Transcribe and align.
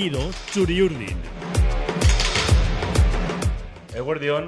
partido 0.00 0.30
Churiurdin. 0.50 1.18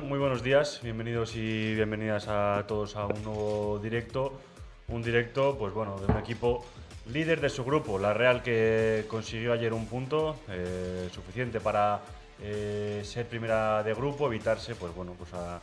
Muy 0.09 0.19
buenos 0.19 0.43
días, 0.43 0.81
bienvenidos 0.83 1.37
y 1.37 1.75
bienvenidas 1.75 2.27
a 2.29 2.65
todos 2.67 2.97
a 2.97 3.04
un 3.04 3.22
nuevo 3.22 3.79
directo. 3.79 4.41
Un 4.88 5.03
directo, 5.03 5.58
pues 5.58 5.75
bueno, 5.75 5.99
de 5.99 6.11
un 6.11 6.19
equipo 6.19 6.65
líder 7.12 7.43
de 7.43 7.51
su 7.51 7.65
grupo, 7.65 7.99
la 7.99 8.15
Real 8.15 8.43
que 8.43 9.04
consiguió 9.08 9.53
ayer 9.53 9.75
un 9.75 9.87
punto 9.88 10.37
eh, 10.49 11.11
suficiente 11.12 11.61
para 11.61 12.01
eh, 12.40 13.03
ser 13.04 13.26
primera 13.26 13.83
de 13.83 13.93
grupo, 13.93 14.29
evitarse, 14.29 14.75
pues 14.75 14.94
bueno, 14.94 15.12
pues 15.19 15.34
a, 15.34 15.61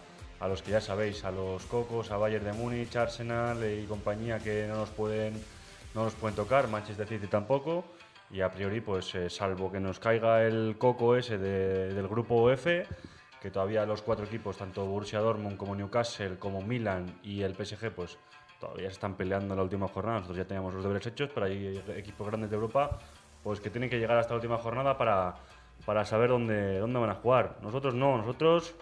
los 0.48 0.62
que 0.62 0.70
ya 0.70 0.82
sabéis, 0.82 1.24
a 1.24 1.32
los 1.32 1.64
Cocos, 1.64 2.12
a 2.12 2.18
Bayern 2.18 2.46
de 2.46 2.54
Múnich, 2.54 2.96
Arsenal 2.96 3.58
y 3.66 3.86
compañía 3.86 4.38
que 4.38 4.68
no 4.68 4.76
nos 4.76 4.90
pueden, 4.90 5.34
no 5.96 6.04
nos 6.04 6.14
pueden 6.14 6.36
tocar, 6.36 6.68
Manchester 6.68 7.08
City 7.08 7.26
tampoco. 7.26 7.86
Y 8.32 8.42
a 8.42 8.52
priori, 8.52 8.80
pues 8.82 9.14
eh, 9.16 9.30
salvo 9.30 9.72
que 9.72 9.80
nos 9.80 10.00
caiga 10.00 10.44
el 10.44 10.76
coco 10.78 11.16
ese 11.16 11.38
de- 11.38 11.94
del 11.94 12.08
grupo 12.08 12.52
F, 12.52 12.86
que 13.42 13.50
todavía 13.50 13.86
los 13.86 14.02
cuatro 14.02 14.26
equipos, 14.26 14.58
tanto 14.58 14.86
Borussia 14.86 15.20
Dortmund 15.20 15.58
como 15.58 15.76
Newcastle, 15.76 16.38
como 16.38 16.62
Milan 16.62 17.06
y 17.24 17.42
el 17.42 17.56
PSG, 17.56 17.92
pues 17.92 18.18
todavía 18.60 18.88
se 18.90 18.94
están 18.94 19.16
peleando 19.16 19.54
en 19.54 19.58
la 19.58 19.64
última 19.64 19.88
jornada. 19.88 20.18
Nosotros 20.18 20.38
ya 20.38 20.46
teníamos 20.46 20.74
los 20.74 20.84
deberes 20.84 21.08
hechos, 21.08 21.30
pero 21.34 21.46
hay 21.48 21.82
equipos 21.96 22.28
grandes 22.28 22.50
de 22.50 22.56
Europa 22.56 23.00
pues 23.42 23.62
que 23.62 23.70
tienen 23.70 23.90
que 23.90 23.98
llegar 23.98 24.18
hasta 24.18 24.34
la 24.34 24.36
última 24.40 24.58
jornada 24.58 24.98
para, 24.98 25.36
para 25.86 26.04
saber 26.04 26.30
dónde, 26.30 26.78
dónde 26.80 27.00
van 27.00 27.10
a 27.10 27.16
jugar. 27.16 27.56
Nosotros 27.62 27.96
no, 27.96 28.18
nosotros 28.18 28.76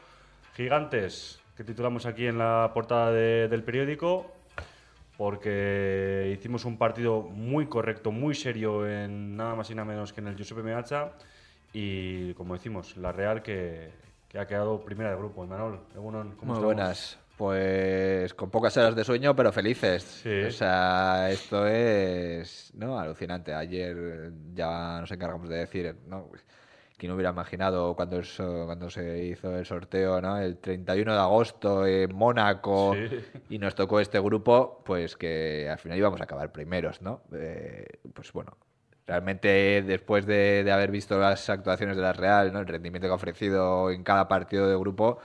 gigantes, 0.55 1.39
que 1.55 1.63
titulamos 1.63 2.05
aquí 2.07 2.25
en 2.25 2.39
la 2.39 2.71
portada 2.73 3.11
de- 3.11 3.47
del 3.47 3.63
periódico, 3.63 4.31
porque 5.17 6.31
hicimos 6.37 6.63
un 6.65 6.77
partido 6.77 7.21
muy 7.23 7.65
correcto, 7.65 8.11
muy 8.11 8.35
serio 8.35 8.87
en 8.87 9.35
nada 9.35 9.55
más 9.55 9.69
y 9.71 9.75
nada 9.75 9.87
menos 9.87 10.13
que 10.13 10.21
en 10.21 10.27
el 10.27 10.35
Giuseppe 10.35 10.61
Meazza 10.61 11.13
y 11.73 12.33
como 12.35 12.53
decimos, 12.53 12.95
la 12.97 13.11
Real 13.11 13.41
que, 13.41 13.89
que 14.29 14.39
ha 14.39 14.47
quedado 14.47 14.83
primera 14.83 15.09
de 15.09 15.17
grupo. 15.17 15.45
Manol, 15.45 15.81
Egunon, 15.95 16.35
¿cómo 16.35 16.53
Muy 16.53 16.59
estamos? 16.59 16.63
buenas. 16.63 17.19
Pues 17.37 18.33
con 18.33 18.49
pocas 18.49 18.75
horas 18.77 18.95
de 18.95 19.03
sueño, 19.03 19.35
pero 19.35 19.51
felices. 19.51 20.01
Sí. 20.01 20.41
O 20.43 20.51
sea, 20.51 21.29
esto 21.29 21.67
es 21.67 22.71
no 22.73 22.97
alucinante. 22.97 23.53
Ayer 23.53 24.31
ya 24.55 24.99
nos 25.01 25.11
encargamos 25.11 25.47
de 25.47 25.57
decir, 25.57 25.95
¿no? 26.07 26.29
¿Quién 26.97 27.11
hubiera 27.11 27.29
imaginado 27.29 27.95
cuando, 27.95 28.19
cuando 28.65 28.89
se 28.89 29.23
hizo 29.25 29.55
el 29.55 29.65
sorteo, 29.67 30.19
¿no? 30.19 30.39
El 30.39 30.57
31 30.57 31.13
de 31.13 31.19
agosto 31.19 31.85
en 31.85 32.15
Mónaco 32.15 32.95
Sí. 32.95 33.19
y 33.49 33.59
nos 33.59 33.75
tocó 33.75 33.99
este 33.99 34.19
grupo, 34.19 34.81
pues 34.83 35.15
que 35.15 35.69
al 35.69 35.77
final 35.77 35.97
íbamos 35.99 36.19
a 36.19 36.23
acabar 36.23 36.51
primeros, 36.51 37.01
¿no? 37.03 37.21
Eh, 37.33 37.85
pues 38.13 38.33
bueno, 38.33 38.57
realmente 39.05 39.83
después 39.83 40.25
de, 40.25 40.63
de 40.63 40.71
haber 40.71 40.89
visto 40.89 41.19
las 41.19 41.49
actuaciones 41.51 41.95
de 41.97 42.01
la 42.01 42.13
Real, 42.13 42.51
¿no? 42.51 42.59
El 42.59 42.67
rendimiento 42.67 43.07
que 43.07 43.11
ha 43.11 43.15
ofrecido 43.15 43.91
en 43.91 44.03
cada 44.03 44.27
partido 44.27 44.67
de 44.67 44.75
grupo, 44.75 45.19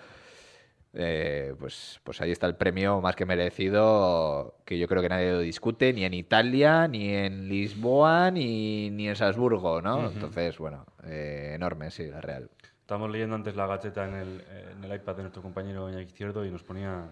eh, 0.94 1.54
pues, 1.58 2.00
pues 2.04 2.20
ahí 2.20 2.30
está 2.30 2.46
el 2.46 2.56
premio 2.56 3.00
más 3.00 3.16
que 3.16 3.24
merecido, 3.26 4.56
que 4.64 4.78
yo 4.78 4.86
creo 4.88 5.00
que 5.02 5.08
nadie 5.08 5.32
lo 5.32 5.38
discute, 5.40 5.92
ni 5.92 6.04
en 6.04 6.14
Italia, 6.14 6.86
ni 6.88 7.08
en 7.14 7.48
Lisboa, 7.48 8.30
ni, 8.30 8.90
ni 8.90 9.08
en 9.08 9.16
Salzburgo, 9.16 9.80
¿no? 9.80 10.10
Entonces, 10.10 10.58
bueno, 10.58 10.84
eh, 11.04 11.52
enorme, 11.54 11.90
sí, 11.90 12.06
la 12.06 12.20
Real. 12.20 12.50
Estamos 12.80 13.10
leyendo 13.10 13.34
antes 13.36 13.56
la 13.56 13.66
gaceta 13.66 14.06
en 14.06 14.14
el, 14.14 14.44
en 14.76 14.84
el 14.84 14.94
iPad 14.94 15.16
de 15.16 15.22
nuestro 15.22 15.40
compañero 15.40 15.88
Iñaki 15.88 16.04
Izquierdo 16.06 16.44
y 16.44 16.50
nos 16.50 16.62
ponían, 16.62 17.10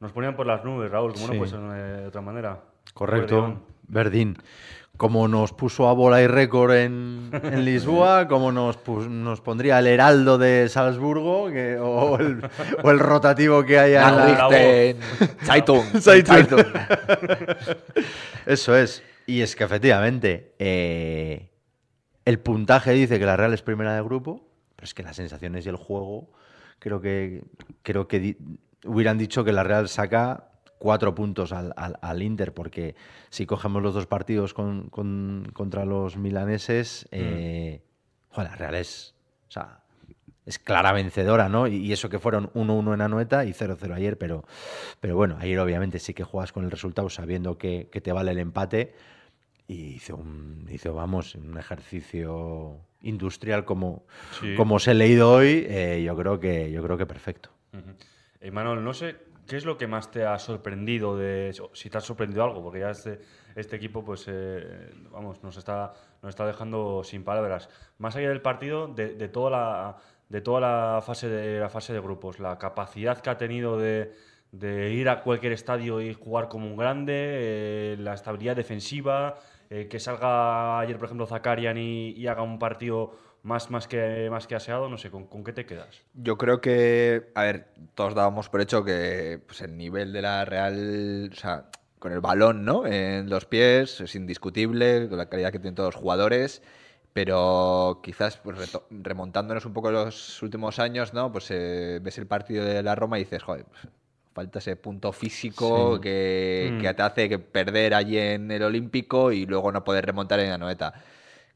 nos 0.00 0.12
ponían 0.12 0.36
por 0.36 0.46
las 0.46 0.64
nubes, 0.64 0.90
Raúl, 0.90 1.14
como 1.14 1.26
Sí. 1.26 1.32
no 1.32 1.38
puede 1.38 1.50
ser 1.50 1.60
de 1.60 2.06
otra 2.06 2.20
manera. 2.20 2.60
Correcto. 2.92 3.60
Verdín. 3.90 4.36
Como 4.98 5.26
nos 5.28 5.52
puso 5.54 5.88
a 5.88 5.92
bola 5.94 6.20
y 6.20 6.26
récord 6.26 6.74
en, 6.74 7.30
en 7.32 7.64
Lisboa, 7.64 8.28
como 8.28 8.52
nos, 8.52 8.78
nos 9.08 9.40
pondría 9.40 9.78
el 9.78 9.86
Heraldo 9.86 10.36
de 10.38 10.68
Salzburgo 10.68 11.48
que- 11.50 11.78
o, 11.78 12.18
el, 12.18 12.40
o 12.82 12.90
el 12.90 12.98
rotativo 12.98 13.64
que 13.64 13.78
hay 13.78 13.94
en 13.94 14.96
Zeitung, 15.44 15.84
Zeitung. 16.00 16.26
Zeitung. 16.26 16.62
Eso 18.46 18.76
es. 18.76 19.02
Y 19.26 19.42
es 19.42 19.54
que 19.56 19.64
efectivamente 19.64 20.54
eh, 20.58 21.50
el 22.24 22.38
puntaje 22.40 22.92
dice 22.92 23.18
que 23.18 23.26
la 23.26 23.36
Real 23.36 23.52
es 23.54 23.62
primera 23.62 23.94
de 23.94 24.02
grupo, 24.02 24.48
pero 24.74 24.84
es 24.84 24.94
que 24.94 25.02
las 25.02 25.16
sensaciones 25.16 25.66
y 25.66 25.68
el 25.68 25.76
juego 25.76 26.30
creo 26.78 27.00
que 27.00 27.42
creo 27.82 28.08
que 28.08 28.18
di- 28.20 28.36
hubieran 28.84 29.18
dicho 29.18 29.44
que 29.44 29.52
la 29.52 29.64
Real 29.64 29.88
saca 29.88 30.48
cuatro 30.78 31.14
puntos 31.14 31.52
al, 31.52 31.72
al- 31.76 31.98
al 32.00 32.22
Inter, 32.22 32.54
porque 32.54 32.94
si 33.30 33.46
cogemos 33.46 33.82
los 33.82 33.94
dos 33.94 34.06
partidos 34.06 34.54
con- 34.54 34.88
con- 34.90 35.50
contra 35.52 35.84
los 35.84 36.16
milaneses, 36.16 37.08
eh, 37.10 37.82
joder, 38.30 38.50
la 38.50 38.56
Real 38.56 38.74
es, 38.74 39.14
o 39.48 39.50
sea, 39.50 39.80
es 40.46 40.58
clara 40.58 40.92
vencedora, 40.92 41.48
¿no? 41.48 41.66
Y, 41.66 41.76
y 41.76 41.92
eso 41.92 42.08
que 42.08 42.18
fueron 42.18 42.50
1-1 42.54 42.94
en 42.94 43.00
Anoeta 43.02 43.44
y 43.44 43.52
0-0 43.52 43.92
ayer, 43.94 44.16
pero, 44.16 44.44
pero 45.00 45.14
bueno, 45.14 45.36
ayer 45.40 45.58
obviamente 45.60 45.98
sí 45.98 46.14
que 46.14 46.24
juegas 46.24 46.52
con 46.52 46.64
el 46.64 46.70
resultado 46.70 47.10
sabiendo 47.10 47.58
que, 47.58 47.88
que 47.92 48.00
te 48.00 48.12
vale 48.12 48.30
el 48.30 48.38
empate 48.38 48.94
y 49.66 49.94
hizo, 49.96 50.16
un, 50.16 50.66
hizo 50.70 50.94
vamos, 50.94 51.34
un 51.34 51.58
ejercicio 51.58 52.78
industrial 53.02 53.64
como, 53.64 54.04
Sí. 54.40 54.54
como 54.56 54.76
os 54.76 54.88
he 54.88 54.94
leído 54.94 55.30
hoy, 55.32 55.66
eh, 55.68 56.02
yo, 56.04 56.16
creo 56.16 56.40
que, 56.40 56.70
yo 56.72 56.82
creo 56.82 56.96
que 56.96 57.04
perfecto. 57.06 57.50
Ujú. 57.74 57.90
Eh, 58.40 58.50
Manuel, 58.50 58.82
no 58.82 58.94
sé 58.94 59.16
qué 59.48 59.56
es 59.56 59.64
lo 59.64 59.78
que 59.78 59.86
más 59.86 60.10
te 60.10 60.24
ha 60.24 60.38
sorprendido 60.38 61.16
de 61.16 61.52
si 61.72 61.90
te 61.90 61.98
ha 61.98 62.00
sorprendido 62.00 62.44
algo, 62.44 62.62
porque 62.62 62.80
ya 62.80 62.90
este, 62.90 63.18
este 63.56 63.76
equipo, 63.76 64.04
pues, 64.04 64.26
eh, 64.28 64.92
vamos, 65.10 65.42
nos 65.42 65.56
está, 65.56 65.94
nos 66.22 66.30
está 66.30 66.46
dejando 66.46 67.02
sin 67.02 67.24
palabras. 67.24 67.68
Más 67.98 68.14
allá 68.14 68.28
del 68.28 68.42
partido, 68.42 68.88
de, 68.88 69.28
toda 69.28 69.50
la 69.50 69.96
de 70.28 70.42
toda 70.42 70.60
la 70.60 71.02
fase 71.02 71.28
de 71.28 71.58
la 71.58 71.70
fase 71.70 71.94
de 71.94 72.00
grupos, 72.00 72.38
la 72.38 72.58
capacidad 72.58 73.18
que 73.20 73.30
ha 73.30 73.38
tenido 73.38 73.78
de, 73.78 74.12
ir 74.92 75.08
a 75.08 75.22
cualquier 75.22 75.52
estadio 75.52 76.02
y 76.02 76.12
jugar 76.12 76.48
como 76.48 76.66
un 76.66 76.76
grande, 76.76 77.14
eh, 77.14 77.96
la 77.98 78.12
estabilidad 78.12 78.54
defensiva, 78.54 79.36
eh, 79.70 79.88
que 79.88 79.98
salga 79.98 80.80
ayer, 80.80 80.98
por 80.98 81.06
ejemplo, 81.06 81.26
Zakarian 81.26 81.78
y 81.78 82.26
haga 82.26 82.42
un 82.42 82.58
partido 82.58 83.27
más, 83.48 83.70
más, 83.70 83.88
que, 83.88 84.28
más 84.30 84.46
que 84.46 84.54
aseado, 84.54 84.88
no 84.88 84.96
sé, 84.98 85.10
¿con, 85.10 85.26
con 85.26 85.42
qué 85.42 85.52
te 85.52 85.66
quedas? 85.66 86.02
Yo 86.14 86.36
creo 86.38 86.60
que, 86.60 87.30
a 87.34 87.42
ver, 87.42 87.68
todos 87.94 88.14
dábamos 88.14 88.48
por 88.48 88.60
hecho 88.60 88.84
que 88.84 89.40
pues, 89.46 89.60
el 89.62 89.76
nivel 89.76 90.12
de 90.12 90.22
la 90.22 90.44
Real, 90.44 91.30
o 91.32 91.34
sea, 91.34 91.64
con 91.98 92.12
el 92.12 92.20
balón, 92.20 92.64
¿no? 92.64 92.86
En 92.86 93.28
los 93.28 93.46
pies, 93.46 94.00
es 94.00 94.14
indiscutible, 94.14 95.08
con 95.08 95.18
la 95.18 95.28
calidad 95.28 95.50
que 95.50 95.58
tienen 95.58 95.74
todos 95.74 95.94
los 95.94 96.00
jugadores, 96.00 96.62
pero 97.12 98.00
quizás 98.02 98.36
pues, 98.36 98.78
remontándonos 98.90 99.64
un 99.66 99.72
poco 99.72 99.90
los 99.90 100.40
últimos 100.42 100.78
años, 100.78 101.12
¿no? 101.14 101.32
Pues 101.32 101.50
eh, 101.50 101.98
ves 102.00 102.18
el 102.18 102.26
partido 102.26 102.64
de 102.64 102.82
la 102.82 102.94
Roma 102.94 103.18
y 103.18 103.24
dices, 103.24 103.42
joder, 103.42 103.64
pues, 103.64 103.88
falta 104.34 104.60
ese 104.60 104.76
punto 104.76 105.10
físico 105.12 105.96
Sí. 105.96 106.00
que, 106.02 106.70
Mm. 106.74 106.80
que 106.82 106.94
te 106.94 107.02
hace 107.02 107.28
que 107.28 107.38
perder 107.40 107.94
allí 107.94 108.18
en 108.18 108.50
el 108.52 108.62
Olímpico 108.62 109.32
y 109.32 109.46
luego 109.46 109.72
no 109.72 109.82
poder 109.82 110.06
remontar 110.06 110.38
en 110.38 110.50
la 110.50 110.58
Noeta. 110.58 110.94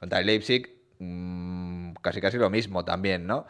Contra 0.00 0.18
el 0.18 0.26
Leipzig, 0.26 0.81
mm, 1.02 1.92
casi 2.00 2.20
casi 2.20 2.38
lo 2.38 2.50
mismo 2.50 2.84
también, 2.84 3.26
¿no? 3.26 3.46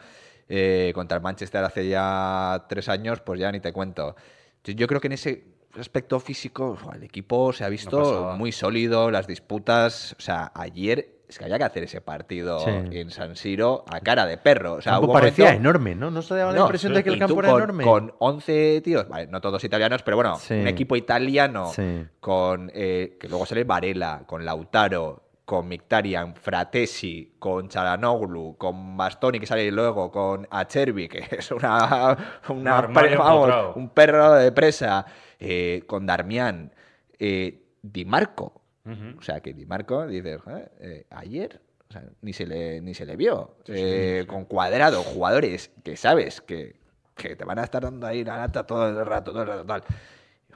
Eh, 0.49 0.91
contra 0.93 1.17
el 1.17 1.23
Manchester 1.23 1.63
hace 1.63 1.87
ya 1.87 2.65
tres 2.67 2.89
años, 2.89 3.21
pues 3.21 3.39
ya 3.39 3.51
ni 3.51 3.59
te 3.59 3.71
cuento. 3.71 4.15
Yo, 4.63 4.73
yo 4.73 4.87
creo 4.87 4.99
que 4.99 5.07
en 5.07 5.13
ese 5.13 5.43
aspecto 5.79 6.19
físico, 6.19 6.77
el 6.93 7.03
equipo 7.03 7.53
se 7.53 7.63
ha 7.63 7.69
visto 7.69 8.33
muy 8.37 8.51
sólido, 8.51 9.09
las 9.09 9.25
disputas. 9.27 10.15
O 10.19 10.21
sea, 10.21 10.51
ayer 10.53 11.09
es 11.27 11.39
que 11.39 11.45
había 11.45 11.57
que 11.57 11.63
hacer 11.63 11.83
ese 11.83 12.01
partido 12.01 12.59
Sí. 12.59 12.69
en 12.69 13.09
San 13.09 13.35
Siro 13.35 13.85
a 13.89 14.01
cara 14.01 14.25
de 14.27 14.37
perro. 14.37 14.73
O 14.73 14.81
sea, 14.81 14.99
hubo 14.99 15.07
un 15.07 15.13
parecía 15.13 15.45
momento- 15.45 15.61
enorme, 15.61 15.95
¿no? 15.95 16.11
¿No 16.11 16.21
se 16.21 16.35
daba 16.35 16.51
la 16.51 16.59
no, 16.59 16.65
impresión 16.65 16.93
de 16.93 17.03
que 17.03 17.09
el 17.09 17.17
campo 17.17 17.39
era 17.39 17.49
con, 17.51 17.61
enorme? 17.63 17.83
Con 17.85 18.13
11 18.19 18.81
tíos, 18.83 19.07
vale, 19.07 19.27
no 19.27 19.41
todos 19.41 19.63
italianos, 19.63 20.03
pero 20.03 20.17
bueno, 20.17 20.35
Sí. 20.35 20.53
un 20.55 20.67
equipo 20.67 20.95
italiano 20.95 21.71
Sí. 21.73 22.05
con 22.19 22.69
eh, 22.75 23.17
que 23.19 23.27
luego 23.29 23.45
sale 23.47 23.63
Varela, 23.63 24.23
con 24.27 24.45
Lautaro, 24.45 25.23
con 25.45 25.67
Mkhitaryan, 25.67 26.35
Fratesi, 26.35 27.35
con 27.39 27.67
Chalanoglu, 27.67 28.55
con 28.57 28.95
Bastoni 28.95 29.39
que 29.39 29.45
sale 29.45 29.69
luego, 29.71 30.09
con 30.11 30.47
Acerbi, 30.49 31.07
que 31.09 31.23
es 31.31 31.51
una, 31.51 32.39
una 32.49 32.81
vamos, 33.17 33.75
un 33.75 33.89
perro 33.89 34.33
de 34.33 34.51
presa, 34.51 35.05
eh, 35.39 35.83
con 35.85 36.05
Darmian, 36.05 36.73
eh, 37.19 37.59
Di 37.81 38.05
Marco. 38.05 38.61
O 39.17 39.21
sea, 39.21 39.39
que 39.39 39.53
Di 39.53 39.65
Marco, 39.65 40.05
dices, 40.07 40.41
"Joder, 40.41 40.71
eh, 40.79 41.05
ayer 41.09 41.61
o 41.89 41.93
sea, 41.93 42.03
ni, 42.21 42.33
se 42.33 42.45
le, 42.47 42.81
ni 42.81 42.93
se 42.93 43.05
le 43.05 43.15
vio. 43.15 43.57
Eh, 43.67 44.25
Con 44.27 44.45
cuadrado, 44.45 45.03
jugadores 45.03 45.71
que 45.83 45.95
sabes 45.95 46.41
que, 46.41 46.75
que 47.15 47.35
te 47.35 47.45
van 47.45 47.59
a 47.59 47.63
estar 47.63 47.83
dando 47.83 48.07
ahí 48.07 48.23
la 48.23 48.37
lata 48.37 48.65
todo 48.65 48.89
el 48.89 49.05
rato, 49.05 49.31
todo 49.31 49.43
el 49.43 49.47
rato, 49.47 49.65
tal. 49.65 49.83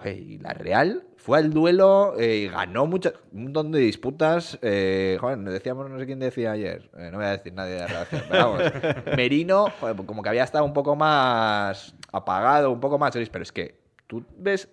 Y 0.05 0.37
la 0.39 0.53
Real 0.53 1.03
fue 1.17 1.39
al 1.39 1.51
duelo 1.51 2.13
eh, 2.17 2.35
y 2.37 2.47
ganó 2.47 2.85
mucho, 2.85 3.11
un 3.33 3.43
montón 3.43 3.71
de 3.71 3.79
disputas. 3.79 4.57
Eh, 4.61 5.17
joder, 5.19 5.39
decíamos, 5.39 5.89
no 5.89 5.99
sé 5.99 6.05
quién 6.05 6.19
decía 6.19 6.51
ayer, 6.51 6.89
eh, 6.97 7.09
no 7.11 7.17
voy 7.17 7.25
a 7.25 7.31
decir 7.31 7.53
nadie 7.53 7.73
de 7.73 7.79
la 7.79 7.87
relación, 7.87 8.21
pero 8.29 8.51
vamos, 8.51 8.63
Merino, 9.17 9.67
joder, 9.79 9.95
pues 9.95 10.07
como 10.07 10.21
que 10.23 10.29
había 10.29 10.43
estado 10.43 10.63
un 10.63 10.73
poco 10.73 10.95
más 10.95 11.95
apagado, 12.11 12.71
un 12.71 12.79
poco 12.79 12.97
más 12.97 13.13
pero 13.31 13.43
es 13.43 13.51
que 13.51 13.79
tú 14.07 14.23
ves 14.37 14.69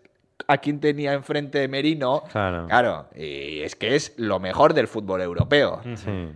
a 0.46 0.58
quién 0.58 0.80
tenía 0.80 1.12
enfrente 1.14 1.66
Merino, 1.68 2.22
Claro. 2.30 2.66
claro, 2.66 3.06
y 3.14 3.60
es 3.60 3.74
que 3.76 3.94
es 3.96 4.14
lo 4.18 4.38
mejor 4.40 4.74
del 4.74 4.86
fútbol 4.88 5.22
europeo. 5.22 5.80
Sí. 5.96 6.30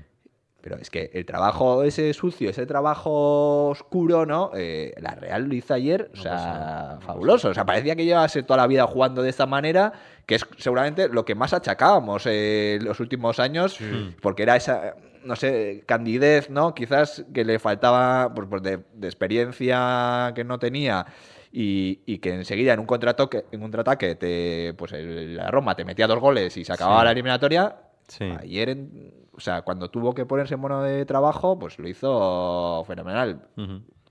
Pero 0.68 0.82
es 0.82 0.90
que 0.90 1.10
el 1.14 1.24
trabajo 1.24 1.82
ese 1.82 2.12
sucio, 2.12 2.50
ese 2.50 2.66
trabajo 2.66 3.68
oscuro, 3.68 4.26
¿no? 4.26 4.50
Eh, 4.54 4.92
la 5.00 5.14
Real 5.14 5.44
lo 5.44 5.54
hizo 5.54 5.72
ayer, 5.72 6.10
o 6.12 6.16
sea, 6.16 6.32
pasa, 6.32 6.94
no 6.96 7.00
fabuloso. 7.00 7.48
O 7.48 7.54
sea, 7.54 7.64
parecía 7.64 7.96
que 7.96 8.04
llevase 8.04 8.42
toda 8.42 8.58
la 8.58 8.66
vida 8.66 8.86
jugando 8.86 9.22
de 9.22 9.30
esta 9.30 9.46
manera, 9.46 9.94
que 10.26 10.34
es 10.34 10.46
seguramente 10.58 11.08
lo 11.08 11.24
que 11.24 11.34
más 11.34 11.54
achacábamos 11.54 12.24
eh, 12.26 12.78
los 12.82 13.00
últimos 13.00 13.40
años, 13.40 13.78
porque 14.20 14.42
era 14.42 14.56
esa, 14.56 14.94
no 15.24 15.36
sé, 15.36 15.84
candidez, 15.86 16.50
¿no? 16.50 16.74
Quizás 16.74 17.24
que 17.32 17.46
le 17.46 17.58
faltaba 17.58 18.34
pues, 18.34 18.46
pues, 18.50 18.62
de, 18.62 18.80
de 18.92 19.08
experiencia 19.08 20.32
que 20.34 20.44
no 20.44 20.58
tenía. 20.58 21.06
Y, 21.50 22.00
y 22.04 22.18
que 22.18 22.34
enseguida 22.34 22.74
en 22.74 22.80
un 22.80 22.84
contraataque, 22.86 23.46
en 23.52 23.60
un 23.60 23.64
contraataque 23.68 24.16
te, 24.16 24.74
pues 24.76 24.92
el- 24.92 25.34
la 25.36 25.50
Roma 25.50 25.74
te 25.74 25.86
metía 25.86 26.06
dos 26.06 26.18
goles 26.20 26.54
y 26.58 26.64
se 26.66 26.74
acababa 26.74 27.00
Sí. 27.00 27.04
la 27.06 27.12
eliminatoria. 27.12 27.76
Sí. 28.06 28.24
Ayer, 28.38 28.68
en- 28.68 29.27
o 29.38 29.40
sea, 29.40 29.62
cuando 29.62 29.88
tuvo 29.88 30.12
que 30.14 30.26
ponerse 30.26 30.56
mono 30.56 30.82
de 30.82 31.06
trabajo, 31.06 31.56
pues 31.58 31.78
lo 31.78 31.88
hizo 31.88 32.84
fenomenal. 32.86 33.40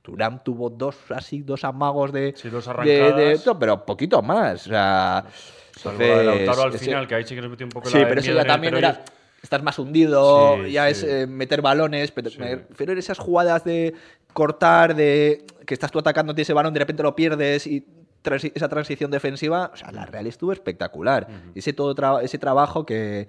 Turán 0.01 0.41
tuvo 0.41 0.69
dos 0.69 0.95
así, 1.09 1.41
dos 1.41 1.65
amagos 1.65 2.13
de, 2.13 2.33
Sí, 2.35 2.49
dos 2.49 2.63
de- 2.65 2.71
arrancadas. 2.71 3.15
de 3.17 3.31
esto, 3.33 3.59
pero 3.59 3.85
poquito 3.85 4.21
más. 4.21 4.65
O 4.65 4.69
sea, 4.69 5.25
la 5.83 5.91
de 5.91 6.23
Lautaro 6.23 6.61
al 6.63 6.73
ese- 6.73 6.85
final, 6.85 7.05
que 7.07 7.15
ahí 7.15 7.25
sí 7.25 7.35
que 7.35 7.41
nos 7.41 7.49
metió 7.51 7.65
un 7.65 7.71
poco 7.71 7.89
Sí, 7.89 7.99
la 7.99 8.07
pero 8.07 8.21
eso 8.21 8.31
ya 8.33 8.41
el 8.41 8.47
también 8.47 8.73
pero 8.73 8.87
era. 8.87 9.03
Estás 9.43 9.61
más 9.61 9.77
hundido, 9.77 10.63
Sí, 10.63 10.71
ya 10.71 10.85
sí. 10.85 10.91
es 10.91 11.03
eh, 11.03 11.27
meter 11.27 11.61
balones, 11.61 12.11
pero 12.11 12.29
a 12.29 12.99
esas 12.99 13.19
jugadas 13.19 13.63
de 13.65 13.93
cortar, 14.33 14.95
de 14.95 15.45
que 15.65 15.73
estás 15.73 15.91
tú 15.91 15.99
atacando 15.99 16.33
ese 16.37 16.53
balón, 16.53 16.73
de 16.73 16.79
repente 16.79 17.03
lo 17.03 17.15
pierdes 17.15 17.67
y 17.67 17.85
transi- 18.23 18.51
esa 18.55 18.67
transición 18.69 19.11
defensiva. 19.11 19.71
O 19.73 19.77
sea, 19.77 19.91
la 19.91 20.05
Real 20.05 20.25
estuvo 20.25 20.53
espectacular. 20.53 21.27
Ese 21.53 21.73
todo 21.73 21.93
tra- 21.95 22.23
ese 22.23 22.37
trabajo 22.39 22.85
que, 22.85 23.27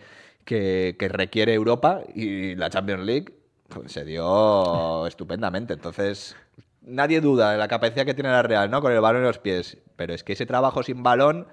que, 0.53 0.97
que 0.99 1.09
requiere 1.11 1.53
Europa 1.53 2.01
y 2.15 2.55
la 2.55 2.71
Champions 2.71 3.05
League 3.05 3.35
pues, 3.69 3.93
se 3.93 4.05
dio 4.07 5.07
estupendamente. 5.07 5.75
Entonces, 5.75 6.35
nadie 6.81 7.21
duda 7.21 7.53
de 7.53 7.59
la 7.59 7.69
capacidad 7.69 8.07
que 8.07 8.15
tiene 8.15 8.31
la 8.31 8.43
Real, 8.43 8.71
¿no? 8.71 8.81
Con 8.81 8.93
el 8.93 9.01
balón 9.01 9.21
en 9.21 9.27
los 9.29 9.39
pies. 9.39 9.77
Pero 9.97 10.15
es 10.15 10.25
que 10.25 10.33
ese 10.33 10.47
trabajo 10.47 10.83
sin 10.83 11.03
balón. 11.03 11.47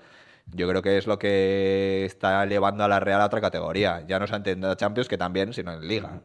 Yo 0.53 0.69
creo 0.69 0.81
que 0.81 0.97
es 0.97 1.07
lo 1.07 1.18
que 1.19 2.06
está 2.06 2.44
elevando 2.44 2.83
a 2.83 2.88
la 2.88 3.00
Real 3.01 3.19
a 3.19 3.25
otra 3.25 3.42
categoría. 3.42 4.06
Ya 4.07 4.18
no 4.19 4.27
solamente 4.27 4.51
en 4.51 4.62
la 4.62 4.77
Champions, 4.77 5.09
que 5.09 5.18
también, 5.18 5.51
sino 5.53 5.74
en 5.74 5.86
Liga. 5.88 6.21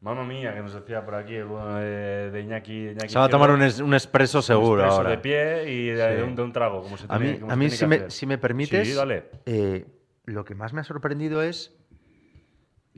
Mamma 0.00 0.24
mía, 0.24 0.54
que 0.54 0.60
nos 0.60 0.72
decía 0.74 1.04
por 1.04 1.16
aquí 1.16 1.40
bueno 1.42 1.74
de, 1.76 2.30
de 2.30 2.40
Iñaki. 2.40 2.90
Iñaki 2.90 3.08
Se 3.08 3.18
va 3.18 3.24
a 3.24 3.28
tomar 3.28 3.50
un, 3.50 3.62
es- 3.62 3.80
un 3.80 3.92
expreso 3.92 4.40
seguro 4.42 4.84
ahora. 4.84 5.10
de 5.10 5.18
pie 5.18 5.70
y 5.70 5.88
de, 5.88 6.08
Sí. 6.10 6.14
de 6.16 6.22
un, 6.22 6.36
de 6.36 6.42
un 6.42 6.52
trago, 6.52 6.82
como 6.82 6.96
se 6.96 7.04
A 7.08 7.18
tiene- 7.18 7.32
mí, 7.34 7.38
como 7.40 7.50
a 7.52 7.54
se 7.54 7.58
mí 7.58 7.64
tiene 7.66 7.76
si, 7.76 7.80
que 7.80 7.86
me, 7.88 7.96
hacer. 7.96 8.10
si 8.12 8.26
me 8.26 8.38
permites, 8.38 8.88
Sí, 8.88 8.94
dale. 8.94 9.24
eh, 9.46 9.86
lo 10.26 10.44
que 10.44 10.54
más 10.54 10.72
me 10.72 10.80
ha 10.80 10.84
sorprendido 10.84 11.42
es, 11.42 11.74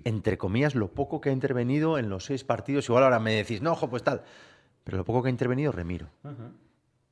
entre 0.04 0.38
comillas, 0.38 0.74
lo 0.74 0.88
poco 0.88 1.20
que 1.20 1.30
ha 1.30 1.32
intervenido 1.32 1.98
en 1.98 2.08
los 2.08 2.24
seis 2.26 2.44
partidos. 2.44 2.88
Igual 2.88 3.04
ahora 3.04 3.18
me 3.20 3.32
decís, 3.34 3.62
no, 3.62 3.72
ojo, 3.72 3.88
pues 3.88 4.02
tal. 4.02 4.22
Pero 4.84 4.98
lo 4.98 5.04
poco 5.04 5.22
que 5.22 5.28
ha 5.28 5.30
intervenido, 5.30 5.72
Remiro. 5.72 6.08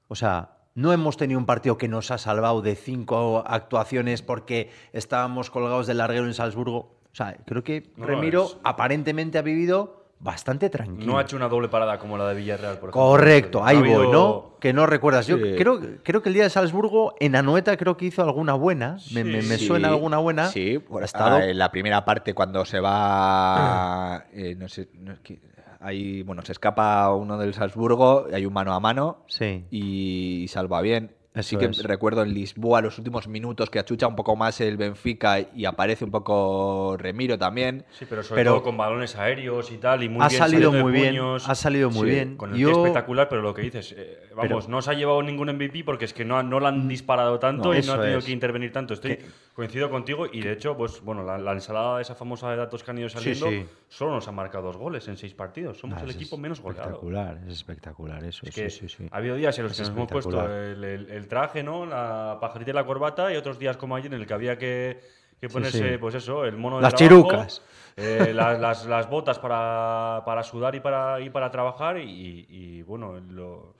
O 0.08 0.14
sea, 0.14 0.58
no 0.74 0.92
hemos 0.92 1.16
tenido 1.16 1.38
un 1.40 1.46
partido 1.46 1.78
que 1.78 1.88
nos 1.88 2.10
ha 2.10 2.18
salvado 2.18 2.62
de 2.62 2.76
cinco 2.76 3.42
actuaciones 3.46 4.22
porque 4.22 4.70
estábamos 4.92 5.50
colgados 5.50 5.86
del 5.86 5.98
larguero 5.98 6.26
en 6.26 6.34
Salzburgo. 6.34 6.98
O 7.12 7.14
sea, 7.16 7.36
creo 7.46 7.64
que 7.64 7.92
No, 7.96 8.06
Remiro 8.06 8.44
es- 8.44 8.56
aparentemente 8.64 9.38
ha 9.38 9.42
vivido 9.42 10.03
bastante 10.18 10.70
tranquilo. 10.70 11.12
No 11.12 11.18
ha 11.18 11.22
hecho 11.22 11.36
una 11.36 11.48
doble 11.48 11.68
parada 11.68 11.98
como 11.98 12.16
la 12.16 12.28
de 12.28 12.34
Villarreal, 12.34 12.78
por 12.78 12.90
ejemplo. 12.90 12.92
Correcto, 13.00 13.60
No 13.60 13.66
ahí 13.66 13.76
ha 13.76 13.80
voy, 13.80 13.92
habido- 13.92 14.12
¿no? 14.12 14.54
Que 14.60 14.72
no 14.72 14.86
recuerdas. 14.86 15.26
Yo 15.26 15.36
Sí. 15.36 15.54
creo, 15.58 15.78
creo 16.02 16.22
que 16.22 16.28
el 16.30 16.34
día 16.34 16.44
de 16.44 16.50
Salzburgo, 16.50 17.14
en 17.20 17.36
Anoeta, 17.36 17.76
creo 17.76 17.96
que 17.98 18.06
hizo 18.06 18.22
alguna 18.22 18.54
buena. 18.54 18.96
Me, 19.12 19.22
me- 19.24 19.42
me 19.42 19.58
Sí, 19.58 19.66
suena 19.66 19.88
alguna 19.88 20.16
buena. 20.18 20.48
Sí, 20.48 20.78
por 20.78 21.04
estado- 21.04 21.36
ah, 21.36 21.44
en 21.44 21.58
la 21.58 21.70
primera 21.70 22.04
parte 22.04 22.32
cuando 22.32 22.64
se 22.64 22.80
va, 22.80 24.24
eh, 24.32 24.54
no 24.56 24.68
sé, 24.68 24.88
no 24.94 25.14
que- 25.22 25.40
hay, 25.80 26.22
bueno, 26.22 26.40
se 26.42 26.52
escapa 26.52 27.12
uno 27.14 27.36
del 27.36 27.52
Salzburgo, 27.52 28.26
hay 28.32 28.46
un 28.46 28.54
mano 28.54 28.72
a 28.72 28.80
mano 28.80 29.24
Sí. 29.26 29.66
y 29.70 30.46
salva 30.48 30.80
bien. 30.80 31.14
Eso 31.34 31.48
sí 31.50 31.56
que 31.56 31.64
es. 31.66 31.82
recuerdo 31.82 32.22
en 32.22 32.32
Lisboa 32.32 32.80
los 32.80 32.96
últimos 32.98 33.26
minutos 33.26 33.68
que 33.68 33.80
achucha 33.80 34.06
un 34.06 34.14
poco 34.14 34.36
más 34.36 34.60
el 34.60 34.76
Benfica 34.76 35.40
y 35.40 35.64
aparece 35.64 36.04
un 36.04 36.12
poco 36.12 36.96
Remiro 36.96 37.36
también. 37.36 37.84
Sí, 37.90 38.06
pero 38.08 38.22
sobre 38.22 38.40
Pero- 38.42 38.52
todo 38.52 38.62
con 38.62 38.76
balones 38.76 39.16
aeros 39.16 39.72
y 39.72 39.78
tal. 39.78 40.04
Y 40.04 40.08
muy 40.08 40.22
ha 40.24 40.28
bien 40.28 40.38
salido 40.38 40.70
muy 40.72 40.92
bien. 40.92 41.08
puños, 41.16 41.48
Ha 41.48 41.54
salido 41.56 41.90
muy 41.90 42.08
Sí, 42.08 42.14
bien. 42.14 42.36
Con 42.36 42.52
el 42.52 42.58
Yo- 42.58 42.70
espectacular, 42.70 43.28
pero 43.28 43.42
lo 43.42 43.52
que 43.52 43.62
dices, 43.62 43.94
eh, 43.98 44.28
vamos, 44.36 44.64
Pero- 44.64 44.68
no 44.68 44.80
se 44.80 44.90
ha 44.92 44.94
llevado 44.94 45.22
ningún 45.22 45.48
MVP 45.48 45.82
porque 45.82 46.04
es 46.04 46.14
que 46.14 46.24
no, 46.24 46.40
no 46.44 46.60
la 46.60 46.68
han 46.68 46.86
disparado 46.86 47.38
tanto 47.40 47.72
No, 47.72 47.78
y 47.78 47.82
no 47.82 47.94
ha 47.94 48.00
tenido 48.00 48.18
es. 48.20 48.24
que 48.24 48.30
intervenir 48.32 48.70
tanto. 48.72 48.94
Estoy 48.94 49.18
coincido 49.54 49.90
contigo 49.90 50.26
y 50.32 50.40
de 50.40 50.52
hecho, 50.52 50.76
pues 50.76 51.00
bueno, 51.02 51.24
la, 51.24 51.36
la 51.38 51.52
ensalada 51.52 52.00
esa 52.00 52.14
famosa 52.14 52.48
de 52.50 52.56
datos 52.58 52.84
que 52.84 52.90
han 52.92 52.98
ido 52.98 53.08
saliendo 53.08 53.48
sí. 53.50 53.66
solo 53.88 54.12
nos 54.12 54.26
han 54.28 54.34
marcado 54.36 54.64
dos 54.66 54.76
goles 54.76 55.06
en 55.08 55.16
seis 55.16 55.34
partidos. 55.34 55.78
Somos 55.78 55.98
Ah, 56.00 56.04
el 56.04 56.10
equipo 56.10 56.36
menos 56.38 56.60
goleado. 56.60 56.84
Espectacular, 56.90 57.38
es 57.48 57.54
espectacular 57.54 58.22
eso. 58.24 58.46
Es 58.46 58.54
que 58.54 58.70
sí, 58.70 58.88
sí, 58.88 58.96
sí. 58.98 59.08
ha 59.10 59.16
habido 59.16 59.34
días 59.34 59.56
en 59.58 59.64
los 59.64 59.72
que 59.76 59.82
nos 59.82 59.90
hemos 59.90 60.08
puesto 60.08 60.44
el- 60.56 61.23
el 61.24 61.28
traje, 61.28 61.62
¿no? 61.62 61.86
La 61.86 62.38
pajarita 62.40 62.70
y 62.70 62.74
la 62.74 62.84
corbata, 62.86 63.32
y 63.32 63.36
otros 63.36 63.58
días 63.58 63.76
como 63.76 63.96
ayer 63.96 64.12
en 64.12 64.20
el 64.20 64.26
que 64.26 64.34
había 64.34 64.56
que, 64.58 65.00
que 65.40 65.48
ponerse, 65.48 65.92
sí. 65.92 65.98
pues 65.98 66.14
eso, 66.14 66.44
el 66.44 66.56
mono 66.56 66.76
de 66.76 66.82
Las 66.82 66.94
trabajo, 66.94 67.22
chirucas. 67.28 67.62
eh, 67.96 68.32
las, 68.34 68.60
las- 68.66 68.86
las 68.86 69.08
botas 69.10 69.38
para, 69.38 70.22
para 70.24 70.42
sudar 70.42 70.74
y 70.74 70.80
para, 70.80 71.20
y 71.20 71.30
para 71.30 71.50
trabajar, 71.50 71.98
y, 71.98 72.46
y, 72.48 72.82
bueno, 72.82 73.18
lo- 73.30 73.74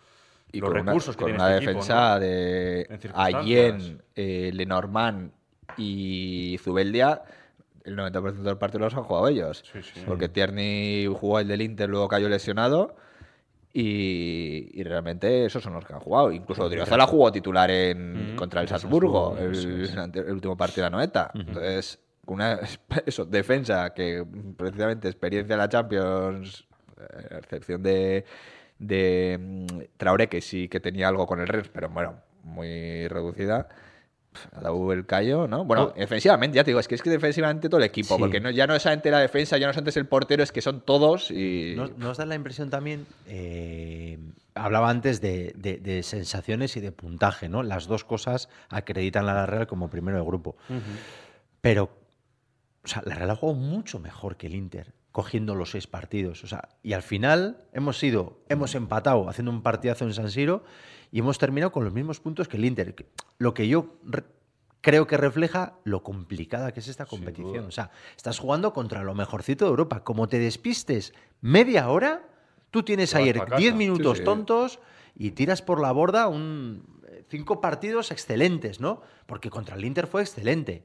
Y 0.52 0.60
los 0.60 0.70
una- 0.70 0.82
recursos 0.82 1.16
que 1.16 1.22
con 1.22 1.30
tiene 1.32 1.42
una 1.44 1.52
este 1.56 1.64
equipo, 1.64 1.80
defensa 1.80 2.14
¿no? 2.14 2.20
de. 2.20 3.00
Allen, 3.14 4.02
eh, 4.14 4.50
Lenormand 4.54 5.32
y 5.76 6.56
Zubeldia, 6.62 7.22
el 7.84 7.96
90% 7.96 8.42
del 8.42 8.56
partido 8.58 8.80
los 8.84 8.94
han 8.94 9.02
jugado 9.04 9.28
ellos. 9.28 9.62
Sí, 9.72 9.82
sí. 9.82 10.02
Porque 10.06 10.28
Tierney 10.28 11.06
jugó 11.06 11.40
el 11.40 11.48
del 11.48 11.60
Inter, 11.62 11.88
luego 11.90 12.08
cayó 12.08 12.28
lesionado. 12.28 12.96
Y, 13.76 14.70
y 14.72 14.84
realmente 14.84 15.46
esos 15.46 15.62
son 15.62 15.72
los 15.72 15.84
que 15.84 15.92
han 15.92 15.98
jugado. 15.98 16.30
Incluso 16.30 16.62
Odriozola 16.62 17.08
jugó 17.08 17.32
titular 17.32 17.68
en, 17.72 18.24
Mm, 18.34 18.36
contra 18.36 18.60
el 18.60 18.68
Salzburgo, 18.68 19.36
el, 19.38 20.30
último 20.30 20.56
partido 20.56 20.84
de 20.84 20.90
la 20.90 20.96
Noeta. 20.96 21.30
Entonces, 21.34 21.98
una 22.26 22.60
eso, 23.06 23.24
defensa 23.24 23.92
que 23.94 24.24
precisamente 24.56 25.08
experiencia 25.08 25.54
en 25.54 25.58
la 25.58 25.68
Champions, 25.68 26.66
eh, 26.98 27.34
a 27.34 27.38
excepción 27.38 27.82
de, 27.82 28.24
de 28.78 29.38
mm, 29.40 29.66
Traoré, 29.96 30.28
que 30.28 30.40
sí 30.40 30.68
que 30.68 30.80
tenía 30.80 31.08
algo 31.08 31.26
con 31.26 31.40
el 31.40 31.48
Rennes, 31.48 31.70
pero 31.72 31.88
bueno, 31.88 32.20
muy 32.42 33.08
reducida. 33.08 33.68
Dado 34.60 34.92
el 34.92 35.06
callo, 35.06 35.46
¿no? 35.46 35.64
Bueno, 35.64 35.92
Oh. 35.94 35.98
defensivamente, 35.98 36.56
ya 36.56 36.64
te 36.64 36.70
digo, 36.70 36.80
es 36.80 36.88
que 36.88 36.94
es 36.94 37.02
que 37.02 37.10
defensivamente 37.10 37.68
todo 37.68 37.78
el 37.78 37.84
equipo, 37.86 38.16
Sí. 38.16 38.20
porque 38.20 38.40
no, 38.40 38.50
ya 38.50 38.66
no 38.66 38.74
es 38.74 38.82
solamente 38.82 39.10
la 39.10 39.20
defensa, 39.20 39.58
ya 39.58 39.66
no 39.66 39.70
es 39.72 39.78
antes 39.78 39.96
el 39.96 40.06
portero, 40.06 40.42
es 40.42 40.52
que 40.52 40.60
son 40.62 40.80
todos 40.80 41.30
y. 41.30 41.74
¿Nos, 41.76 41.96
nos 41.98 42.16
da 42.18 42.26
la 42.26 42.34
impresión 42.34 42.70
también, 42.70 43.06
eh, 43.26 44.18
hablaba 44.54 44.90
antes 44.90 45.20
de, 45.20 45.52
de- 45.56 45.78
de 45.78 46.02
sensaciones 46.02 46.76
y 46.76 46.80
de 46.80 46.92
puntaje, 46.92 47.48
¿no? 47.48 47.62
Las 47.62 47.86
dos 47.86 48.04
cosas 48.04 48.48
acreditan 48.68 49.28
a 49.28 49.34
la 49.34 49.46
Real 49.46 49.66
como 49.66 49.88
primero 49.88 50.18
de 50.18 50.24
grupo. 50.24 50.56
Pero, 51.60 51.90
o 52.84 52.88
sea, 52.88 53.02
la 53.06 53.14
Real 53.14 53.30
ha 53.30 53.36
jugado 53.36 53.58
mucho 53.58 53.98
mejor 53.98 54.36
que 54.36 54.46
el 54.46 54.54
Inter, 54.54 54.92
cogiendo 55.14 55.54
los 55.54 55.70
seis 55.70 55.86
partidos. 55.86 56.42
O 56.42 56.48
sea, 56.48 56.70
y 56.82 56.92
al 56.92 57.02
final 57.02 57.62
hemos 57.72 58.00
sido, 58.00 58.40
hemos 58.48 58.74
empatado 58.74 59.28
haciendo 59.28 59.52
un 59.52 59.62
partidazo 59.62 60.04
en 60.04 60.12
San 60.12 60.28
Siro 60.28 60.64
y 61.12 61.20
hemos 61.20 61.38
terminado 61.38 61.70
con 61.70 61.84
los 61.84 61.92
mismos 61.94 62.18
puntos 62.18 62.48
que 62.48 62.56
el 62.56 62.64
Inter. 62.64 62.96
Lo 63.38 63.54
que 63.54 63.68
yo 63.68 63.94
re- 64.02 64.24
creo 64.80 65.06
que 65.06 65.16
refleja 65.16 65.74
lo 65.84 66.02
complicada 66.02 66.72
que 66.72 66.80
es 66.80 66.88
esta 66.88 67.06
competición. 67.06 67.64
O 67.66 67.70
sea, 67.70 67.92
estás 68.16 68.40
jugando 68.40 68.72
contra 68.72 69.04
lo 69.04 69.14
mejorcito 69.14 69.66
de 69.66 69.70
Europa. 69.70 70.02
Como 70.02 70.26
te 70.26 70.40
despistes 70.40 71.14
media 71.40 71.88
hora, 71.90 72.28
tú 72.72 72.82
tienes 72.82 73.14
ayer 73.14 73.36
pa' 73.38 73.44
casa. 73.46 73.56
10 73.58 73.74
minutos 73.76 74.14
Sí, 74.14 74.18
sí. 74.18 74.24
tontos 74.24 74.80
y 75.14 75.30
tiras 75.30 75.62
por 75.62 75.80
la 75.80 75.92
borda 75.92 76.26
un 76.26 76.82
cinco 77.28 77.60
partidos 77.60 78.10
excelentes, 78.10 78.80
¿no? 78.80 79.02
Porque 79.26 79.50
contra 79.50 79.76
el 79.76 79.84
Inter 79.84 80.06
fue 80.06 80.22
excelente. 80.22 80.84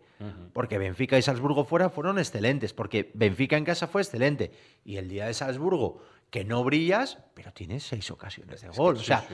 Porque 0.53 0.77
Benfica 0.77 1.17
y 1.17 1.22
Salzburgo 1.22 1.63
fuera 1.63 1.89
fueron 1.89 2.19
excelentes. 2.19 2.74
Porque 2.74 3.12
Benfica 3.13 3.58
en 3.58 3.65
casa 3.65 3.88
fue 3.88 4.01
excelente. 4.01 4.51
Y 4.84 4.98
el 4.98 5.08
día 5.08 5.27
de 5.27 5.34
Salzburgo, 5.34 6.01
que 6.29 6.43
no 6.43 6.63
brillas, 6.63 7.19
pero 7.34 7.53
tienes 7.53 7.84
seis 7.84 8.12
ocasiones 8.12 8.62
de 8.62 8.69
gol. 8.69 8.98
o 8.98 9.00
sea, 9.00 9.25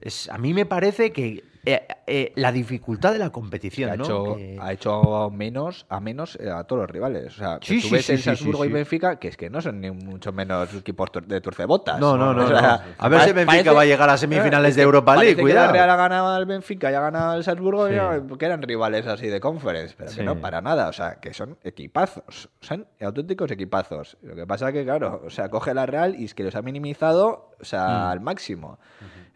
es, 0.00 0.28
a 0.30 0.38
mí 0.38 0.54
me 0.54 0.66
parece 0.66 1.12
que 1.12 1.44
eh, 1.66 1.86
eh, 2.06 2.32
la 2.36 2.52
dificultad 2.52 3.14
de 3.14 3.18
la 3.18 3.30
competición, 3.30 3.90
ha, 3.90 3.96
¿no? 3.96 4.04
hecho, 4.04 4.36
Que- 4.36 4.58
ha 4.60 4.70
hecho 4.70 5.30
menos 5.30 5.86
a 5.88 5.98
menos 5.98 6.36
eh, 6.38 6.50
a 6.50 6.64
todos 6.64 6.82
los 6.82 6.90
rivales. 6.90 7.28
O 7.28 7.38
sea, 7.38 7.58
que 7.58 7.66
Sí, 7.66 7.80
tú 7.80 7.88
sí, 7.88 7.94
ves 7.94 8.04
sí, 8.04 8.12
el 8.12 8.18
Salzburgo 8.22 8.66
y. 8.66 8.68
Benfica, 8.68 9.18
que 9.18 9.28
es 9.28 9.38
que 9.38 9.48
no 9.48 9.62
son 9.62 9.80
ni 9.80 9.90
mucho 9.90 10.30
menos 10.30 10.74
equipos 10.74 11.08
de 11.26 11.40
turcebotas. 11.40 11.98
No, 11.98 12.18
no, 12.18 12.34
no, 12.34 12.44
O 12.44 12.48
sea, 12.48 12.60
no. 12.60 12.80
A 12.98 13.08
ver 13.08 13.22
si 13.22 13.32
Benfica 13.32 13.72
va 13.72 13.80
a 13.80 13.84
llegar 13.86 14.10
a 14.10 14.18
semifinales 14.18 14.70
es 14.70 14.76
de 14.76 14.80
que 14.80 14.84
Europa 14.84 15.16
League, 15.16 15.40
cuidado. 15.40 15.72
Que 15.72 15.78
la 15.78 15.84
Real 15.86 15.90
ha 15.90 15.96
ganado 15.96 16.28
al 16.34 16.44
Benfica 16.44 16.90
y 16.92 16.94
ha 16.96 17.00
ganado 17.00 17.32
al 17.32 17.42
Salzburgo 17.44 17.88
porque 18.28 18.44
eran 18.44 18.60
rivales 18.60 19.06
así 19.06 19.28
de 19.28 19.40
conference, 19.40 19.94
pero 19.96 20.10
que 20.12 20.22
no, 20.22 20.38
para 20.38 20.60
nada. 20.60 20.88
O 20.88 20.92
sea, 20.92 21.14
que 21.14 21.32
son 21.32 21.56
equipazos. 21.64 22.50
Son 22.60 22.86
auténticos 23.00 23.50
equipazos. 23.50 24.18
Lo 24.20 24.34
que 24.36 24.46
pasa 24.46 24.70
que, 24.70 24.84
claro, 24.84 25.22
o 25.24 25.30
sea, 25.30 25.48
coge 25.48 25.72
la 25.72 25.86
Real 25.86 26.14
y 26.20 26.26
es 26.26 26.34
que 26.34 26.42
los 26.42 26.54
ha 26.56 26.60
minimizado, 26.60 27.52
o 27.58 27.64
sea, 27.64 27.86
Mm. 27.86 28.06
al 28.10 28.20
máximo. 28.20 28.78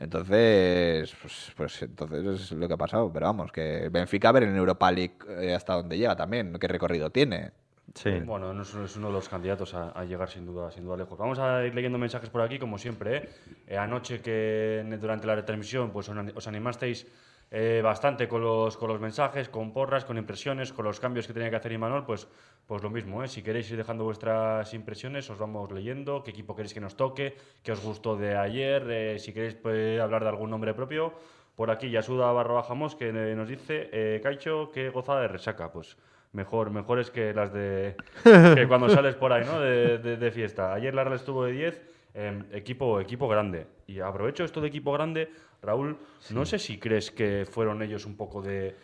Entonces, 0.00 1.14
pues, 1.20 1.52
pues 1.56 1.82
entonces 1.82 2.40
es 2.40 2.52
lo 2.52 2.68
que 2.68 2.74
ha 2.74 2.78
pasado. 2.78 3.12
Pero 3.12 3.26
vamos, 3.26 3.52
que 3.52 3.88
Benfica 3.90 4.28
a 4.28 4.32
ver 4.32 4.44
en 4.44 4.56
Europa 4.56 4.90
League 4.92 5.16
eh, 5.28 5.54
hasta 5.54 5.74
dónde 5.74 5.98
llega 5.98 6.16
también, 6.16 6.52
qué 6.60 6.68
recorrido 6.68 7.10
tiene. 7.10 7.52
Sí. 7.94 8.10
Bueno, 8.20 8.52
no 8.52 8.62
es, 8.62 8.96
uno 8.96 9.08
de 9.08 9.12
los 9.12 9.28
candidatos 9.28 9.74
a, 9.74 9.90
a 9.90 10.04
llegar 10.04 10.28
sin 10.28 10.46
duda, 10.46 10.70
sin 10.70 10.84
duda 10.84 10.98
lejos. 10.98 11.18
Vamos 11.18 11.38
a 11.38 11.64
ir 11.64 11.74
leyendo 11.74 11.98
mensajes 11.98 12.28
por 12.30 12.42
aquí, 12.42 12.58
como 12.58 12.78
siempre. 12.78 13.16
¿eh? 13.16 13.28
Eh, 13.66 13.78
anoche 13.78 14.20
que 14.20 14.84
durante 15.00 15.26
la 15.26 15.34
retransmisión 15.34 15.90
pues, 15.90 16.08
os 16.08 16.46
animasteis 16.46 17.06
eh, 17.50 17.80
bastante 17.82 18.28
con 18.28 18.42
los, 18.42 18.76
con 18.76 18.88
los 18.88 19.00
mensajes, 19.00 19.48
con 19.48 19.72
porras, 19.72 20.04
con 20.04 20.18
impresiones, 20.18 20.72
con 20.72 20.84
los 20.84 21.00
cambios 21.00 21.26
que 21.26 21.32
tenía 21.32 21.48
que 21.50 21.56
hacer 21.56 21.72
Imanol, 21.72 22.04
pues, 22.04 22.28
pues 22.66 22.82
lo 22.82 22.90
mismo. 22.90 23.22
¿eh? 23.24 23.28
Si 23.28 23.42
queréis 23.42 23.70
ir 23.70 23.76
dejando 23.78 24.04
vuestras 24.04 24.72
impresiones, 24.74 25.28
os 25.30 25.38
vamos 25.38 25.72
leyendo, 25.72 26.22
qué 26.22 26.30
equipo 26.30 26.54
queréis 26.54 26.74
que 26.74 26.80
nos 26.80 26.96
toque, 26.96 27.36
qué 27.62 27.72
os 27.72 27.82
gustó 27.82 28.16
de 28.16 28.36
ayer, 28.36 28.86
eh, 28.90 29.18
si 29.18 29.32
queréis 29.32 29.54
pues, 29.54 29.98
hablar 30.00 30.22
de 30.22 30.28
algún 30.28 30.50
nombre 30.50 30.74
propio. 30.74 31.14
Por 31.56 31.70
aquí, 31.70 31.90
Yasuda 31.90 32.30
barra 32.32 32.54
bajamos, 32.54 32.94
que 32.94 33.08
eh, 33.08 33.34
nos 33.34 33.48
dice, 33.48 33.88
eh, 33.92 34.20
Caicho, 34.22 34.70
qué 34.70 34.90
gozada 34.90 35.22
de 35.22 35.28
resaca. 35.28 35.72
Pues 35.72 35.96
mejor, 36.32 36.70
mejores 36.70 37.10
que 37.10 37.32
las 37.32 37.52
de 37.52 37.96
que 38.54 38.66
cuando 38.68 38.88
sales 38.90 39.14
por 39.16 39.32
ahí, 39.32 39.44
¿no? 39.44 39.58
De, 39.58 39.98
de- 39.98 40.16
de 40.18 40.30
fiesta. 40.30 40.72
Ayer 40.74 40.94
la 40.94 41.02
Real 41.02 41.16
estuvo 41.16 41.44
de 41.44 41.52
10, 41.52 41.82
eh, 42.14 42.42
equipo, 42.52 43.00
equipo 43.00 43.26
grande. 43.26 43.66
Y 43.88 43.98
aprovecho 44.00 44.44
esto 44.44 44.60
de 44.60 44.68
equipo 44.68 44.92
grande, 44.92 45.30
Raúl, 45.62 45.98
no 46.30 46.44
sé 46.46 46.58
si 46.58 46.78
crees 46.78 47.10
que 47.10 47.46
fueron 47.50 47.82
ellos 47.82 48.06
un 48.06 48.16
poco 48.16 48.40
de, 48.42 48.76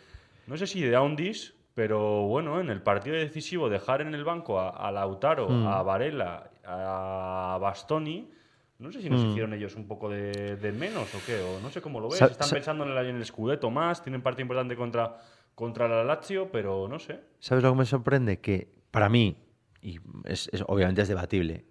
no 0.47 0.57
sé 0.57 0.67
si 0.67 0.81
de 0.81 0.95
Aundis, 0.95 1.53
pero 1.73 2.23
bueno, 2.27 2.59
en 2.59 2.69
el 2.69 2.81
partido 2.81 3.15
decisivo 3.15 3.69
dejar 3.69 4.01
en 4.01 4.13
el 4.13 4.23
banco 4.23 4.59
a, 4.59 4.69
a 4.69 4.91
Lautaro, 4.91 5.47
a 5.67 5.83
Varela, 5.83 6.49
a 6.65 7.57
Bastoni. 7.61 8.29
No 8.77 8.91
sé 8.91 9.01
si 9.01 9.09
nos 9.09 9.21
hicieron 9.23 9.53
ellos 9.53 9.75
un 9.75 9.87
poco 9.87 10.09
de, 10.09 10.57
de 10.57 10.71
menos 10.73 11.13
o 11.15 11.19
qué, 11.25 11.39
o 11.41 11.61
no 11.61 11.69
sé 11.71 11.81
cómo 11.81 11.99
lo 12.01 12.09
ves. 12.09 12.19
Sa- 12.19 12.25
Están 12.27 12.47
sa- 12.49 12.55
pensando 12.55 12.83
en 12.83 12.91
el, 12.91 13.05
en 13.07 13.15
el 13.15 13.25
Scudetto 13.25 13.69
más, 13.71 14.03
tienen 14.03 14.21
partido 14.21 14.41
importante 14.43 14.75
contra, 14.75 15.17
contra 15.55 15.87
la 15.87 16.03
Lazio, 16.03 16.51
pero 16.51 16.87
no 16.89 16.99
sé. 16.99 17.21
¿Sabes 17.39 17.63
lo 17.63 17.71
que 17.71 17.77
me 17.79 17.85
sorprende? 17.85 18.41
Que 18.41 18.67
para 18.91 19.07
mí, 19.07 19.37
y 19.81 19.99
es, 20.25 20.49
es- 20.51 20.63
obviamente 20.67 21.01
es 21.01 21.07
debatible, 21.07 21.65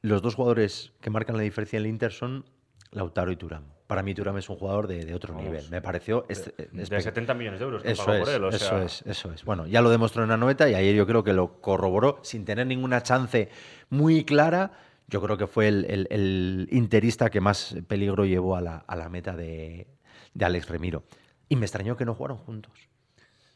los 0.00 0.22
dos 0.22 0.34
jugadores 0.36 0.92
que 1.02 1.10
marcan 1.10 1.36
la 1.36 1.42
diferencia 1.42 1.78
en 1.78 1.84
el 1.84 1.90
Inter 1.90 2.12
son 2.12 2.46
Lautaro 2.92 3.30
y 3.32 3.36
Turam. 3.36 3.64
Para 3.86 4.02
mí 4.02 4.14
Turam 4.14 4.36
es 4.38 4.48
un 4.48 4.56
jugador 4.56 4.86
de, 4.88 5.04
de 5.04 5.14
otro 5.14 5.32
Vamos. 5.34 5.48
nivel. 5.48 5.70
Me 5.70 5.80
pareció... 5.80 6.24
es- 6.28 6.52
De 6.56 6.82
es- 6.96 7.04
70 7.04 7.34
millones 7.34 7.60
de 7.60 7.64
euros 7.66 7.82
que 7.82 7.90
Eso 7.92 8.12
es, 8.12 8.20
por 8.24 8.28
él. 8.34 8.44
o 8.44 8.48
eso 8.48 8.58
sea, 8.58 8.82
es, 8.82 9.02
eso 9.06 9.32
es. 9.32 9.44
Bueno, 9.44 9.66
ya 9.66 9.80
lo 9.80 9.90
demostró 9.90 10.22
en 10.24 10.28
la 10.30 10.36
noveta 10.36 10.68
y 10.68 10.74
ayer 10.74 10.94
yo 10.94 11.06
creo 11.06 11.22
que 11.22 11.32
lo 11.32 11.60
corroboró 11.60 12.18
sin 12.22 12.44
tener 12.44 12.66
ninguna 12.66 13.02
chance 13.02 13.48
muy 13.90 14.24
clara. 14.24 14.72
Yo 15.08 15.22
creo 15.22 15.36
que 15.36 15.46
fue 15.46 15.68
el, 15.68 15.84
el- 15.84 16.08
el 16.10 16.68
interista 16.72 17.30
que 17.30 17.40
más 17.40 17.76
peligro 17.86 18.24
llevó 18.24 18.56
a 18.56 18.60
la, 18.60 18.76
a 18.78 18.96
la 18.96 19.08
meta 19.08 19.36
de, 19.36 19.86
de 20.34 20.44
Alex 20.44 20.68
Remiro. 20.68 21.04
Y 21.48 21.54
me 21.54 21.66
extrañó 21.66 21.96
que 21.96 22.04
no 22.04 22.14
jugaron 22.14 22.38
juntos. 22.38 22.72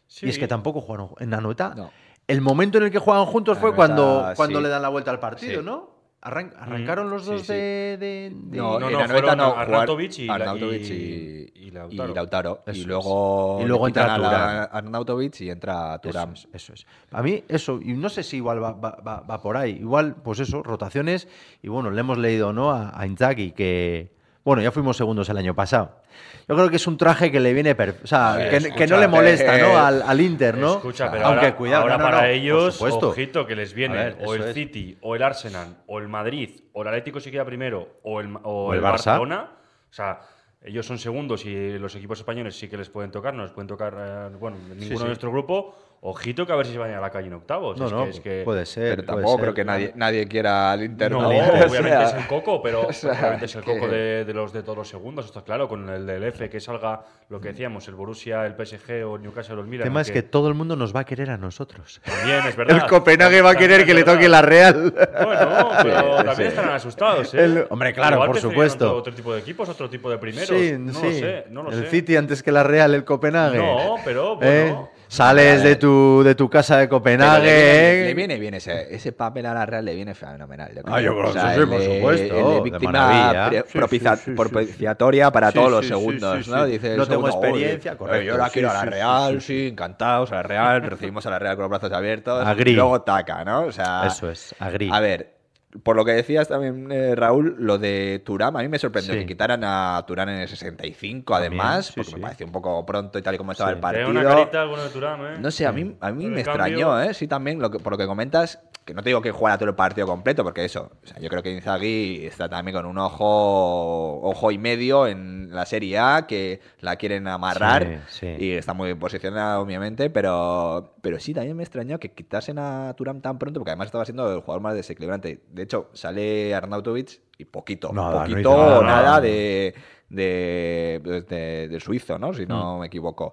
sí. 0.07 0.27
Y 0.27 0.29
es 0.29 0.39
que 0.39 0.47
tampoco 0.47 0.81
jugaron 0.81 1.09
ju- 1.09 1.21
en 1.23 1.31
la 1.31 1.41
noveta. 1.41 1.75
No. 1.77 1.91
El 2.29 2.41
momento 2.41 2.79
en 2.79 2.85
el 2.85 2.91
que 2.93 3.01
juegan 3.01 3.27
juntos 3.27 3.59
fue 3.59 3.75
cuando, 3.75 4.31
cuando 4.37 4.59
sí. 4.61 4.63
le 4.63 4.69
dan 4.69 4.83
la 4.83 4.89
vuelta 4.91 5.11
al 5.11 5.19
partido, 5.19 5.61
Sí. 5.61 5.67
¿no? 5.67 5.91
Arran- 6.23 6.53
arrancaron 6.59 7.09
los 7.09 7.25
dos 7.25 7.41
sí. 7.43 7.53
de, 7.55 7.97
de- 7.99 8.31
de- 8.35 8.59
No, 8.59 8.79
No, 8.79 8.91
en 8.91 8.99
no, 8.99 9.09
fueron 9.09 9.39
no, 9.39 9.55
Arnautovic 9.57 10.19
y 10.19 10.27
la- 10.27 10.35
Arnautovic 10.35 10.83
y- 10.83 10.93
y, 10.93 11.53
y 11.55 11.71
Lautaro. 11.71 12.11
y 12.11 12.15
Lautaro. 12.15 12.63
Luego, 12.85 13.59
Y 13.63 13.65
luego 13.67 13.87
entra 13.87 14.15
a 14.15 14.19
la-. 14.19 14.63
Arnautovic 14.65 15.41
y 15.41 15.49
entra 15.51 15.99
Turam. 15.99 16.35
Eso 16.35 16.49
es, 16.53 16.63
eso 16.63 16.73
es. 16.75 16.87
A 17.11 17.23
mí 17.23 17.43
eso, 17.49 17.81
y 17.83 17.95
no 17.95 18.11
sé 18.11 18.23
si 18.23 18.37
igual 18.37 18.63
va, 18.63 18.73
va- 18.73 18.99
va- 19.07 19.21
va 19.21 19.41
por 19.41 19.57
ahí. 19.57 19.79
Igual, 19.81 20.15
pues 20.17 20.41
eso, 20.41 20.63
rotaciones. 20.63 21.27
Y 21.63 21.69
bueno, 21.69 21.91
le 21.91 22.01
hemos 22.01 22.19
leído 22.19 22.53
¿no? 22.53 22.71
a, 22.71 22.93
a 23.01 23.07
Inzaghi 23.07 23.53
que, 23.53 24.11
bueno, 24.45 24.63
ya 24.63 24.71
fuimos 24.73 24.97
segundos 24.97 25.29
el 25.29 25.37
año 25.37 25.55
pasado. 25.55 26.01
Yo 26.49 26.57
creo 26.57 26.69
que 26.71 26.77
es 26.77 26.87
un 26.87 26.97
traje 26.97 27.31
que 27.31 27.39
le 27.39 27.53
viene, 27.53 27.77
o 28.03 28.07
sea, 28.07 28.37
ver, 28.37 28.51
que, 28.51 28.57
escucha, 28.57 28.75
que 28.77 28.87
no 28.89 28.97
le 28.99 29.07
molesta 29.09 29.57
eh, 29.59 29.63
¿no? 29.63 29.79
al, 29.79 30.03
al 30.03 30.21
Inter, 30.21 30.57
¿no? 30.57 30.77
Escucha, 30.79 31.11
pero 31.11 31.27
Aunque 31.27 31.47
ahora, 31.47 31.57
cuidado, 31.57 31.83
ahora 31.83 31.99
no, 31.99 32.05
no, 32.05 32.11
para 32.11 32.23
no, 32.23 32.29
ellos, 32.29 32.81
ojito, 32.83 33.47
que 33.47 33.55
les 33.55 33.73
viene 33.73 33.97
ver, 33.97 34.19
o 34.25 34.35
el 34.35 34.43
es. 34.45 34.55
City, 34.55 34.99
o 35.03 35.15
el 35.15 35.23
Arsenal, 35.23 35.77
o 35.87 35.99
el 36.01 36.09
Madrid, 36.09 36.61
o 36.73 36.83
el 36.83 36.89
Atlético 36.89 37.21
si 37.21 37.31
queda 37.31 37.45
primero, 37.45 37.89
o 38.03 38.21
el, 38.21 38.29
Ma- 38.29 38.41
o 38.45 38.67
O 38.69 38.73
el 38.73 38.79
el 38.79 38.85
Barça. 38.85 38.91
Barcelona. 39.07 39.51
O 39.91 39.93
sea, 39.93 40.21
ellos 40.63 40.85
son 40.85 40.99
segundos 40.99 41.45
y 41.47 41.79
los 41.79 41.95
equipos 41.95 42.19
españoles 42.19 42.57
sí 42.59 42.69
que 42.69 42.77
les 42.77 42.89
pueden 42.91 43.11
tocar, 43.11 43.33
no 43.35 43.45
les 43.45 43.53
pueden 43.53 43.69
tocar, 43.69 43.95
eh, 43.99 44.37
bueno, 44.39 44.57
ninguno 44.71 44.97
sí. 44.97 45.03
de 45.03 45.07
nuestro 45.07 45.31
grupo. 45.31 45.77
Ojito 46.03 46.47
que 46.47 46.53
a 46.55 46.57
ver 46.57 46.65
si 46.65 46.73
se 46.73 46.79
van 46.79 46.95
a 46.95 46.99
la 47.01 47.11
calle 47.11 47.27
en 47.27 47.35
octavos. 47.35 47.77
No, 47.79 47.85
es 47.85 47.93
no, 47.93 48.05
que, 48.05 48.11
es 48.11 48.21
que- 48.21 48.43
puede 48.43 48.65
ser. 48.65 48.97
Pero 48.97 49.05
tampoco 49.05 49.33
ser. 49.33 49.41
creo 49.43 49.55
que 49.55 49.65
nadie, 49.67 49.93
nadie 49.97 50.27
quiera 50.27 50.73
al 50.73 50.83
Inter. 50.83 51.13
No, 51.13 51.21
¿no? 51.21 51.29
obviamente 51.29 51.67
O 51.67 51.69
sea, 51.83 52.03
es 52.05 52.15
el 52.15 52.27
coco, 52.27 52.63
pero 52.63 52.87
o 52.89 52.93
sea, 52.95 53.11
obviamente 53.13 53.45
es 53.45 53.55
el 53.57 53.63
coco 53.65 53.81
que- 53.83 53.95
de, 53.95 54.25
de 54.25 54.33
los 54.33 54.51
de 54.55 54.63
todos 54.63 54.79
los 54.79 54.89
segundos, 54.89 55.27
está 55.27 55.43
claro, 55.43 55.69
con 55.69 55.87
el 55.91 56.07
del 56.07 56.25
F, 56.25 56.49
que 56.49 56.59
salga 56.59 57.03
lo 57.29 57.39
que 57.39 57.49
decíamos, 57.49 57.87
el 57.89 57.97
Borussia, 57.97 58.47
el 58.47 58.55
PSG 58.55 59.05
o 59.05 59.17
el 59.17 59.23
Newcastle 59.23 59.57
o 59.57 59.59
el 59.59 59.65
El 59.65 59.71
Milan. 59.71 59.85
tema 59.85 60.01
es 60.01 60.11
que 60.11 60.23
todo 60.23 60.49
el 60.49 60.55
mundo 60.55 60.75
nos 60.75 60.97
va 60.97 61.01
a 61.01 61.05
querer 61.05 61.29
a 61.29 61.37
nosotros. 61.37 62.01
También 62.03 62.47
es 62.47 62.57
verdad. 62.57 62.77
El 62.83 62.87
Copenhague 62.89 63.43
va 63.43 63.51
a 63.51 63.57
querer 63.57 63.85
que 63.85 63.93
le 63.93 64.03
toque 64.03 64.27
la 64.27 64.41
Real. 64.41 64.95
Bueno, 65.23 65.69
pero 65.83 66.01
Sí, 66.21 66.25
también 66.25 66.35
sí. 66.37 66.43
estarán 66.45 66.73
asustados, 66.77 67.35
¿eh? 67.35 67.45
El- 67.45 67.67
hombre, 67.69 67.93
claro, 67.93 68.17
Igual 68.17 68.31
por 68.31 68.41
supuesto. 68.41 68.87
Otro, 68.87 68.97
otro 69.01 69.15
tipo 69.15 69.35
de 69.35 69.41
equipos, 69.41 69.69
otro 69.69 69.91
tipo 69.91 70.09
de 70.11 70.17
primeros. 70.17 70.49
Sí, 70.49 70.77
no 70.79 70.95
sí. 70.95 71.05
lo 71.05 71.13
sé, 71.13 71.45
no 71.51 71.63
lo 71.65 71.73
el 71.73 71.85
sé. 71.85 71.91
City 71.91 72.17
antes 72.17 72.43
que 72.43 72.53
la 72.53 72.63
Real, 72.63 72.95
el 72.95 73.05
Copenhague. 73.05 73.59
No, 73.59 73.97
pero 74.03 74.39
¿Eh? 74.41 74.75
Sales 75.11 75.63
de 75.65 75.75
tu, 75.75 76.23
de 76.23 76.37
tu 76.37 76.49
casa 76.49 76.77
de 76.79 76.89
Copenhague. 76.89 77.43
le 77.45 77.53
viene, 77.53 78.01
¿eh? 78.01 78.05
le 78.05 78.15
viene 78.15 78.39
bien 78.39 78.55
ese, 78.55 78.95
ese 78.95 79.11
papel 79.11 79.45
a 79.47 79.53
la 79.55 79.67
Real, 79.67 79.85
le 79.85 79.95
viene 79.97 80.15
fenomenal. 80.15 80.71
Ah, 80.87 81.01
yo 81.01 81.13
creo 81.19 81.33
que 81.33 81.41
sí, 81.41 81.67
por 81.67 81.83
supuesto, 81.83 82.39
el 82.39 82.45
de 82.47 82.55
de 82.55 82.61
víctima 82.61 82.93
maravilla. 82.93 83.49
pre- 83.51 83.65
Sí, 83.67 83.79
propicia- 83.79 84.17
sí, 84.17 84.23
sí, 84.25 84.31
sí, 84.31 84.37
propiciatoria 84.37 85.33
para 85.33 85.49
Sí, 85.49 85.55
todos 85.55 85.71
los 85.73 85.81
sí, 85.85 85.89
segundos, 85.89 86.45
sí, 86.45 86.51
¿no? 86.53 86.65
sí. 86.65 86.71
Dice 86.71 86.93
el 86.93 86.97
No 86.99 87.07
tengo 87.09 87.27
segundo, 87.29 87.49
"Oye, 87.49 87.51
experiencia", 87.65 87.93
eh, 87.93 87.97
correcto, 87.97 88.25
Yo 88.27 88.37
la 88.39 88.47
sí, 88.47 88.53
quiero 88.53 88.71
a 88.71 88.75
la 88.75 88.81
sí, 88.83 88.87
Real, 88.89 89.41
sí, 89.43 89.47
sí, 89.47 89.69
encantados 89.69 90.31
a 90.31 90.37
la 90.37 90.43
Real, 90.45 90.83
recibimos 90.83 91.27
a 91.27 91.31
la 91.31 91.39
Real 91.41 91.57
con 91.57 91.63
los 91.65 91.71
brazos 91.71 91.93
abiertos. 91.93 92.47
Agri. 92.47 92.71
Y 92.71 92.75
luego 92.75 93.03
taca, 93.03 93.45
¿no? 93.45 93.63
O 93.65 93.73
sea, 93.73 94.07
Eso 94.07 94.31
es, 94.31 94.55
agri. 94.61 94.91
A 94.93 95.01
ver, 95.01 95.40
por 95.85 95.95
lo 95.97 96.05
que 96.05 96.13
decías 96.13 96.49
también, 96.49 96.91
eh, 96.91 97.15
Raúl, 97.15 97.55
lo 97.59 97.79
de 97.79 98.21
Turam, 98.25 98.57
a 98.57 98.61
mí 98.63 98.69
me 98.69 98.79
sorprendió 98.79 99.15
Sí. 99.15 99.21
que 99.21 99.27
quitaran 99.27 99.63
a 99.65 100.03
Turán 100.07 100.29
en 100.29 100.37
el 100.41 100.49
65, 100.49 101.33
También, 101.35 101.53
además, 101.61 101.87
sí, 101.87 101.93
porque 101.97 102.11
sí. 102.11 102.17
me 102.17 102.23
pareció 102.23 102.47
un 102.47 102.53
poco 102.53 102.85
pronto 102.85 103.19
y 103.19 103.23
tal 103.23 103.35
y 103.35 103.39
como 103.39 103.53
estaba 103.53 103.71
Sí. 103.71 103.75
el 103.77 103.81
partido. 103.81 104.11
una 104.11 104.23
carita 104.25 104.63
alguno 104.63 104.83
de 104.83 104.89
Turam, 104.91 105.25
¿eh? 105.27 105.39
No 105.39 105.51
sé, 105.51 105.67
a 105.67 105.73
mí, 105.73 105.97
a 106.01 106.11
mí 106.11 106.27
me 106.27 106.43
cambio- 106.43 106.65
extrañó, 106.65 107.01
¿eh? 107.03 107.15
Sí, 107.15 107.29
también, 107.29 107.61
lo 107.61 107.71
que, 107.71 107.79
por 107.79 107.93
lo 107.93 107.99
que 107.99 108.07
comentas, 108.07 108.61
que 108.85 108.95
no 108.95 109.03
te 109.03 109.11
digo 109.11 109.23
que 109.23 109.31
jugara 109.31 109.59
todo 109.59 109.69
el 109.69 109.77
partido 109.77 110.07
completo, 110.09 110.43
porque 110.43 110.65
eso, 110.65 110.91
o 111.05 111.07
sea, 111.07 111.21
yo 111.21 111.29
creo 111.29 111.43
que 111.43 111.53
Inzaghi 111.53 112.27
está 112.27 112.49
también 112.49 112.75
con 112.77 112.87
un 112.87 112.99
ojo, 112.99 114.21
ojo 114.23 114.51
y 114.51 114.59
medio 114.59 115.07
en 115.07 115.51
la 115.55 115.67
Serie 115.67 115.99
A, 115.99 116.27
que 116.27 116.61
la 116.81 116.97
quieren 116.97 117.29
amarrar, 117.29 118.03
Sí, 118.09 118.27
sí. 118.37 118.45
y 118.47 118.53
está 118.53 118.73
muy 118.75 118.87
bien 118.89 118.99
posicionado, 118.99 119.61
obviamente, 119.63 120.11
pero, 120.11 120.95
pero 121.03 121.19
sí, 121.21 121.35
también 121.35 121.57
me 121.57 121.63
extrañó 121.63 121.99
que 121.99 122.13
quitasen 122.13 122.59
a 122.59 122.93
Turam 122.97 123.21
tan 123.21 123.39
pronto, 123.39 123.61
porque 123.61 123.71
además 123.71 123.87
estaba 123.87 124.05
siendo 124.05 124.33
el 124.33 124.41
jugador 124.41 124.63
más 124.63 124.75
desequilibrante. 124.75 125.41
De 125.53 125.60
hecho, 125.63 125.91
sale 125.93 126.55
Arnautovic 126.55 127.21
y 127.39 127.45
poquito, 127.45 127.93
Nada, 127.93 128.13
no 128.15 128.21
poquito 128.21 128.41
hizo 128.41 128.53
o 128.79 128.83
nada. 128.85 129.03
nada 129.03 129.21
de, 129.21 129.75
de, 130.09 131.25
de- 131.29 131.69
del 131.69 131.81
suizo, 131.81 132.19
¿no? 132.19 132.33
Si 132.35 132.47
no 132.47 132.77
Mm. 132.77 132.81
me 132.81 132.87
equivoco. 132.87 133.33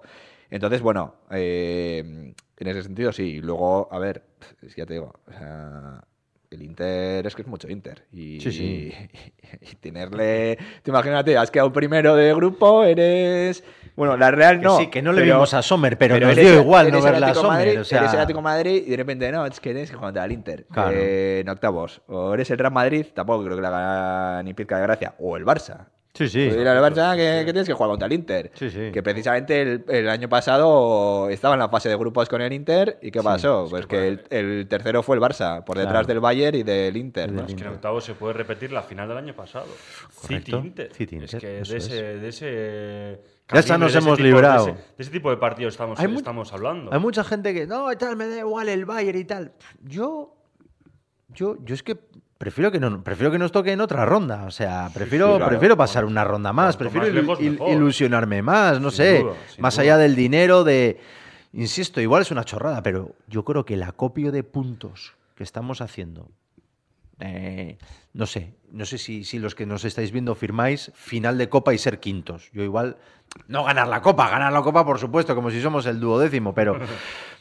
Entonces, 0.50 0.80
bueno, 0.80 1.16
eh, 1.30 2.32
en 2.58 2.66
ese 2.68 2.82
sentido 2.82 3.12
sí. 3.12 3.22
Y 3.36 3.40
luego, 3.40 3.88
a 3.92 3.98
ver, 3.98 4.22
es 4.62 4.74
que 4.74 4.80
ya 4.80 4.86
te 4.86 4.94
digo, 4.94 5.12
o 5.26 5.32
sea, 5.32 6.02
el 6.50 6.62
Inter 6.62 7.26
es 7.26 7.34
que 7.34 7.42
es 7.42 7.48
mucho 7.48 7.68
Inter. 7.68 8.06
Y, 8.12 8.40
Sí, 8.40 8.50
sí. 8.52 8.92
y 9.60 9.74
tenerle. 9.76 10.56
Te 10.82 10.90
imagínate, 10.90 11.36
has 11.36 11.50
quedado 11.50 11.70
primero 11.72 12.14
de 12.16 12.34
grupo, 12.34 12.82
eres. 12.84 13.62
Bueno, 13.98 14.16
la 14.16 14.30
Real 14.30 14.58
Que 14.60 14.64
no. 14.64 14.78
sí, 14.78 14.86
que 14.86 15.02
no 15.02 15.12
le 15.12 15.22
pero- 15.22 15.34
vimos 15.34 15.52
a 15.54 15.60
Sommer, 15.60 15.98
pero, 15.98 16.18
nos 16.18 16.30
eres- 16.32 16.46
dio 16.52 16.60
igual 16.60 16.86
no 16.86 16.98
eres 16.98 17.04
el 17.04 17.12
verla 17.12 17.26
a 17.28 17.34
Sommer. 17.34 17.50
Madrid, 17.52 17.80
o 17.80 17.84
sea, 17.84 17.98
Eres 17.98 18.12
el 18.14 18.18
Atlético 18.20 18.42
Madrid 18.42 18.82
y 18.86 18.90
de 18.90 18.96
repente 18.96 19.30
no, 19.32 19.44
es 19.44 19.60
que 19.60 19.70
tienes 19.72 19.90
que 19.90 19.96
jugar 19.96 20.08
contra 20.10 20.24
el 20.24 20.32
Inter 20.32 20.64
Claro. 20.72 20.90
eh, 20.94 21.40
en 21.40 21.48
octavos. 21.48 22.00
O 22.06 22.32
eres 22.32 22.48
el 22.50 22.58
Real 22.58 22.72
Madrid, 22.72 23.06
tampoco 23.12 23.44
creo 23.44 23.56
que 23.56 23.60
le 23.62 23.66
haga 23.68 24.42
ni 24.44 24.54
pizca 24.54 24.76
de 24.76 24.82
gracia. 24.84 25.14
O 25.18 25.36
el 25.36 25.44
Barça. 25.44 25.86
Sí, 26.14 26.28
sí. 26.28 26.50
Pues 26.52 26.66
al 26.66 26.78
Barça 26.78 27.14
que, 27.14 27.44
que 27.44 27.52
tienes 27.52 27.66
que 27.68 27.74
jugar 27.74 27.90
contra 27.90 28.06
el 28.06 28.12
Inter. 28.12 28.50
Sí, 28.54 28.70
sí. 28.70 28.90
Que 28.92 29.02
precisamente 29.04 29.62
el, 29.62 29.84
el 29.88 30.08
año 30.08 30.28
pasado 30.28 31.28
estaba 31.28 31.54
en 31.54 31.60
la 31.60 31.68
fase 31.68 31.88
de 31.88 31.96
grupos 31.96 32.28
con 32.28 32.40
el 32.40 32.52
Inter. 32.52 32.98
¿Y 33.02 33.10
qué 33.12 33.22
pasó? 33.22 33.66
Pues 33.70 33.86
que 33.86 34.08
el, 34.08 34.22
el 34.30 34.66
tercero 34.68 35.02
fue 35.04 35.14
el 35.14 35.22
Barça, 35.22 35.62
por 35.64 35.76
detrás 35.76 35.92
Claro. 35.92 36.06
del 36.08 36.20
Bayern 36.20 36.56
y 36.56 36.62
del 36.64 36.96
Inter. 36.96 37.30
Es 37.46 37.54
que 37.54 37.62
en 37.62 37.68
octavos 37.68 38.04
se 38.04 38.14
puede 38.14 38.32
repetir 38.34 38.72
la 38.72 38.82
final 38.82 39.06
del 39.08 39.18
año 39.18 39.34
pasado. 39.34 39.66
Correcto. 40.20 40.56
City 40.56 40.66
Inter. 40.66 40.90
Es 40.92 41.00
Inter, 41.12 41.40
que 41.40 41.60
ese, 41.60 42.02
de 42.18 42.28
ese 42.28 43.20
Ya 43.52 43.60
está, 43.60 43.78
nos 43.78 43.94
hemos 43.94 44.16
tipo- 44.18 44.26
librado. 44.26 44.66
De 44.66 44.72
ese, 44.72 44.80
de 44.80 45.02
ese 45.02 45.10
tipo 45.10 45.30
de 45.30 45.36
partidos 45.38 45.74
estamos, 45.74 45.98
Hay 45.98 46.14
estamos 46.14 46.52
hablando. 46.52 46.92
Hay 46.92 47.00
mucha 47.00 47.24
gente 47.24 47.54
que, 47.54 47.66
no, 47.66 47.88
tal, 47.96 48.16
me 48.16 48.26
da 48.28 48.38
igual 48.38 48.68
el 48.68 48.84
Bayern 48.84 49.18
y 49.18 49.24
tal. 49.24 49.52
Yo, 49.82 50.34
yo, 51.28 51.56
yo 51.64 51.74
es 51.74 51.82
que 51.82 51.96
prefiero 52.36 52.70
que, 52.70 52.78
no, 52.78 53.02
prefiero 53.02 53.30
que 53.32 53.38
nos 53.38 53.50
toque 53.50 53.72
en 53.72 53.80
otra 53.80 54.04
ronda. 54.04 54.44
O 54.44 54.50
sea, 54.50 54.90
prefiero, 54.92 55.28
sí, 55.32 55.36
claro. 55.38 55.48
prefiero 55.50 55.76
pasar 55.76 56.04
una 56.04 56.24
ronda 56.24 56.52
más, 56.52 56.76
prefiero 56.76 57.06
más 57.06 57.14
ilu- 57.14 57.20
lejos, 57.22 57.40
il- 57.40 57.52
mejor. 57.52 57.70
ilusionarme 57.70 58.42
más, 58.42 58.80
no 58.80 58.90
Sin 58.90 58.96
sé. 58.98 59.18
duda, 59.22 59.32
más 59.58 59.74
duda. 59.74 59.82
allá 59.82 59.96
del 59.96 60.14
dinero, 60.14 60.64
de... 60.64 61.00
Insisto, 61.54 62.00
igual 62.02 62.20
es 62.22 62.30
una 62.30 62.44
chorrada, 62.44 62.82
pero 62.82 63.14
yo 63.26 63.44
creo 63.44 63.64
que 63.64 63.74
el 63.74 63.82
acopio 63.82 64.30
de 64.30 64.44
puntos 64.44 65.14
que 65.34 65.42
estamos 65.42 65.80
haciendo, 65.80 66.28
eh, 67.20 67.78
no 68.12 68.26
sé, 68.26 68.54
no 68.70 68.84
sé 68.84 68.98
si, 68.98 69.24
si 69.24 69.38
los 69.38 69.54
que 69.54 69.66
nos 69.66 69.84
estáis 69.84 70.12
viendo 70.12 70.34
firmáis 70.34 70.92
final 70.94 71.38
de 71.38 71.48
Copa 71.48 71.74
y 71.74 71.78
ser 71.78 72.00
quintos. 72.00 72.50
Yo 72.52 72.62
igual, 72.62 72.96
no 73.46 73.64
ganar 73.64 73.88
la 73.88 74.02
Copa, 74.02 74.30
ganar 74.30 74.52
la 74.52 74.62
Copa 74.62 74.84
por 74.84 74.98
supuesto, 74.98 75.34
como 75.34 75.50
si 75.50 75.60
somos 75.60 75.86
el 75.86 76.00
duodécimo, 76.00 76.54
pero 76.54 76.78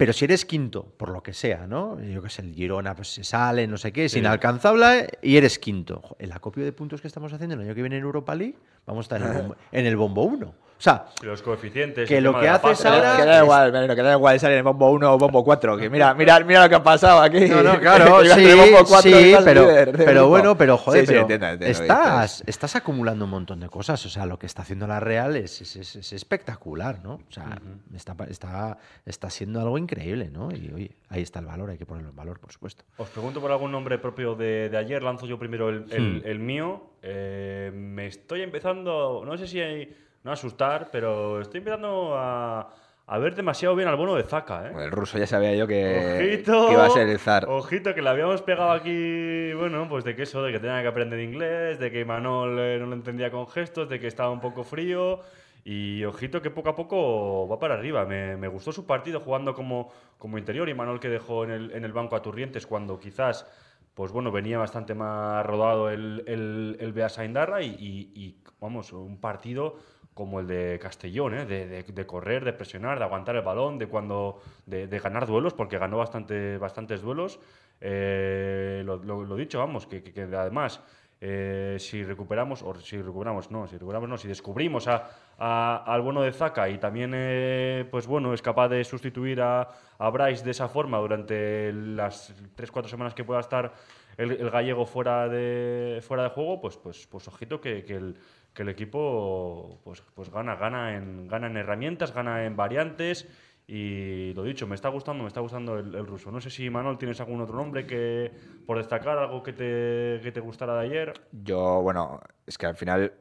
Pero 0.00 0.14
si 0.14 0.24
eres 0.24 0.46
quinto, 0.46 0.94
por 0.96 1.10
lo 1.10 1.22
que 1.22 1.34
sea, 1.34 1.66
¿no? 1.66 2.00
Yo 2.00 2.22
qué 2.22 2.30
sé, 2.30 2.40
el 2.40 2.54
Girona 2.54 2.96
pues 2.96 3.08
se 3.08 3.22
sale, 3.22 3.66
no 3.66 3.76
sé 3.76 3.92
qué, 3.92 4.06
es 4.06 4.16
inalcanzable 4.16 5.10
y 5.20 5.36
eres 5.36 5.58
quinto. 5.58 6.16
El 6.18 6.32
acopio 6.32 6.64
de 6.64 6.72
puntos 6.72 7.02
que 7.02 7.06
estamos 7.06 7.34
haciendo 7.34 7.54
el 7.54 7.60
año 7.60 7.74
que 7.74 7.82
viene 7.82 7.98
en 7.98 8.04
Europa 8.04 8.34
League, 8.34 8.56
vamos 8.86 9.02
a 9.02 9.16
estar 9.16 9.20
en 9.20 9.28
el 9.28 9.34
bombo, 9.42 9.56
en 9.72 9.84
el 9.84 9.96
bombo 9.98 10.22
1. 10.22 10.54
O 10.80 10.82
sea, 10.82 11.04
Los 11.20 11.42
coeficientes. 11.42 12.08
Que 12.08 12.22
lo 12.22 12.40
que 12.40 12.48
haces 12.48 12.86
ahora- 12.86 13.14
Que 13.18 13.26
da 13.26 13.42
igual, 13.42 13.70
que 13.94 14.02
da 14.02 14.12
igual 14.14 14.40
salir 14.40 14.56
en 14.56 14.64
bombo 14.64 14.90
1 14.92 15.12
o 15.12 15.18
bombo 15.18 15.44
4. 15.44 15.76
Que 15.76 15.90
mira, 15.90 16.14
mira, 16.14 16.40
mira 16.40 16.62
lo 16.62 16.68
que 16.70 16.74
ha 16.76 16.82
pasado 16.82 17.20
aquí. 17.20 17.38
No, 17.48 17.62
no, 17.62 17.78
claro, 17.80 18.24
sí, 18.24 18.54
bombo 18.54 18.78
4 18.88 19.02
sí, 19.02 19.10
y 19.14 19.28
ibas 19.28 19.44
pero, 19.44 19.60
líder 19.68 19.92
pero 19.92 20.28
bueno, 20.28 20.56
pero 20.56 20.78
joder, 20.78 21.00
Sí, 21.02 21.06
sí, 21.06 21.12
pero 21.12 21.20
entiendo, 21.20 21.46
entiendo 21.48 21.78
lo 21.80 21.86
que 21.86 21.92
estás, 21.92 22.42
estás 22.46 22.76
acumulando 22.76 23.26
un 23.26 23.30
montón 23.30 23.60
de 23.60 23.68
cosas. 23.68 24.06
O 24.06 24.08
sea, 24.08 24.24
lo 24.24 24.38
que 24.38 24.46
está 24.46 24.62
haciendo 24.62 24.86
la 24.86 25.00
Real 25.00 25.36
es, 25.36 25.60
es- 25.60 25.76
es- 25.76 25.96
es 25.96 26.12
espectacular, 26.14 27.00
¿no? 27.04 27.16
O 27.16 27.20
sea, 27.30 27.60
está, 27.94 28.16
está, 28.30 28.78
está 29.04 29.28
siendo 29.28 29.60
algo 29.60 29.76
increíble, 29.76 30.30
¿no? 30.30 30.50
Y 30.50 30.72
oye, 30.74 30.96
ahí 31.10 31.20
está 31.20 31.40
el 31.40 31.44
valor, 31.46 31.68
hay 31.68 31.76
que 31.76 31.84
ponerlo 31.84 32.08
en 32.08 32.16
valor, 32.16 32.40
por 32.40 32.52
supuesto. 32.52 32.84
Os 32.96 33.10
pregunto 33.10 33.38
por 33.42 33.52
algún 33.52 33.70
nombre 33.70 33.98
propio 33.98 34.34
de, 34.34 34.70
de 34.70 34.78
ayer. 34.78 35.02
Lanzo 35.02 35.26
yo 35.26 35.38
primero 35.38 35.68
el, 35.68 35.84
el- 35.90 36.22
Hmm. 36.22 36.22
el 36.24 36.38
mío. 36.38 36.86
Eh, 37.02 37.70
me 37.74 38.06
estoy 38.06 38.40
empezando, 38.40 39.22
no 39.26 39.36
sé 39.36 39.46
si 39.46 39.60
hay, 39.60 39.94
no 40.24 40.32
asustar, 40.32 40.88
pero 40.92 41.40
estoy 41.40 41.58
empezando 41.58 42.14
a, 42.16 42.68
a 43.06 43.18
ver 43.18 43.34
demasiado 43.34 43.74
bien 43.74 43.88
al 43.88 43.96
bono 43.96 44.14
de 44.14 44.22
Zaka. 44.22 44.66
¿eh? 44.66 44.70
Bueno, 44.72 44.84
el 44.86 44.90
ruso 44.90 45.18
ya 45.18 45.26
sabía 45.26 45.54
yo 45.54 45.66
que, 45.66 46.18
Ojito, 46.20 46.66
que 46.68 46.72
iba 46.74 46.86
a 46.86 46.90
ser 46.90 47.08
el 47.08 47.18
zar. 47.18 47.46
Ojito, 47.48 47.94
que 47.94 48.02
le 48.02 48.08
habíamos 48.10 48.42
pegado 48.42 48.70
aquí, 48.72 49.52
bueno, 49.54 49.86
pues 49.88 50.04
de 50.04 50.14
que 50.14 50.22
eso, 50.24 50.42
de 50.42 50.52
que 50.52 50.60
tenía 50.60 50.82
que 50.82 50.88
aprender 50.88 51.18
inglés, 51.20 51.78
de 51.78 51.90
que 51.90 52.04
Manol 52.04 52.58
eh, 52.58 52.78
no 52.78 52.86
lo 52.86 52.94
entendía 52.94 53.30
con 53.30 53.48
gestos, 53.48 53.88
de 53.88 53.98
que 53.98 54.06
estaba 54.06 54.30
un 54.30 54.40
poco 54.40 54.62
frío. 54.64 55.20
Y 55.62 56.04
ojito 56.04 56.40
que 56.40 56.50
poco 56.50 56.70
a 56.70 56.74
poco 56.74 57.46
va 57.46 57.58
para 57.58 57.74
arriba. 57.74 58.06
Me, 58.06 58.34
me 58.36 58.48
gustó 58.48 58.72
su 58.72 58.86
partido 58.86 59.20
jugando 59.20 59.52
como, 59.54 59.92
como 60.16 60.38
interior 60.38 60.66
y 60.70 60.74
Manol 60.74 61.00
que 61.00 61.10
dejó 61.10 61.44
en 61.44 61.50
el, 61.50 61.70
en 61.72 61.84
el 61.84 61.92
banco 61.92 62.16
a 62.16 62.22
Turrientes 62.22 62.66
cuando 62.66 62.98
quizás, 62.98 63.46
pues 63.92 64.10
bueno, 64.10 64.32
venía 64.32 64.56
bastante 64.56 64.94
más 64.94 65.44
rodado 65.44 65.90
el, 65.90 66.24
el, 66.26 66.78
el 66.80 66.92
Beasa 66.94 67.26
Indarra 67.26 67.60
y, 67.60 67.66
y- 67.78 68.10
y, 68.14 68.36
vamos, 68.58 68.90
un 68.94 69.20
partido 69.20 69.76
como 70.20 70.38
el 70.40 70.46
de 70.46 70.78
Castellón, 70.78 71.32
¿eh? 71.32 71.46
de, 71.46 72.06
correr, 72.06 72.44
de 72.44 72.52
presionar, 72.52 72.98
de 72.98 73.04
aguantar 73.06 73.36
el 73.36 73.42
balón, 73.42 73.78
de 73.78 73.86
cuando 73.86 74.42
de, 74.66 74.86
ganar 74.98 75.26
duelos, 75.26 75.54
porque 75.54 75.78
ganó 75.78 75.96
bastante, 75.96 76.58
bastantes 76.58 77.00
duelos. 77.00 77.40
Eh, 77.80 78.82
lo, 78.84 79.34
dicho, 79.36 79.58
vamos, 79.58 79.86
que, 79.86 80.02
además, 80.36 80.82
eh, 81.22 81.76
si 81.78 82.04
recuperamos, 82.04 82.62
o 82.62 82.74
si 82.74 83.00
recuperamos, 83.00 83.50
no, 83.50 83.66
si 83.66 83.78
recuperamos, 83.78 84.10
no, 84.10 84.18
si 84.18 84.28
descubrimos 84.28 84.88
a, 84.88 85.08
a- 85.38 85.84
al 85.86 86.02
bueno 86.02 86.20
de 86.20 86.32
Zaka 86.32 86.68
y 86.68 86.76
también, 86.76 87.12
eh, 87.14 87.86
pues 87.90 88.06
bueno, 88.06 88.34
es 88.34 88.42
capaz 88.42 88.68
de 88.68 88.84
sustituir 88.84 89.40
a, 89.40 89.68
a 89.98 90.10
Bryce 90.10 90.44
de 90.44 90.50
esa 90.50 90.68
forma 90.68 90.98
durante 90.98 91.72
las 91.72 92.34
3-4 92.56 92.88
semanas 92.88 93.14
que 93.14 93.24
pueda 93.24 93.40
estar 93.40 93.72
el, 94.18 94.32
el 94.32 94.50
gallego 94.50 94.84
fuera 94.84 95.28
de, 95.30 96.00
fuera 96.06 96.24
de 96.24 96.28
juego, 96.28 96.60
pues, 96.60 96.76
pues, 96.76 97.06
pues 97.06 97.26
ojito 97.26 97.58
que, 97.58 97.84
que 97.84 97.94
el, 97.96 98.16
que 98.54 98.62
el 98.62 98.68
equipo 98.68 99.80
pues, 99.84 100.02
pues 100.14 100.30
gana, 100.30 100.56
gana 100.56 100.96
en, 100.96 101.28
gana 101.28 101.46
en 101.46 101.56
herramientas, 101.56 102.12
gana 102.12 102.44
en 102.44 102.56
variantes. 102.56 103.28
Y 103.66 104.34
lo 104.34 104.42
dicho, 104.42 104.66
me 104.66 104.74
está 104.74 104.88
gustando, 104.88 105.22
me 105.22 105.28
está 105.28 105.40
gustando 105.40 105.78
el, 105.78 106.06
ruso. 106.06 106.32
No 106.32 106.40
sé 106.40 106.50
si, 106.50 106.68
Manuel, 106.68 106.98
tienes 106.98 107.20
algún 107.20 107.40
otro 107.40 107.54
nombre 107.54 107.86
que 107.86 108.32
por 108.66 108.78
destacar, 108.78 109.16
algo 109.16 109.44
que 109.44 109.52
te, 109.52 110.20
que 110.24 110.32
te 110.32 110.40
gustara 110.40 110.74
de 110.74 110.86
ayer. 110.86 111.12
Yo, 111.30 111.80
bueno, 111.80 112.20
es 112.46 112.58
que 112.58 112.66
al 112.66 112.74
final, 112.74 113.12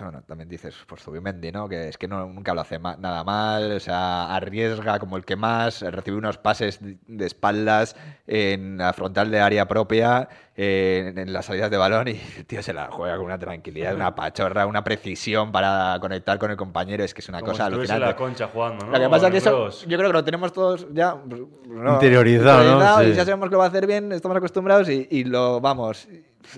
bueno, 0.00 0.20
también 0.26 0.48
dices, 0.48 0.74
por 0.86 0.98
Zubimendi, 1.00 1.52
¿no? 1.52 1.68
Que 1.68 1.88
es 1.88 1.96
que 1.96 2.08
no, 2.08 2.26
nunca 2.26 2.52
lo 2.54 2.60
hace 2.60 2.78
ma- 2.78 2.96
nada 2.96 3.22
mal, 3.24 3.72
o 3.72 3.80
sea, 3.80 4.34
arriesga 4.34 4.98
como 4.98 5.16
el 5.16 5.24
que 5.24 5.36
más, 5.36 5.80
recibe 5.82 6.16
unos 6.16 6.38
pases 6.38 6.80
de 6.82 7.24
espaldas 7.26 7.94
en 8.26 8.78
la 8.78 8.92
frontal 8.92 9.30
de 9.30 9.40
área 9.40 9.66
propia, 9.68 10.28
eh, 10.56 11.06
en, 11.10 11.18
en 11.18 11.32
las 11.32 11.46
salidas 11.46 11.70
de 11.70 11.76
balón 11.76 12.08
y 12.08 12.14
tío 12.46 12.62
se 12.62 12.72
la 12.72 12.88
juega 12.90 13.16
con 13.16 13.26
una 13.26 13.38
tranquilidad, 13.38 13.94
una 13.94 14.14
pachorra, 14.14 14.66
una 14.66 14.82
precisión 14.82 15.52
para 15.52 15.96
conectar 16.00 16.38
con 16.38 16.50
el 16.50 16.56
compañero, 16.56 17.04
es 17.04 17.14
que 17.14 17.20
es 17.20 17.28
una 17.28 17.38
Como 17.40 17.52
cosa 17.52 17.68
si 17.68 17.74
alucinante. 17.74 18.06
la 18.06 18.16
concha 18.16 18.48
jugando, 18.52 18.86
¿no? 18.86 18.92
Lo 18.92 18.98
que 19.00 19.08
pasa 19.08 19.26
es 19.26 19.32
que 19.32 19.38
eso, 19.38 19.70
yo 19.86 19.96
creo 19.98 20.08
que 20.10 20.14
lo 20.14 20.24
tenemos 20.24 20.52
todos 20.52 20.86
ya 20.92 21.14
pues, 21.14 21.42
no, 21.68 21.92
Interiorizado, 21.94 22.80
¿no? 22.80 23.02
y 23.04 23.10
Sí. 23.10 23.14
ya 23.14 23.24
sabemos 23.24 23.48
que 23.48 23.52
lo 23.52 23.58
va 23.58 23.66
a 23.66 23.68
hacer 23.68 23.86
bien, 23.86 24.10
estamos 24.12 24.36
acostumbrados 24.36 24.88
y, 24.88 25.06
y 25.10 25.24
lo 25.24 25.60
vamos. 25.60 26.08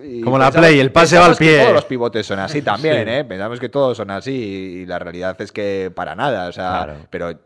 Y 0.03 0.21
Como 0.21 0.39
la 0.39 0.51
Play, 0.51 0.79
el 0.81 0.93
pase 0.93 1.17
va 1.19 1.27
al 1.27 1.37
pie. 1.37 1.61
Todos 1.61 1.73
los 1.75 1.85
pivotes 1.85 2.27
son 2.27 2.39
así 2.39 2.63
también, 2.63 3.05
Sí. 3.07 3.11
¿eh? 3.15 3.25
Pensamos 3.25 3.59
que 3.61 3.69
todos 3.69 3.97
son 3.97 4.11
así 4.11 4.33
y 4.33 4.87
la 4.87 4.99
realidad 4.99 5.41
es 5.41 5.53
que 5.53 5.91
para 5.95 6.15
nada, 6.15 6.49
o 6.49 6.53
sea, 6.53 6.85
Claro. 6.85 6.95
pero 7.11 7.39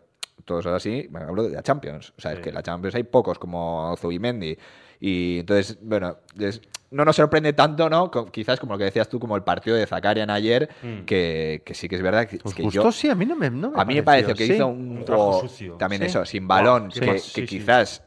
todos 0.44 0.64
son 0.64 0.74
así, 0.74 1.06
bueno, 1.10 1.28
hablo 1.28 1.44
de 1.44 1.50
la 1.50 1.62
Champions, 1.62 2.12
o 2.16 2.20
sea, 2.20 2.32
es 2.32 2.40
que 2.40 2.50
la 2.52 2.62
Champions 2.62 2.94
hay 2.96 3.04
pocos 3.04 3.38
como 3.38 3.94
Zubimendi 3.98 4.56
y 5.00 5.38
entonces, 5.40 5.78
bueno, 5.82 6.16
es- 6.38 6.60
no 6.90 7.04
nos 7.06 7.16
sorprende 7.16 7.54
tanto, 7.54 7.88
¿no? 7.88 8.10
Quizás 8.30 8.60
como 8.60 8.74
lo 8.74 8.78
que 8.78 8.84
decías 8.84 9.08
tú, 9.08 9.18
como 9.18 9.34
el 9.36 9.42
partido 9.42 9.76
de 9.76 9.86
Zakarian 9.86 10.28
ayer, 10.28 10.68
Mm. 10.82 11.04
que, 11.06 11.62
que 11.64 11.72
sí 11.74 11.88
que 11.88 11.94
es 11.96 12.02
verdad 12.02 12.26
que, 12.26 12.38
¿Os 12.44 12.54
que 12.54 12.62
gustó? 12.62 12.82
yo... 12.82 12.92
Sí, 12.92 13.08
a 13.08 13.14
mí 13.14 13.24
no 13.24 13.34
me, 13.34 13.48
no 13.48 13.70
me 13.70 13.80
A 13.80 13.84
mí 13.86 13.94
me 13.94 14.02
pareció 14.02 14.34
que 14.34 14.46
sí. 14.46 14.52
hizo 14.54 14.66
un, 14.66 14.98
Un 14.98 15.04
trabajo 15.04 15.32
juego 15.32 15.48
sucio. 15.48 15.74
también 15.76 16.02
Sí. 16.02 16.06
eso, 16.08 16.24
sin 16.26 16.46
balón, 16.46 16.88
que, 16.90 17.06
más, 17.06 18.02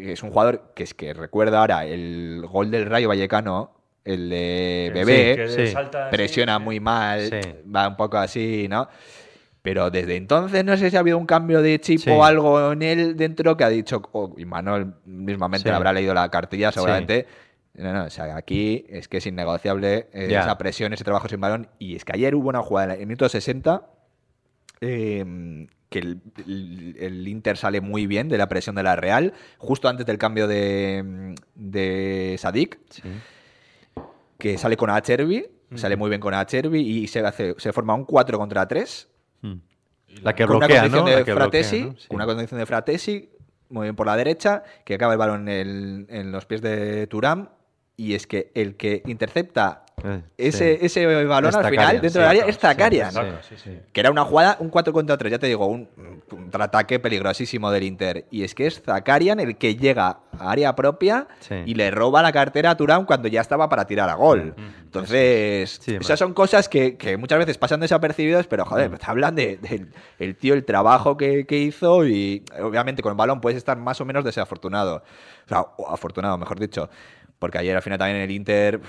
que 0.00 0.12
es 0.12 0.22
un 0.22 0.30
jugador 0.30 0.72
que 0.74 0.82
es 0.82 0.94
que 0.94 1.12
recuerda 1.14 1.60
ahora 1.60 1.84
el 1.86 2.44
gol 2.50 2.70
del 2.70 2.86
Rayo 2.86 3.08
Vallecano, 3.08 3.72
el 4.04 4.30
de 4.30 4.90
Bebé, 4.94 5.46
sí, 5.48 5.56
que 5.56 5.66
sí. 5.66 5.72
salta 5.72 6.06
así, 6.08 6.16
presiona 6.16 6.58
sí. 6.58 6.64
muy 6.64 6.80
mal, 6.80 7.20
Sí. 7.28 7.40
va 7.74 7.88
un 7.88 7.96
poco 7.96 8.16
así, 8.18 8.66
¿no? 8.68 8.88
Pero 9.62 9.90
desde 9.90 10.16
entonces 10.16 10.64
no 10.64 10.74
sé 10.76 10.90
si 10.90 10.96
ha 10.96 11.00
habido 11.00 11.18
un 11.18 11.26
cambio 11.26 11.60
de 11.60 11.78
chip 11.80 11.98
Sí. 12.00 12.10
o 12.10 12.24
algo 12.24 12.72
en 12.72 12.82
él 12.82 13.16
dentro 13.16 13.56
que 13.56 13.64
ha 13.64 13.68
dicho, 13.68 14.00
o 14.12 14.34
y 14.38 14.46
Manuel 14.46 14.94
mismamente 15.04 15.70
habrá 15.70 15.92
leído 15.92 16.14
la 16.14 16.30
cartilla 16.30 16.70
Sí. 16.70 16.76
seguramente. 16.76 17.26
No, 17.74 17.92
no, 17.92 18.04
o 18.04 18.10
sea, 18.10 18.36
aquí 18.36 18.84
es 18.88 19.06
que 19.06 19.18
es 19.18 19.26
innegociable 19.26 20.08
eh, 20.12 20.28
esa 20.30 20.58
presión, 20.58 20.92
ese 20.92 21.04
trabajo 21.04 21.28
sin 21.28 21.40
balón. 21.40 21.68
Y 21.78 21.94
es 21.94 22.04
que 22.04 22.12
ayer 22.14 22.34
hubo 22.34 22.48
una 22.48 22.62
jugada 22.62 22.94
en 22.94 23.00
el 23.02 23.06
minuto 23.06 23.28
60 23.28 23.82
eh, 24.80 25.66
que 25.90 25.98
el, 25.98 26.20
el- 26.46 26.96
el 26.98 27.28
Inter 27.28 27.56
sale 27.58 27.80
muy 27.82 28.06
bien 28.06 28.28
de 28.28 28.38
la 28.38 28.48
presión 28.48 28.74
de 28.76 28.82
la 28.82 28.96
Real, 28.96 29.34
justo 29.58 29.88
antes 29.88 30.06
del 30.06 30.16
cambio 30.18 30.46
de, 30.48 31.34
de 31.54 32.36
Sadik, 32.38 32.78
Sí. 32.88 33.02
que 34.38 34.56
sale 34.56 34.76
con 34.76 34.88
Acherby, 34.90 35.46
sale 35.74 35.96
muy 35.96 36.08
bien 36.08 36.20
con 36.20 36.32
Acherby 36.34 36.80
y 36.80 37.06
se, 37.08 37.20
hace, 37.20 37.54
se 37.58 37.72
forma 37.72 37.94
un 37.94 38.04
4 38.04 38.38
contra 38.38 38.66
3 38.66 39.08
Mm. 39.42 39.54
La 40.22 40.34
que 40.34 40.44
con 40.44 40.56
una 40.56 40.66
bloquea, 40.66 40.82
condición 40.82 41.04
¿no? 41.04 41.10
de 41.10 41.16
La 41.16 41.24
que 41.24 41.32
bloquea, 41.34 41.44
Fratesi, 41.44 41.80
¿no? 41.84 41.94
Sí. 41.96 42.08
con 42.08 42.16
una 42.16 42.26
condición 42.26 42.58
de 42.60 42.66
Fratesi, 42.66 43.30
muy 43.68 43.84
bien 43.84 43.96
por 43.96 44.06
la 44.06 44.16
derecha, 44.16 44.64
que 44.84 44.94
acaba 44.94 45.12
el 45.14 45.18
balón 45.18 45.48
en, 45.48 45.68
el- 45.68 46.06
en 46.10 46.32
los 46.32 46.46
pies 46.46 46.60
de 46.62 47.06
Turam 47.06 47.48
y 47.96 48.14
es 48.14 48.26
que 48.26 48.50
el 48.54 48.76
que 48.76 49.02
intercepta 49.06 49.84
Eh, 50.04 50.22
ese, 50.38 50.78
sí. 50.78 50.86
ese 50.86 51.24
balón 51.24 51.50
Es 51.50 51.56
al 51.56 51.70
final 51.70 52.00
dentro 52.00 52.10
sí, 52.10 52.18
del 52.18 52.28
área 52.28 52.44
es 52.46 52.58
sí. 53.62 53.78
Que 53.92 54.00
era 54.00 54.10
una 54.10 54.24
jugada, 54.24 54.56
un 54.60 54.68
4 54.70 54.92
contra 54.92 55.16
3, 55.16 55.32
ya 55.32 55.38
te 55.38 55.46
digo, 55.46 55.66
un 55.66 55.88
contraataque 56.28 56.98
peligrosísimo 56.98 57.70
del 57.70 57.84
Inter. 57.84 58.26
Y 58.30 58.44
es 58.44 58.54
que 58.54 58.66
es 58.66 58.82
Zakarian 58.82 59.40
el 59.40 59.56
que 59.56 59.76
llega 59.76 60.20
a 60.38 60.50
área 60.50 60.74
propia 60.74 61.28
y 61.66 61.74
le 61.74 61.90
roba 61.90 62.22
la 62.22 62.32
cartera 62.32 62.70
a 62.70 62.76
Turán 62.76 63.04
cuando 63.04 63.28
ya 63.28 63.40
estaba 63.40 63.68
para 63.68 63.86
tirar 63.86 64.08
a 64.08 64.14
gol. 64.14 64.54
Entonces, 64.82 65.78
Sí, 65.82 65.94
esas 65.94 66.08
man. 66.10 66.16
son 66.18 66.34
cosas 66.34 66.68
que, 66.68 66.96
que 66.96 67.16
muchas 67.16 67.38
veces 67.38 67.58
pasan 67.58 67.80
desapercibidos, 67.80 68.46
pero 68.46 68.64
joder, 68.64 68.98
te 68.98 69.06
hablan 69.06 69.34
de, 69.34 69.56
del 69.58 69.88
el 70.18 70.36
tío, 70.36 70.54
el 70.54 70.64
trabajo 70.64 71.16
que, 71.16 71.46
que 71.46 71.58
hizo 71.58 72.06
y 72.06 72.44
obviamente 72.60 73.02
con 73.02 73.10
el 73.12 73.16
balón 73.16 73.40
puedes 73.40 73.56
estar 73.56 73.76
más 73.76 74.00
o 74.00 74.04
menos 74.04 74.24
desafortunado. 74.24 75.02
O 75.46 75.48
sea, 75.48 75.60
o 75.76 75.88
afortunado, 75.88 76.38
mejor 76.38 76.58
dicho. 76.58 76.88
Porque 77.40 77.58
ayer 77.58 77.74
al 77.74 77.82
final 77.82 77.98
también 77.98 78.20
el 78.20 78.30
Inter 78.30 78.80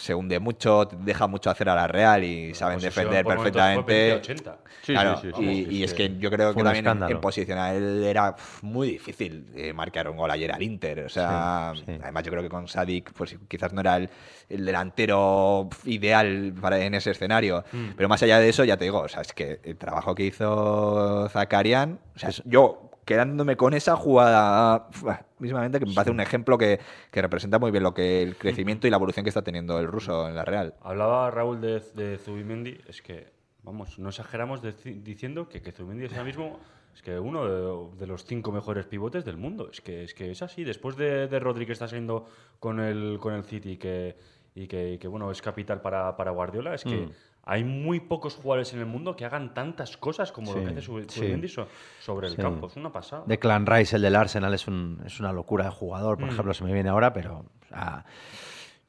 se 0.00 0.14
hunde 0.14 0.38
mucho, 0.38 0.86
deja 0.86 1.26
mucho 1.26 1.50
hacer 1.50 1.68
a 1.68 1.74
la 1.74 1.86
Real 1.86 2.24
y 2.24 2.54
saben 2.54 2.78
defender 2.78 3.22
por 3.24 3.36
momentos 3.36 3.60
fue 3.60 3.84
perfectamente. 3.84 4.34
20-80. 4.50 4.56
Sí, 4.80 4.92
Claro, 4.94 5.20
sí, 5.20 5.28
sí, 5.28 5.32
sí, 5.36 5.42
y, 5.44 5.54
sí, 5.64 5.70
y 5.70 5.76
sí. 5.76 5.84
es 5.84 5.92
que 5.94 6.16
yo 6.18 6.30
creo 6.30 6.54
Fue 6.54 6.62
que 6.62 6.64
también 6.64 6.86
en, 6.86 7.10
en 7.10 7.20
posicional 7.20 8.02
era 8.02 8.30
uf, 8.30 8.62
muy 8.62 8.92
difícil 8.92 9.46
eh, 9.54 9.74
marcar 9.74 10.08
un 10.08 10.16
gol 10.16 10.30
ayer 10.30 10.50
al 10.50 10.62
Inter. 10.62 11.00
O 11.00 11.08
sea, 11.10 11.72
Sí, 11.76 11.82
sí. 11.84 11.98
además 12.02 12.22
yo 12.22 12.30
creo 12.30 12.42
que 12.42 12.48
con 12.48 12.66
Sadik 12.68 13.12
pues 13.12 13.36
quizás 13.48 13.74
no 13.74 13.82
era 13.82 13.98
el, 13.98 14.08
el 14.48 14.64
delantero 14.64 15.68
ideal 15.84 16.54
para, 16.58 16.78
en 16.78 16.94
ese 16.94 17.10
escenario. 17.10 17.62
Mm. 17.70 17.88
Pero 17.94 18.08
más 18.08 18.22
allá 18.22 18.38
de 18.40 18.48
eso, 18.48 18.64
ya 18.64 18.78
te 18.78 18.84
digo, 18.84 19.00
o 19.00 19.08
sea, 19.08 19.20
es 19.20 19.34
que 19.34 19.60
el 19.62 19.76
trabajo 19.76 20.14
que 20.14 20.24
hizo 20.24 21.28
Zakarian, 21.28 21.98
o 22.16 22.18
sea, 22.18 22.30
yo 22.46 22.90
quedándome 23.04 23.56
con 23.56 23.74
esa 23.74 23.94
jugada 23.96 24.88
mismamente 25.38 25.78
que 25.78 25.86
me 25.86 25.94
parece 25.94 26.10
un 26.10 26.20
ejemplo 26.20 26.56
que, 26.58 26.80
que 27.10 27.22
representa 27.22 27.58
muy 27.58 27.70
bien 27.70 27.82
lo 27.82 27.94
que 27.94 28.22
el 28.22 28.36
crecimiento 28.36 28.86
y 28.86 28.90
la 28.90 28.96
evolución 28.96 29.24
que 29.24 29.30
está 29.30 29.42
teniendo 29.42 29.78
el 29.78 29.86
ruso 29.86 30.28
en 30.28 30.34
la 30.34 30.44
Real. 30.44 30.74
Hablaba 30.82 31.30
Raúl 31.30 31.60
de, 31.60 31.80
de 31.94 32.18
Zubimendi, 32.18 32.78
es 32.86 33.02
que, 33.02 33.26
vamos, 33.62 33.98
no 33.98 34.08
exageramos 34.08 34.62
deci- 34.62 35.02
diciendo 35.02 35.48
que, 35.48 35.60
que 35.62 35.72
Zubimendi 35.72 36.06
es 36.06 36.12
ahora 36.12 36.24
mismo 36.24 36.58
es 36.94 37.02
que 37.02 37.16
uno 37.18 37.44
de, 37.92 37.96
de 38.00 38.06
los 38.08 38.24
cinco 38.24 38.50
mejores 38.50 38.86
pivotes 38.86 39.24
del 39.24 39.36
mundo. 39.36 39.68
Es 39.70 39.80
que 39.80 40.02
es, 40.02 40.14
que 40.14 40.32
es 40.32 40.42
así. 40.42 40.64
Después 40.64 40.96
de, 40.96 41.28
de 41.28 41.38
Rodri 41.38 41.64
que 41.64 41.72
está 41.72 41.86
siendo 41.86 42.26
con 42.58 42.80
el, 42.80 43.18
con 43.20 43.34
el 43.34 43.44
City 43.44 43.76
que, 43.76 44.16
y 44.56 44.66
que, 44.66 44.94
y 44.94 44.98
que, 44.98 45.06
bueno, 45.06 45.30
es 45.30 45.40
capital 45.40 45.80
para, 45.80 46.16
para 46.16 46.32
Guardiola, 46.32 46.74
es 46.74 46.82
que 46.82 46.96
Mm. 47.06 47.10
Hay 47.50 47.64
muy 47.64 47.98
pocos 47.98 48.34
jugadores 48.36 48.72
en 48.74 48.80
el 48.80 48.86
mundo 48.86 49.16
que 49.16 49.24
hagan 49.24 49.54
tantas 49.54 49.96
cosas 49.96 50.30
como 50.32 50.52
lo 50.52 50.58
Sí, 50.60 50.64
que 50.66 50.70
hace 50.72 50.82
Sub- 50.82 51.10
sí. 51.10 51.18
Subimendi 51.20 51.48
so- 51.48 51.66
sobre 51.98 52.28
el 52.28 52.36
Sí. 52.36 52.42
campo. 52.42 52.66
Es 52.66 52.76
una 52.76 52.92
pasada. 52.92 53.24
De 53.26 53.38
Clan 53.38 53.64
Rice, 53.66 53.96
el 53.96 54.02
del 54.02 54.16
Arsenal, 54.16 54.52
es, 54.52 54.68
un- 54.68 55.00
es 55.06 55.18
una 55.18 55.32
locura 55.32 55.64
de 55.64 55.70
jugador. 55.70 56.18
Por 56.18 56.26
Mm. 56.26 56.30
ejemplo, 56.32 56.52
se 56.54 56.62
me 56.64 56.72
viene 56.74 56.90
ahora, 56.90 57.12
pero 57.14 57.46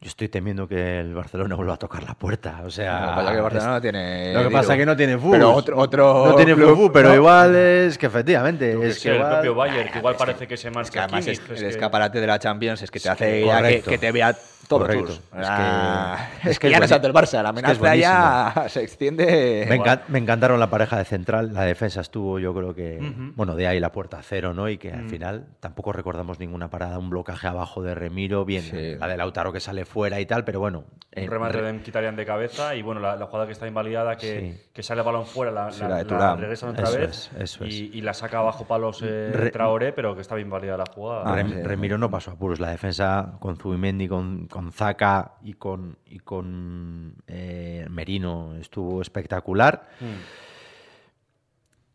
yo 0.01 0.07
estoy 0.07 0.29
temiendo 0.29 0.65
que 0.65 0.99
el 1.01 1.13
Barcelona 1.13 1.55
vuelva 1.55 1.73
a 1.73 1.77
tocar 1.77 2.03
la 2.03 2.13
puerta. 2.13 2.61
O 2.63 2.69
sea, 2.69 3.01
Lo 3.01 3.07
que 3.07 3.15
pasa 3.15 3.21
es 3.25 3.29
que 3.31 3.35
el 3.35 3.41
Barcelona 3.43 3.71
no 3.73 3.81
tiene. 3.81 4.33
Lo 4.33 4.43
que 4.43 4.49
pasa 4.49 4.73
es 4.73 4.79
que 4.79 4.85
no 4.85 4.95
tiene 4.95 5.17
fútbol. 5.17 5.31
Pero 5.31 5.51
otro, 5.53 5.77
otro 5.77 6.25
no 6.27 6.35
tiene 6.35 6.55
club, 6.55 6.75
fútbol, 6.75 6.91
pero 6.93 7.09
¿no? 7.09 7.15
igual 7.15 7.55
es 7.55 7.97
que 7.97 8.05
efectivamente. 8.05 8.87
Es 8.87 8.99
que 8.99 9.09
el 9.09 9.15
igual- 9.15 9.31
propio 9.33 9.55
Bayern, 9.55 9.91
que 9.91 9.97
igual 9.99 10.13
es 10.13 10.17
que- 10.21 10.25
parece 10.25 10.47
que 10.47 10.55
se 10.57 10.67
Es 10.69 10.73
marcha 10.73 10.91
que 10.93 10.99
además 10.99 11.25
Kimmich, 11.25 11.39
es- 11.39 11.45
es 11.45 11.51
el 11.51 11.57
que- 11.63 11.67
escaparate 11.69 12.21
de 12.21 12.27
la 12.27 12.39
Champions 12.39 12.81
es 12.81 12.91
que 12.91 12.99
te 12.99 13.07
Es 13.09 13.11
hace 13.11 13.25
que- 13.25 13.45
ya 13.45 13.55
que, 13.57 13.61
correcto. 13.61 13.89
que 13.89 13.97
te 13.97 14.11
vea 14.13 14.35
todo 14.69 14.79
Correcto. 14.81 15.11
Es 15.13 15.19
que- 15.19 15.45
Ah, 15.47 16.27
es 16.43 16.51
es 16.51 16.59
que 16.59 16.69
ya 16.69 16.75
es 16.75 16.79
no 16.81 16.85
es 16.85 16.91
ante 16.91 17.07
el 17.07 17.13
Barça, 17.13 17.33
la 17.41 17.49
es 17.49 17.49
amenaza 17.49 17.95
ya 17.95 18.65
se 18.69 18.83
extiende. 18.83 19.65
Me, 19.67 19.79
encan- 19.79 20.01
me 20.09 20.19
encantaron 20.19 20.59
la 20.59 20.69
pareja 20.69 20.95
de 20.97 21.05
central, 21.05 21.53
la 21.55 21.63
defensa 21.63 22.01
estuvo, 22.01 22.37
yo 22.39 22.53
creo 22.53 22.75
que, 22.75 22.99
bueno, 23.35 23.55
de 23.55 23.65
ahí 23.67 23.79
la 23.79 23.91
puerta 23.91 24.19
a 24.19 24.21
cero, 24.21 24.53
¿no? 24.53 24.69
Y 24.69 24.77
que 24.77 24.93
al 24.93 25.05
Mm. 25.05 25.09
final 25.09 25.45
tampoco 25.59 25.91
recordamos 25.91 26.39
ninguna 26.39 26.69
parada, 26.69 26.99
un 26.99 27.09
blocaje 27.09 27.47
abajo 27.47 27.81
de 27.81 27.95
Remiro, 27.95 28.45
bien, 28.45 28.61
Sí. 28.61 28.95
la 28.99 29.07
de 29.07 29.17
Lautaro 29.17 29.51
que 29.51 29.59
sale 29.59 29.85
fuera 29.89 30.19
y 30.21 30.25
tal, 30.25 30.45
pero 30.45 30.59
bueno. 30.59 30.85
Un 31.17 31.27
remate 31.27 31.57
re- 31.57 31.63
de 31.65 31.73
Mkhitaryan 31.73 32.15
de 32.15 32.25
cabeza 32.25 32.75
y 32.75 32.81
bueno, 32.83 33.01
la, 33.01 33.15
la 33.15 33.25
jugada 33.25 33.47
que 33.47 33.51
está 33.53 33.67
invalidada, 33.67 34.15
que, 34.15 34.39
Sí. 34.61 34.69
que 34.71 34.83
sale 34.83 35.01
el 35.01 35.05
balón 35.05 35.25
fuera, 35.25 35.51
la, 35.51 35.71
Sí, 35.71 35.81
la- 35.81 35.89
la 35.89 35.95
de 35.97 36.03
la 36.03 36.07
Thuram. 36.07 36.39
regresan 36.39 36.69
otra 36.69 36.83
Eso 36.83 36.97
vez 36.99 37.09
es, 37.09 37.41
eso 37.41 37.65
es. 37.65 37.73
Y, 37.73 38.01
la 38.01 38.13
saca 38.13 38.37
abajo 38.39 38.65
palos 38.67 39.01
eh, 39.03 39.31
Re- 39.33 39.49
Traoré, 39.51 39.91
pero 39.91 40.15
que 40.15 40.21
está 40.21 40.39
invalidada 40.39 40.77
la 40.77 40.85
jugada. 40.85 41.23
Ah, 41.25 41.35
Rem- 41.35 41.49
sí, 41.55 41.63
Remiro 41.63 41.97
no 41.97 42.09
pasó 42.11 42.31
apuros. 42.31 42.59
La 42.59 42.69
defensa 42.69 43.33
con 43.39 43.57
Zubimendi, 43.57 44.07
con, 44.07 44.47
con 44.47 44.71
Zaka 44.71 45.33
y 45.41 45.53
con, 45.53 45.97
y 46.05 46.19
con 46.19 47.15
eh, 47.27 47.87
Merino 47.89 48.55
estuvo 48.55 49.01
espectacular. 49.01 49.89
Mm. 49.99 50.05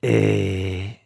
Eh, 0.03 1.01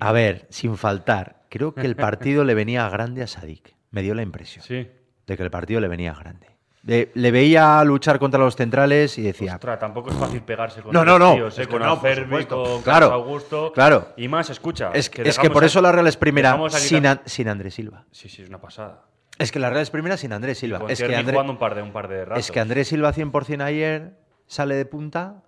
a 0.00 0.12
ver, 0.12 0.46
sin 0.50 0.76
faltar, 0.76 1.42
creo 1.48 1.74
que 1.74 1.82
el 1.86 1.96
partido 1.96 2.44
le 2.44 2.54
venía 2.54 2.88
grande 2.88 3.22
a 3.22 3.26
Sadik. 3.26 3.74
Me 3.90 4.02
dio 4.02 4.14
la 4.14 4.22
impresión 4.22 4.64
Sí. 4.64 4.88
De 5.30 5.36
que 5.36 5.42
el 5.44 5.50
partido 5.50 5.80
le 5.80 5.88
venía 5.88 6.12
grande. 6.12 6.48
De- 6.82 7.10
le 7.14 7.30
veía 7.30 7.82
luchar 7.84 8.18
contra 8.18 8.40
los 8.40 8.56
centrales 8.56 9.16
y 9.18 9.22
decía, 9.22 9.54
Ostras, 9.54 9.78
tampoco 9.78 10.10
es 10.10 10.16
fácil 10.16 10.40
pegarse 10.42 10.80
con 10.82 10.92
No, 10.92 11.04
los 11.04 11.18
no, 11.18 11.26
no, 11.30 11.34
tíos, 11.34 11.58
eh, 11.58 11.62
es 11.62 11.68
que 11.68 11.72
con 11.74 11.82
no, 11.82 11.92
Acerbi, 11.92 12.46
con 12.46 12.82
Claro, 12.82 13.12
Augusto. 13.12 13.70
claro. 13.72 14.08
Y 14.16 14.28
más, 14.28 14.48
escucha. 14.50 14.90
es, 14.94 15.08
que, 15.10 15.22
es 15.28 15.38
que 15.38 15.50
por 15.50 15.62
a- 15.62 15.66
eso 15.66 15.80
la 15.82 15.92
Real 15.92 16.06
es 16.06 16.16
primera 16.16 16.48
dejamos 16.50 16.74
a 16.74 16.78
sin, 16.78 17.04
sin 17.26 17.48
Andrés 17.48 17.74
Silva. 17.74 18.04
Sí, 18.10 18.28
sí, 18.30 18.42
es 18.42 18.48
una 18.48 18.60
pasada. 18.60 19.02
Es 19.38 19.52
que 19.52 19.58
la 19.58 19.68
Real 19.70 19.82
es 19.82 19.90
primera 19.90 20.16
sin 20.16 20.32
Andrés 20.32 20.58
Silva. 20.58 20.78
Con 20.80 20.90
Es 20.90 20.98
que, 21.02 21.14
André- 21.14 21.32
jugando 21.32 21.52
un 21.52 21.58
par 21.58 21.74
de, 21.74 21.82
un 21.82 21.92
par 21.92 22.08
de 22.08 22.24
ratos. 22.24 22.44
es 22.44 22.50
que 22.50 22.60
Andrés 22.60 22.88
Silva 22.88 23.12
100% 23.12 23.62
ayer 23.62 24.14
sale 24.46 24.74
de 24.74 24.84
punta. 24.86 25.42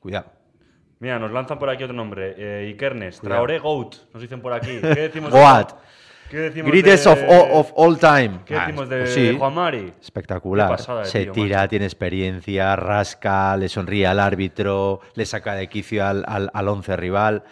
Cuidado. 0.00 0.26
Mira, 1.00 1.18
nos 1.18 1.32
lanzan 1.32 1.58
por 1.58 1.68
aquí 1.70 1.82
otro 1.84 1.96
nombre. 1.96 2.34
Eh, 2.36 2.68
Ikernes. 2.68 3.20
Traoré 3.20 3.58
Goat, 3.58 3.94
nos 4.12 4.22
dicen 4.22 4.40
por 4.40 4.52
aquí. 4.52 4.78
¿Qué 4.80 4.88
decimos 5.08 5.32
de- 5.32 5.38
Goat. 5.40 5.72
¿Qué 6.30 6.36
decimos 6.38 6.70
Greatest 6.70 7.04
de- 7.06 7.12
of, 7.12 7.18
all, 7.28 7.48
of 7.52 7.72
all 7.76 7.98
time. 7.98 8.40
¿Qué 8.44 8.56
Ah, 8.56 8.60
decimos 8.66 8.88
de, 8.88 8.98
pues 9.00 9.14
sí. 9.14 9.36
Juan 9.38 9.54
Mari? 9.54 9.92
Espectacular. 10.00 10.68
Pasada 10.68 11.00
de 11.02 11.06
Se 11.06 11.24
tío, 11.24 11.32
tira, 11.32 11.58
macho. 11.58 11.68
tiene 11.70 11.84
experiencia, 11.84 12.74
rasca, 12.76 13.56
le 13.56 13.68
sonríe 13.68 14.06
al 14.06 14.18
árbitro, 14.18 15.00
le 15.14 15.26
saca 15.26 15.54
de 15.54 15.68
quicio 15.68 16.04
al, 16.06 16.24
al, 16.26 16.50
al 16.52 16.68
once 16.68 16.96
rival. 16.96 17.44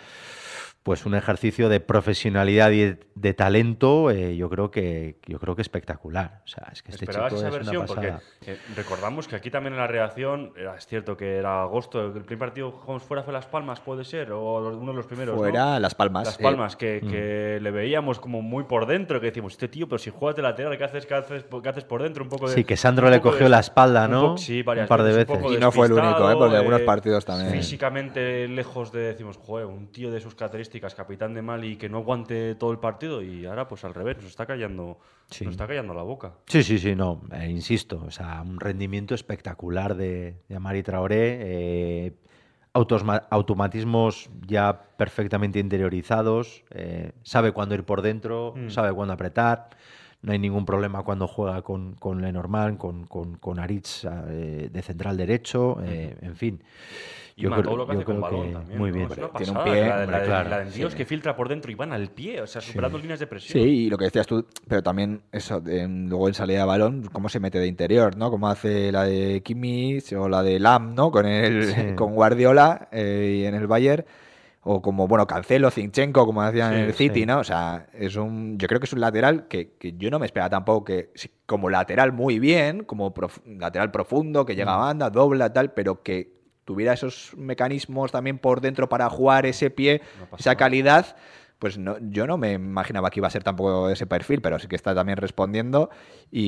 Pues 0.82 1.06
un 1.06 1.14
ejercicio 1.14 1.68
de 1.68 1.78
profesionalidad 1.78 2.72
y 2.72 2.80
de, 2.80 2.98
de 3.14 3.34
talento, 3.34 4.10
eh, 4.10 4.36
yo 4.36 4.50
creo 4.50 4.72
que 4.72 5.16
yo 5.28 5.38
creo 5.38 5.54
que 5.54 5.62
espectacular. 5.62 6.42
O 6.44 6.48
sea, 6.48 6.70
es 6.72 6.82
que 6.82 6.90
este 6.90 7.04
¿Esperabas 7.04 7.30
chico 7.32 7.38
esa 7.38 7.48
es 7.48 7.54
versión? 7.54 7.76
una 7.76 7.86
Porque 7.86 8.08
pasada. 8.08 8.22
eh, 8.46 8.58
recordamos 8.74 9.28
que 9.28 9.36
aquí 9.36 9.48
también 9.48 9.74
en 9.74 9.78
la 9.78 9.86
reacción, 9.86 10.52
era, 10.56 10.76
es 10.76 10.86
cierto 10.88 11.16
que 11.16 11.36
era 11.36 11.62
agosto, 11.62 12.04
el 12.04 12.24
primer 12.24 12.38
partido 12.48 12.72
que 12.72 12.78
jugamos 12.80 13.04
fuera 13.04 13.22
fue 13.22 13.32
Las 13.32 13.46
Palmas, 13.46 13.78
puede 13.80 14.02
ser, 14.04 14.32
o 14.32 14.70
uno 14.76 14.90
de 14.90 14.96
los 14.96 15.06
primeros. 15.06 15.34
¿no? 15.36 15.40
Fuera 15.40 15.78
Las 15.78 15.94
Palmas. 15.94 16.24
Las 16.26 16.40
eh, 16.40 16.42
Palmas, 16.42 16.74
que, 16.74 17.00
Mm. 17.00 17.10
que 17.10 17.58
le 17.62 17.70
veíamos 17.70 18.18
como 18.18 18.42
muy 18.42 18.64
por 18.64 18.86
dentro, 18.86 19.20
que 19.20 19.26
decimos, 19.26 19.52
este 19.52 19.68
tío, 19.68 19.86
pero 19.88 19.98
si 20.00 20.10
juegas 20.10 20.34
de 20.34 20.42
lateral, 20.42 20.76
¿qué 20.76 20.82
haces, 20.82 21.06
qué 21.06 21.14
haces, 21.14 21.44
qué 21.62 21.68
haces 21.68 21.84
por 21.84 22.02
dentro? 22.02 22.24
Un 22.24 22.28
poco 22.30 22.48
de, 22.48 22.54
Sí, 22.56 22.64
que 22.64 22.76
Sandro 22.76 23.08
le 23.08 23.20
cogió 23.20 23.44
de- 23.44 23.50
la 23.50 23.60
espalda, 23.60 24.08
¿no? 24.08 24.36
sí, 24.36 24.64
varias 24.64 24.86
Un 24.86 24.88
par 24.88 25.04
de 25.04 25.12
veces, 25.12 25.38
Y 25.52 25.58
no 25.58 25.70
fue 25.70 25.86
el 25.86 25.92
único, 25.92 26.28
¿eh? 26.28 26.34
Porque 26.36 26.56
algunos 26.56 26.80
partidos 26.80 27.24
también. 27.24 27.52
Físicamente 27.52 28.48
lejos 28.48 28.90
de, 28.90 29.00
decimos, 29.02 29.36
joder, 29.36 29.66
un 29.66 29.86
tío 29.92 30.10
de 30.10 30.20
sus 30.20 30.34
características, 30.34 30.71
capitán 30.80 31.34
de 31.34 31.42
Mali, 31.42 31.76
que 31.76 31.88
no 31.88 31.98
aguante 31.98 32.54
todo 32.54 32.72
el 32.72 32.78
partido, 32.78 33.22
y 33.22 33.44
ahora 33.46 33.68
pues 33.68 33.84
al 33.84 33.94
revés, 33.94 34.16
nos 34.16 34.26
está 34.26 34.46
callando, 34.46 34.98
Sí. 35.30 35.44
nos 35.44 35.52
está 35.52 35.66
callando 35.66 35.94
la 35.94 36.02
boca. 36.02 36.32
Sí, 36.46 36.62
sí, 36.62 36.78
sí, 36.78 36.94
no, 36.94 37.20
eh, 37.32 37.48
insisto, 37.48 38.02
o 38.06 38.10
sea, 38.10 38.42
un 38.42 38.58
rendimiento 38.60 39.14
espectacular 39.14 39.94
de, 39.94 40.36
de 40.48 40.56
Amari 40.56 40.82
Traoré, 40.82 41.38
eh, 41.40 42.12
autosma- 42.74 43.24
automatismos 43.30 44.30
ya 44.46 44.80
perfectamente 44.96 45.58
interiorizados, 45.58 46.64
eh, 46.70 47.12
sabe 47.22 47.52
cuándo 47.52 47.74
ir 47.74 47.84
por 47.84 48.02
dentro, 48.02 48.54
Mm. 48.56 48.70
sabe 48.70 48.92
cuándo 48.92 49.12
apretar, 49.14 49.70
no 50.22 50.30
hay 50.32 50.38
ningún 50.38 50.64
problema 50.64 51.02
cuando 51.02 51.26
juega 51.26 51.62
con, 51.62 51.94
con 51.96 52.22
Lenormand, 52.22 52.78
con, 52.78 53.06
con, 53.06 53.36
con 53.38 53.58
Aritz 53.58 54.04
eh, 54.04 54.68
de 54.72 54.82
central 54.82 55.16
derecho, 55.16 55.78
eh, 55.84 56.16
en 56.22 56.36
fin. 56.36 56.62
Y 57.36 57.46
más 57.46 57.62
todo 57.62 57.76
lo 57.76 57.86
que 57.86 57.94
yo 57.94 57.98
hace 58.00 58.04
con 58.04 58.16
creo 58.16 58.30
balón 58.30 58.46
que 58.48 58.52
también. 58.52 58.78
muy 58.78 58.90
¿no? 58.90 58.94
bien. 58.96 59.08
Es 59.10 59.18
una 59.18 59.28
Tiene 59.30 59.52
un 59.58 59.64
pie, 59.64 59.88
la, 59.88 60.06
la 60.06 60.22
claro, 60.22 60.50
la 60.50 60.58
de 60.64 60.70
Dios 60.70 60.92
sí. 60.92 60.98
que 60.98 61.04
filtra 61.06 61.34
por 61.34 61.48
dentro 61.48 61.72
y 61.72 61.74
van 61.74 61.92
al 61.92 62.08
pie, 62.10 62.40
o 62.42 62.46
sea, 62.46 62.60
superando 62.60 62.98
líneas 62.98 63.18
de 63.20 63.26
presión. 63.26 63.62
Sí, 63.62 63.68
y 63.68 63.90
lo 63.90 63.96
que 63.98 64.04
decías 64.04 64.26
tú, 64.26 64.46
pero 64.68 64.82
también 64.82 65.22
eso, 65.32 65.60
de- 65.60 65.86
luego 65.88 66.28
en 66.28 66.34
salida 66.34 66.60
de 66.60 66.64
balón, 66.66 67.08
cómo 67.12 67.28
se 67.28 67.40
mete 67.40 67.58
de 67.58 67.66
interior, 67.66 68.16
¿no? 68.16 68.30
Cómo 68.30 68.48
hace 68.48 68.92
la 68.92 69.04
de 69.04 69.42
Kimmich 69.42 70.12
o 70.12 70.28
la 70.28 70.42
de 70.42 70.58
Lam, 70.60 70.94
¿no? 70.94 71.10
Con 71.10 71.26
el 71.26 71.64
Sí. 71.64 71.74
con 71.96 72.14
Guardiola 72.14 72.88
eh, 72.92 73.38
y 73.42 73.44
en 73.46 73.54
el 73.54 73.66
Bayern. 73.66 74.04
O 74.64 74.80
como, 74.80 75.08
bueno, 75.08 75.26
Cancelo, 75.26 75.72
Zinchenko, 75.72 76.24
como 76.24 76.40
hacían 76.42 76.74
en 76.74 76.80
el 76.84 76.92
City, 76.94 77.20
sí. 77.22 77.26
¿no? 77.26 77.40
O 77.40 77.44
sea, 77.44 77.86
es 77.94 78.14
un, 78.14 78.56
yo 78.58 78.68
creo 78.68 78.78
que 78.78 78.86
es 78.86 78.92
un 78.92 79.00
lateral 79.00 79.48
que, 79.48 79.72
que 79.72 79.94
yo 79.96 80.08
no 80.08 80.20
me 80.20 80.26
esperaba 80.26 80.50
tampoco 80.50 80.84
que, 80.84 81.10
como 81.46 81.68
lateral 81.68 82.12
muy 82.12 82.38
bien, 82.38 82.84
como 82.84 83.12
prof- 83.12 83.40
lateral 83.44 83.90
profundo, 83.90 84.46
que 84.46 84.52
Mm. 84.52 84.56
llega 84.56 84.74
a 84.74 84.76
banda, 84.76 85.10
dobla, 85.10 85.52
tal, 85.52 85.72
pero 85.72 86.02
que 86.04 86.41
tuviera 86.64 86.92
esos 86.92 87.32
mecanismos 87.36 88.12
también 88.12 88.38
por 88.38 88.60
dentro 88.60 88.88
para 88.88 89.08
jugar 89.10 89.46
ese 89.46 89.70
pie, 89.70 90.00
esa 90.38 90.54
calidad, 90.56 91.16
pues 91.58 91.78
no, 91.78 91.96
yo 92.00 92.26
no 92.26 92.38
me 92.38 92.52
imaginaba 92.54 93.08
que 93.10 93.20
iba 93.20 93.28
a 93.28 93.30
ser 93.30 93.44
tampoco 93.44 93.88
ese 93.90 94.06
perfil, 94.06 94.40
pero 94.42 94.58
sí 94.58 94.66
que 94.66 94.74
está 94.76 94.94
también 94.94 95.16
respondiendo. 95.16 95.90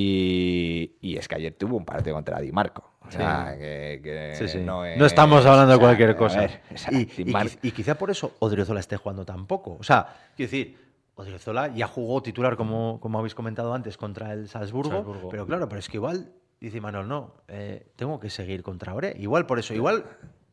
Y, 0.08 0.92
y 1.00 1.16
es 1.16 1.28
que 1.28 1.36
ayer 1.36 1.54
tuvo 1.54 1.76
un 1.76 1.84
partido 1.84 2.14
contra 2.16 2.40
Di 2.40 2.50
Marco. 2.52 2.90
O 3.06 3.10
sea, 3.10 3.54
que, 3.58 4.00
que 4.02 4.34
Sí, 4.34 4.48
sí. 4.48 4.58
no, 4.58 4.78
No, 4.78 4.84
es- 4.86 5.02
estamos 5.02 5.44
hablando 5.46 5.68
de 5.72 5.74
o 5.74 5.78
sea, 5.78 5.86
cualquier 5.86 6.16
cosa. 6.16 6.40
ver, 6.40 6.60
o 6.72 6.76
sea, 6.76 6.92
y, 6.98 7.70
quizá 7.72 7.96
por 7.96 8.10
eso 8.10 8.32
Odriozola 8.40 8.80
esté 8.80 8.96
jugando 8.96 9.24
tan 9.24 9.46
poco. 9.46 9.76
O 9.78 9.82
sea, 9.84 10.06
quiero 10.36 10.50
decir, 10.50 10.78
Odriozola 11.14 11.68
ya 11.68 11.86
jugó 11.86 12.22
titular, 12.22 12.56
como, 12.56 12.98
como 13.00 13.18
habéis 13.18 13.34
comentado 13.34 13.72
antes, 13.74 13.96
contra 13.96 14.32
el 14.32 14.48
Salzburgo, 14.48 14.90
Salzburgo. 14.96 15.28
Pero 15.28 15.46
claro, 15.46 15.68
pero 15.68 15.78
es 15.78 15.88
que 15.88 15.98
igual, 15.98 16.32
dice 16.64 16.80
Manuel, 16.80 17.08
no, 17.08 17.34
eh, 17.48 17.86
tengo 17.96 18.18
que 18.20 18.30
seguir 18.30 18.62
contra 18.62 18.94
Ore. 18.94 19.14
Igual 19.18 19.46
por 19.46 19.58
eso, 19.58 19.74
igual 19.74 20.04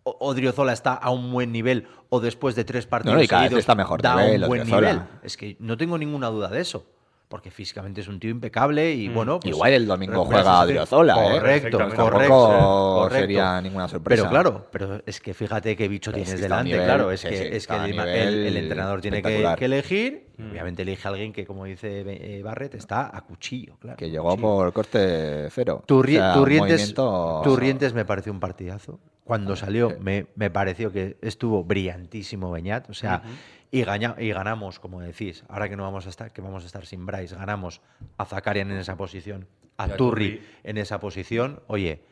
Odriozola 0.04 0.74
está 0.74 0.94
a 0.94 1.10
un 1.12 1.32
buen 1.32 1.52
nivel 1.52 1.88
o 2.10 2.20
después 2.20 2.56
de 2.56 2.64
tres 2.64 2.88
partidos 2.88 3.14
No, 3.14 3.18
no, 3.20 3.24
y 3.24 3.28
cada 3.28 3.44
vez 3.44 3.50
seguidos 3.50 3.62
está 3.62 3.76
mejor 3.76 4.02
da 4.02 4.16
nivel, 4.16 4.44
un 4.44 4.48
buen 4.48 4.62
Odriozola. 4.62 4.92
nivel. 4.94 5.08
Es 5.24 5.38
que 5.38 5.58
no 5.60 5.78
tengo 5.78 5.98
ninguna 5.98 6.28
duda 6.28 6.50
de 6.50 6.62
eso. 6.62 6.86
Porque 7.32 7.50
físicamente 7.50 8.02
es 8.02 8.08
un 8.08 8.20
tío 8.20 8.30
impecable 8.30 8.92
y 8.94 9.08
bueno. 9.08 9.40
pues, 9.40 9.56
Igual 9.56 9.74
el 9.74 9.88
domingo 9.88 10.26
juega 10.26 10.44
su- 10.58 10.64
Odriozola, 10.66 11.14
¿eh? 11.16 11.40
Correcto, 11.40 11.78
correcto. 11.80 12.08
Tampoco 12.10 12.96
correcto. 13.00 13.20
sería 13.22 13.62
ninguna 13.62 13.88
sorpresa. 13.88 14.22
Pero 14.24 14.30
claro, 14.30 14.68
pero 14.72 15.02
es 15.06 15.20
que 15.22 15.34
fíjate 15.34 15.76
qué 15.76 15.88
bicho 15.88 16.12
Pero 16.12 16.22
es 16.22 16.28
tienes 16.28 16.42
que 16.42 16.46
a 16.46 16.50
delante, 16.50 16.72
nivel- 16.74 16.86
claro. 16.86 17.12
Es 17.12 17.24
que, 17.24 17.36
sí, 17.38 17.44
es 17.52 17.66
que 17.66 17.74
a 17.74 17.86
el, 17.86 17.92
nivel 17.92 18.10
el- 18.10 18.46
el 18.48 18.58
entrenador 18.58 19.02
tiene 19.02 19.24
que, 19.24 19.66
elegir. 19.66 20.28
Mm. 20.38 20.52
Obviamente 20.52 20.82
elige 20.82 21.08
a 21.08 21.12
alguien 21.12 21.32
que, 21.34 21.46
como 21.46 21.66
dice 21.66 22.04
eh, 22.06 22.42
Barrett, 22.44 22.76
está 22.76 23.16
a 23.16 23.22
cuchillo. 23.22 23.78
Claro, 23.80 23.96
Que 23.98 24.06
a 24.06 24.08
llegó 24.10 24.26
cuchillo. 24.32 24.42
por 24.42 24.74
corte 24.74 25.48
cero. 25.52 25.84
Turri- 25.88 26.18
O 26.18 26.20
sea, 26.20 26.34
Turrientes, 26.34 26.72
movimiento- 26.80 27.42
Turrientes 27.44 27.94
me 27.94 28.06
pareció 28.06 28.32
un 28.34 28.40
partidazo. 28.40 29.00
Cuando 29.24 29.56
salió 29.56 29.92
sí. 29.92 29.96
me, 30.02 30.26
me 30.36 30.50
pareció 30.50 30.92
que 30.92 31.16
estuvo 31.22 31.64
brillantísimo 31.64 32.52
Beñat. 32.52 32.90
O 32.90 32.94
sea, 32.94 33.22
y, 33.72 33.84
gaña- 33.84 34.16
y 34.20 34.30
ganamos, 34.34 34.80
como 34.80 35.00
decís, 35.02 35.44
ahora 35.48 35.70
que 35.70 35.78
no 35.78 35.84
vamos 35.84 36.06
a 36.06 36.10
estar, 36.10 36.32
que 36.34 36.42
vamos 36.42 36.64
a 36.64 36.66
estar 36.68 36.86
sin 36.86 37.06
Bryce, 37.06 37.36
ganamos 37.36 37.82
a 38.18 38.26
Zakarian 38.26 38.70
en 38.72 38.78
esa 38.78 38.98
posición, 38.98 39.48
a 39.78 39.88
Turri 39.88 39.98
Turri. 40.38 40.48
en 40.64 40.78
esa 40.78 41.00
posición. 41.00 41.62
Oye, 41.68 42.04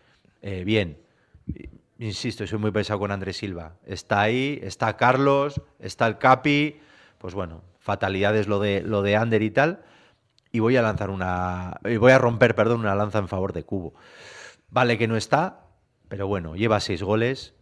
eh, 0.41 0.63
bien. 0.63 0.98
Insisto, 1.98 2.48
soy 2.48 2.60
muy 2.60 2.72
pesado 2.72 3.00
con 3.00 3.12
Andrés 3.12 3.38
Silva. 3.38 3.74
Está 3.86 4.22
ahí, 4.22 4.60
está 4.63 4.95
Carlos, 4.95 5.62
está 5.80 6.08
el 6.08 6.17
Capi. 6.17 6.80
Pues 7.17 7.34
bueno, 7.34 7.62
fatalidades 7.80 8.48
lo 8.48 8.60
de, 8.60 8.82
lo 8.82 9.02
de 9.02 9.17
Ander 9.17 9.41
y 9.41 9.52
tal. 9.52 9.84
Y 10.52 10.60
voy 10.60 10.78
a 10.78 10.82
lanzar 10.82 11.10
una. 11.10 11.78
y 11.84 11.98
voy 11.98 12.13
a 12.13 12.17
romper, 12.17 12.56
perdón, 12.56 12.80
una 12.80 12.95
lanza 12.95 13.19
en 13.19 13.28
favor 13.28 13.52
de 13.52 13.63
Cubo. 13.63 13.93
Vale 14.69 14.98
que 14.98 15.08
no 15.10 15.17
está, 15.17 15.65
pero 16.08 16.26
bueno, 16.28 16.56
lleva 16.56 16.80
seis 16.80 17.04
goles. 17.04 17.54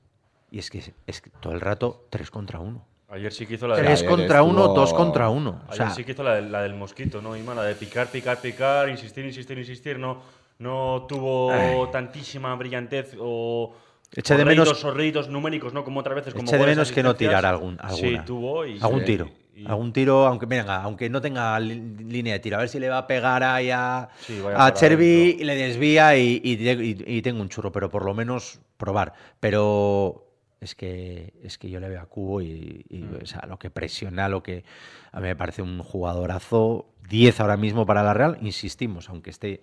Y 0.52 0.60
es 0.60 0.70
que 0.70 0.94
es 1.08 1.22
que 1.22 1.30
todo 1.32 1.54
el 1.54 1.60
rato 1.62 2.06
tres 2.12 2.30
contra 2.30 2.60
uno. 2.60 2.86
Ayer 3.10 3.32
sí 3.32 3.46
que 3.46 3.54
hizo 3.54 3.68
la 3.68 3.78
de 3.78 3.84
Tres 3.84 4.00
ayer 4.02 4.10
contra 4.10 4.44
uno, 4.44 4.60
estuvo- 4.64 4.76
dos 4.76 4.94
contra 4.94 5.30
uno. 5.30 5.62
O 5.68 5.72
Ayer 5.72 5.78
sea, 5.78 5.90
sí 5.92 6.04
que 6.04 6.12
hizo 6.12 6.24
la, 6.24 6.36
del- 6.36 6.52
la 6.52 6.62
del 6.64 6.74
mosquito, 6.74 7.22
¿no? 7.22 7.38
Ima, 7.38 7.54
la 7.56 7.64
de 7.64 7.76
picar, 7.76 8.08
picar, 8.08 8.40
picar, 8.42 8.90
insistir, 8.90 9.26
insistir, 9.26 9.58
insistir, 9.58 9.98
no, 9.98 10.18
no 10.60 11.06
tuvo 11.08 11.88
tantísima 11.90 12.54
brillantez 12.56 13.16
o 13.20 13.74
Eché 14.14 14.36
de 14.36 14.44
menos- 14.46 14.84
o 14.84 14.92
réditos 14.94 15.30
numéricos, 15.30 15.74
¿no? 15.74 15.84
Como 15.86 16.02
otras 16.02 16.16
veces. 16.16 16.34
Como 16.34 16.48
Eché 16.48 16.58
de 16.58 16.66
menos 16.66 16.92
que 16.92 17.02
no 17.04 17.16
tirara 17.16 17.50
algún, 17.50 17.78
Sí, 17.94 18.06
alguna. 18.08 18.26
tuvo 18.26 18.66
y 18.66 18.78
algún 18.82 19.00
sí, 19.02 19.06
tiro. 19.06 19.30
y- 19.56 19.66
Algún 19.66 19.92
tiro, 19.94 20.28
aunque 20.28 20.46
venga, 20.46 20.84
aunque 20.84 21.10
no 21.10 21.20
tenga 21.22 21.60
línea 21.60 22.34
de 22.34 22.40
tiro, 22.40 22.58
a 22.58 22.60
ver 22.60 22.70
si 22.70 22.80
le 22.80 22.90
va 22.90 23.00
a 23.00 23.08
pegar 23.08 23.42
ahí 23.44 23.70
a, 23.72 24.08
Sí, 24.20 24.40
a 24.56 24.74
Chervi 24.74 25.22
adentro. 25.24 25.42
y 25.42 25.46
le 25.46 25.56
desvía 25.56 26.16
y, 26.18 26.42
y- 26.44 26.70
y- 26.70 27.04
y 27.18 27.22
tengo 27.22 27.42
un 27.42 27.50
churro, 27.50 27.72
pero 27.72 27.90
por 27.90 28.04
lo 28.06 28.14
menos 28.14 28.60
probar. 28.78 29.14
Pero 29.40 30.27
es 30.62 30.76
que 30.76 31.34
es 31.44 31.58
que 31.58 31.70
yo 31.70 31.80
le 31.80 31.90
veo 31.90 32.02
a 32.02 32.06
Cubo 32.06 32.42
y, 32.42 32.86
y, 32.90 32.98
Mm. 33.04 33.24
o 33.24 33.26
sea, 33.26 33.46
lo 33.48 33.58
que 33.60 33.70
presiona, 33.70 34.28
lo 34.30 34.42
que 34.44 34.64
a 35.12 35.20
mí 35.20 35.28
me 35.28 35.36
parece 35.36 35.62
un 35.62 35.80
jugadorazo 35.84 36.88
10 37.10 37.40
ahora 37.40 37.58
mismo 37.58 37.86
para 37.86 38.04
la 38.04 38.14
Real, 38.14 38.38
insistimos, 38.42 39.10
aunque 39.10 39.30
esté 39.30 39.62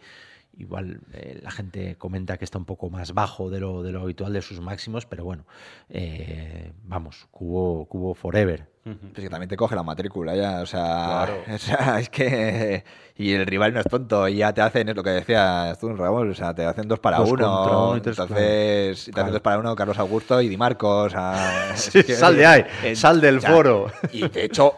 igual 0.59 1.01
eh, 1.13 1.41
la 1.43 1.51
gente 1.51 1.97
comenta 1.97 2.37
que 2.39 2.45
está 2.45 2.59
un 2.59 2.65
poco 2.65 2.91
más 2.91 3.13
bajo 3.15 3.51
de 3.51 3.61
lo, 3.61 3.83
de 3.83 3.93
lo 3.93 4.03
habitual 4.03 4.33
de 4.33 4.43
sus 4.43 4.61
máximos, 4.61 5.07
pero 5.07 5.25
bueno, 5.25 5.45
eh, 5.89 6.73
vamos, 6.85 7.27
Cubo, 7.31 7.87
Cubo 7.87 8.15
forever. 8.15 8.73
Pues 8.85 8.99
que 9.25 9.31
también 9.31 9.49
te 9.49 9.57
coge 9.57 9.75
la 9.75 9.83
matrícula 9.83 10.37
ya, 10.37 10.61
o 10.61 10.67
sea, 10.67 11.25
Claro. 11.25 11.37
o 11.55 11.59
sea, 11.59 11.99
es 12.01 12.11
que 12.11 12.85
y 13.17 13.33
el 13.33 13.47
rival 13.47 13.73
no 13.73 13.81
es 13.81 13.87
tonto 13.87 14.29
y 14.29 14.37
ya 14.37 14.53
te 14.53 14.61
hacen 14.61 14.91
es 14.91 14.95
lo 14.97 15.03
que 15.03 15.09
decías 15.11 15.79
tú, 15.79 15.89
Raúl, 15.97 16.31
o 16.31 16.35
sea, 16.35 16.55
te 16.55 16.67
hacen 16.67 16.87
dos 16.87 16.99
para 17.01 17.17
Dos 17.17 17.31
uno, 17.31 17.97
entonces 17.97 18.27
te 18.27 19.11
Claro. 19.13 19.23
hacen 19.23 19.33
dos 19.33 19.41
para 19.41 19.59
uno 19.59 19.75
Carlos 19.75 19.99
Augusto 19.99 20.39
y 20.43 20.49
Di 20.51 20.59
Marco, 20.59 21.05
o 21.05 21.09
sea, 21.09 21.71
es 21.75 21.81
Sí, 21.81 22.03
que- 22.05 22.15
sal 22.15 22.37
de 22.37 22.45
ahí, 22.45 22.65
en- 22.83 22.95
sal 22.97 23.23
del 23.23 23.41
foro. 23.41 23.91
Y 24.13 24.29
de 24.29 24.45
hecho 24.45 24.75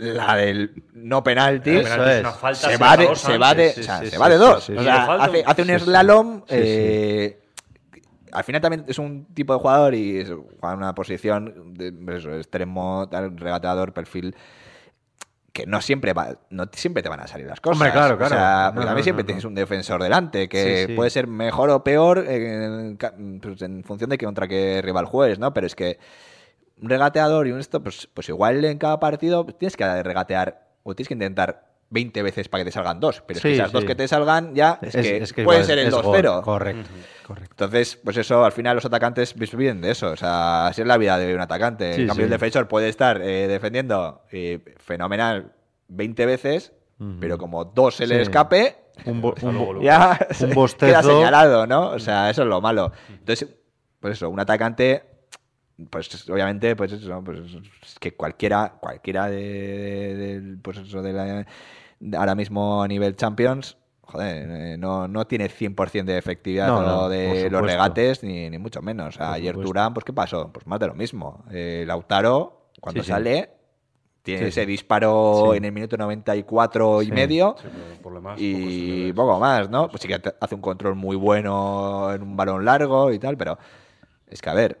la 0.00 0.34
del 0.36 0.82
no 0.94 1.22
penalti 1.22 1.70
El 1.70 1.76
Eso 1.78 1.90
penalti 1.90 2.12
es. 2.14 2.20
una 2.20 2.32
falta 2.32 2.70
se 2.70 2.76
va 2.76 2.96
de, 2.96 3.14
se 3.16 3.38
va 3.38 3.54
de, 3.54 3.62
antes. 3.68 3.74
sí, 3.74 3.80
o 3.80 3.84
sea, 3.84 3.98
sí, 3.98 4.04
se 4.06 4.10
sí, 4.12 4.16
va 4.18 4.28
de 4.28 4.36
dos. 4.36 4.70
O 4.70 4.82
sea, 4.82 5.04
hace, 5.14 5.40
un- 5.40 5.44
hace 5.46 5.78
slalom. 5.78 6.42
Eh, 6.48 7.36
Al 8.32 8.44
final 8.44 8.60
también 8.60 8.84
es 8.86 8.98
un 8.98 9.26
tipo 9.34 9.52
de 9.54 9.58
jugador 9.60 9.94
y 9.94 10.24
juega 10.24 10.72
en 10.72 10.78
una 10.78 10.94
posición 10.94 11.74
de 11.74 11.92
pues 11.92 12.18
eso, 12.18 12.34
extremo, 12.36 13.08
tal, 13.10 13.36
regateador, 13.36 13.92
perfil 13.92 14.34
que 15.52 15.66
no 15.66 15.80
siempre 15.80 16.12
va, 16.12 16.38
no 16.50 16.66
siempre 16.72 17.02
te 17.02 17.08
van 17.08 17.18
a 17.18 17.26
salir 17.26 17.48
las 17.48 17.60
cosas. 17.60 17.76
Hombre, 17.78 17.90
claro, 17.90 18.14
O 18.14 18.18
claro. 18.18 18.34
sea, 18.36 18.62
No, 18.66 18.74
porque 18.74 18.80
no, 18.80 18.86
también 18.86 19.02
siempre 19.04 19.22
no, 19.24 19.26
tienes 19.26 19.44
un 19.44 19.54
defensor 19.56 20.00
delante 20.00 20.48
que 20.48 20.82
Sí, 20.82 20.86
sí. 20.86 20.94
puede 20.94 21.10
ser 21.10 21.26
mejor 21.26 21.70
o 21.70 21.82
peor 21.82 22.18
en, 22.28 22.96
pues 23.42 23.60
en 23.62 23.82
función 23.82 24.10
de 24.10 24.16
que 24.16 24.26
contra 24.26 24.46
qué 24.46 24.80
rival 24.80 25.06
juegues, 25.06 25.40
¿no? 25.40 25.52
Pero 25.52 25.66
es 25.66 25.74
que 25.74 25.98
regateador 26.82 27.46
y 27.46 27.52
un 27.52 27.60
esto, 27.60 27.82
pues, 27.82 28.08
pues 28.12 28.28
igual 28.28 28.64
en 28.64 28.78
cada 28.78 28.98
partido 29.00 29.44
tienes 29.46 29.76
que 29.76 30.02
regatear 30.02 30.68
o 30.82 30.94
tienes 30.94 31.08
que 31.08 31.14
intentar 31.14 31.68
20 31.92 32.22
veces 32.22 32.48
para 32.48 32.60
que 32.62 32.66
te 32.70 32.72
salgan 32.72 33.00
dos. 33.00 33.20
Pero 33.26 33.38
es 33.38 33.42
que 33.42 33.48
Sí, 33.48 33.54
esas 33.54 33.72
dos 33.72 33.84
que 33.84 33.94
te 33.96 34.06
salgan 34.06 34.54
ya 34.54 34.78
es, 34.80 34.94
que 34.94 35.16
es 35.16 35.32
que 35.32 35.42
puede 35.42 35.58
igual 35.58 35.66
ser 35.66 35.78
el 35.80 35.88
es 35.88 35.94
gol, 35.94 36.04
2-0. 36.04 36.42
Correcto, 36.42 36.88
correcto. 37.26 37.52
Entonces, 37.64 37.98
pues 38.04 38.16
eso, 38.16 38.44
al 38.44 38.52
final 38.52 38.76
los 38.76 38.84
atacantes 38.84 39.34
viven 39.34 39.80
de 39.80 39.90
eso. 39.90 40.10
O 40.12 40.16
sea, 40.16 40.68
así 40.68 40.82
es 40.82 40.86
la 40.86 40.96
vida 40.98 41.18
de 41.18 41.34
un 41.34 41.40
atacante. 41.40 41.94
Sí, 41.94 42.02
en 42.02 42.06
cambio, 42.06 42.22
sí. 42.22 42.26
el 42.26 42.30
defensor 42.30 42.68
puede 42.68 42.88
estar 42.88 43.20
eh, 43.20 43.48
defendiendo 43.48 44.22
eh, 44.30 44.60
fenomenal 44.78 45.52
20 45.88 46.26
veces, 46.26 46.72
pero 47.18 47.38
como 47.38 47.64
dos 47.64 47.96
se 47.96 48.06
le 48.06 48.20
escape, 48.22 48.76
Un, 49.06 49.20
bo- 49.22 49.34
un 49.42 49.58
bo- 49.58 49.80
ya 49.82 50.16
Un 50.42 50.50
bostezo. 50.54 50.86
queda 50.92 51.02
señalado, 51.02 51.66
¿no? 51.66 51.90
O 51.90 51.98
sea, 51.98 52.30
eso 52.30 52.42
es 52.42 52.48
lo 52.48 52.60
malo. 52.60 52.92
Entonces, 53.08 53.48
pues 53.98 54.12
eso, 54.12 54.30
un 54.30 54.38
atacante, 54.38 55.02
pues 55.88 56.28
obviamente, 56.28 56.76
pues 56.76 56.92
eso, 56.92 57.22
pues 57.24 57.38
es 57.82 57.98
que 57.98 58.14
cualquiera, 58.14 58.74
cualquiera 58.80 59.28
de, 59.28 60.56
pues 60.62 60.78
eso 60.78 61.00
de 61.02 61.12
la 61.12 61.46
de 62.00 62.16
ahora 62.16 62.34
mismo 62.34 62.82
a 62.82 62.88
nivel 62.88 63.14
Champions, 63.16 63.76
joder, 64.02 64.48
eh, 64.50 64.76
no, 64.78 65.06
no 65.06 65.26
tiene 65.26 65.48
100% 65.48 66.04
de 66.04 66.18
efectividad 66.18 66.66
No, 66.68 66.82
no, 66.82 67.08
de 67.08 67.48
los 67.50 67.62
regates, 67.62 68.22
ni, 68.22 68.48
ni 68.50 68.58
mucho 68.58 68.80
menos. 68.82 69.14
O 69.14 69.18
sea, 69.18 69.26
Por 69.28 69.36
ayer. 69.36 69.54
Durán, 69.56 69.94
pues 69.94 70.04
¿qué 70.04 70.12
pasó? 70.12 70.50
Pues 70.52 70.66
más 70.66 70.80
de 70.80 70.86
lo 70.88 70.94
mismo. 70.94 71.44
Eh, 71.50 71.84
Lautaro, 71.86 72.70
cuando 72.80 73.02
Sí, 73.02 73.06
sí. 73.06 73.12
sale, 73.12 73.50
tiene 74.22 74.40
Sí, 74.40 74.46
ese 74.48 74.60
sí. 74.62 74.66
disparo 74.66 75.48
Sí. 75.52 75.56
en 75.58 75.64
el 75.66 75.72
minuto 75.72 75.96
94 75.96 77.02
y 77.02 77.06
Sí. 77.06 77.12
medio. 77.12 77.54
Sí, 77.60 77.68
pero 77.70 78.02
por 78.02 78.12
lo 78.12 78.18
demás, 78.20 78.38
Y 78.40 79.12
poco 79.12 79.38
más, 79.38 79.68
¿no? 79.70 79.88
Pues 79.88 80.02
sí 80.02 80.08
que 80.08 80.20
hace 80.40 80.54
un 80.54 80.60
control 80.62 80.94
muy 80.94 81.16
bueno 81.16 82.12
en 82.12 82.22
un 82.22 82.36
balón 82.36 82.64
largo 82.64 83.12
y 83.12 83.18
tal, 83.18 83.36
pero 83.36 83.58
es 84.26 84.40
que, 84.40 84.48
a 84.50 84.54
ver, 84.54 84.78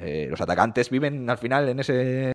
eh, 0.00 0.26
los 0.30 0.40
atacantes 0.40 0.90
viven 0.90 1.28
al 1.30 1.38
final 1.38 1.68
en 1.68 1.80
ese... 1.80 2.32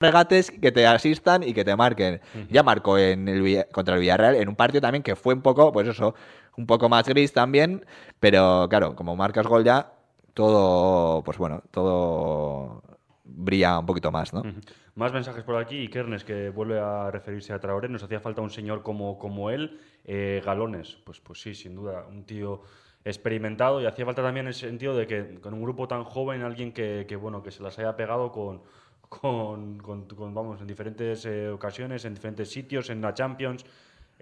regates 0.00 0.50
que 0.50 0.72
te 0.72 0.86
asistan 0.86 1.42
y 1.42 1.52
que 1.52 1.64
te 1.64 1.76
marquen. 1.76 2.20
Ya 2.48 2.62
marcó 2.62 2.96
en 2.98 3.28
el 3.28 3.66
contra 3.70 3.94
el 3.94 4.00
Villarreal 4.00 4.36
en 4.36 4.48
un 4.48 4.56
partido 4.56 4.80
también 4.80 5.02
que 5.02 5.14
fue 5.14 5.34
un 5.34 5.42
poco, 5.42 5.72
pues 5.72 5.88
eso, 5.88 6.14
un 6.56 6.66
poco 6.66 6.88
más 6.88 7.06
gris 7.06 7.32
también, 7.32 7.84
pero 8.18 8.66
claro, 8.70 8.96
como 8.96 9.14
marcas 9.14 9.46
gol 9.46 9.62
ya, 9.64 9.92
todo, 10.34 11.22
pues 11.22 11.36
bueno, 11.38 11.62
todo 11.70 12.82
brilla 13.32 13.78
un 13.78 13.86
poquito 13.86 14.10
más, 14.10 14.32
¿no? 14.32 14.42
Más 14.94 15.12
mensajes 15.12 15.44
por 15.44 15.56
aquí. 15.56 15.78
Y 15.78 15.88
Kernes, 15.88 16.24
que 16.24 16.50
vuelve 16.50 16.78
a 16.80 17.10
referirse 17.10 17.52
a 17.52 17.58
Traoré. 17.60 17.88
Nos 17.88 18.02
hacía 18.02 18.20
falta 18.20 18.42
un 18.42 18.50
señor 18.50 18.82
como, 18.82 19.18
como 19.18 19.50
él. 19.50 19.80
Eh, 20.04 20.42
galones. 20.44 20.96
Pues, 21.04 21.20
pues 21.20 21.40
sí, 21.40 21.54
sin 21.54 21.74
duda. 21.74 22.06
Un 22.08 22.24
tío 22.24 22.62
experimentado. 23.04 23.80
Y 23.80 23.86
hacía 23.86 24.04
falta 24.04 24.22
también 24.22 24.46
el 24.46 24.54
sentido 24.54 24.94
de 24.96 25.06
que 25.06 25.40
con 25.40 25.54
un 25.54 25.62
grupo 25.62 25.88
tan 25.88 26.04
joven, 26.04 26.42
alguien 26.42 26.72
que, 26.72 27.06
que, 27.08 27.16
bueno, 27.16 27.42
que 27.42 27.50
se 27.50 27.62
las 27.62 27.78
haya 27.78 27.96
pegado 27.96 28.30
con, 28.32 28.62
con, 29.08 29.78
con- 29.78 30.06
con, 30.06 30.34
vamos, 30.34 30.60
en 30.60 30.66
diferentes 30.66 31.24
eh, 31.26 31.48
ocasiones, 31.50 32.04
en 32.04 32.14
diferentes 32.14 32.50
sitios, 32.50 32.90
en 32.90 33.00
la 33.00 33.14
Champions, 33.14 33.64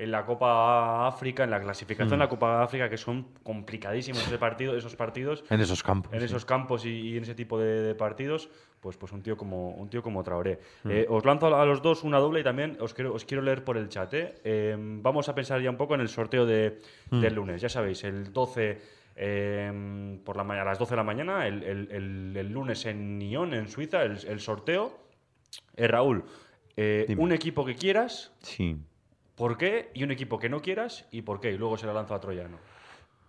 en 0.01 0.11
la 0.13 0.25
Copa 0.25 1.09
África, 1.09 1.43
en 1.43 1.51
la 1.51 1.61
clasificación 1.61 2.11
de 2.11 2.25
la 2.25 2.29
Copa 2.29 2.63
África, 2.63 2.89
que 2.89 2.97
son 2.97 3.27
complicadísimos 3.43 4.25
ese 4.27 4.39
partido, 4.39 4.77
esos 4.77 4.95
partidos 4.95 5.45
En 5.51 5.61
esos 5.61 5.83
campos. 5.83 6.13
en 6.13 6.21
sí. 6.21 6.27
esos 6.27 6.45
campos 6.45 6.87
y, 6.87 6.91
y 6.91 7.17
en 7.17 7.25
ese 7.25 7.35
tipo 7.35 7.59
de, 7.59 7.83
de 7.83 7.95
partidos, 7.97 8.49
pues, 8.81 8.97
pues 8.97 9.11
un 9.13 9.23
tío 9.23 9.37
como 9.37 9.71
un 9.71 9.91
tío 9.91 10.01
como 10.03 10.23
Traoré. 10.23 10.61
Mm. 10.85 10.91
Eh, 10.93 11.07
os 11.09 11.25
lanzo 11.25 11.55
a 11.55 11.67
los 11.67 11.83
dos 11.83 12.05
una 12.05 12.19
doble 12.19 12.41
y 12.41 12.45
también 12.45 12.77
os 12.81 12.95
quiero, 12.95 13.13
os 13.13 13.25
quiero 13.25 13.43
leer 13.43 13.65
por 13.65 13.77
el 13.77 13.89
chat. 13.89 14.15
¿eh? 14.15 14.35
Eh, 14.45 14.77
vamos 14.79 15.29
a 15.29 15.35
pensar 15.35 15.61
ya 15.61 15.69
un 15.71 15.77
poco 15.77 15.97
en 15.97 16.01
el 16.01 16.09
sorteo 16.09 16.47
de, 16.47 16.79
Mm. 17.11 17.21
del 17.21 17.35
lunes. 17.35 17.61
Ya 17.61 17.69
sabéis, 17.69 18.05
el 18.05 18.33
12 18.33 18.81
eh, 19.17 20.19
por 20.25 20.37
la 20.37 20.45
mañana, 20.45 20.63
a 20.63 20.73
las 20.73 20.79
12 20.79 20.91
de 20.93 20.97
la 20.97 21.03
mañana, 21.03 21.47
el, 21.49 21.63
el- 21.65 21.89
el- 21.91 22.37
el 22.37 22.53
lunes 22.53 22.87
en 22.87 23.19
Nyon, 23.19 23.53
en 23.53 23.67
Suiza, 23.69 24.03
el, 24.05 24.17
el 24.27 24.39
sorteo. 24.41 24.97
Eh, 25.77 25.89
Raúl, 25.89 26.23
un 27.17 27.33
equipo 27.33 27.65
que 27.65 27.75
quieras, 27.75 28.33
Sí. 28.43 28.77
¿Por 29.38 29.57
qué? 29.57 29.90
Y 29.94 30.05
un 30.05 30.11
equipo 30.11 30.38
que 30.38 30.48
no 30.48 30.61
quieras, 30.61 31.07
¿y 31.11 31.22
por 31.22 31.40
qué? 31.40 31.53
Y 31.53 31.57
luego 31.59 31.79
se 31.79 31.87
la 31.87 31.92
lanzo 31.94 32.14
a 32.14 32.20
Troyano. 32.20 32.59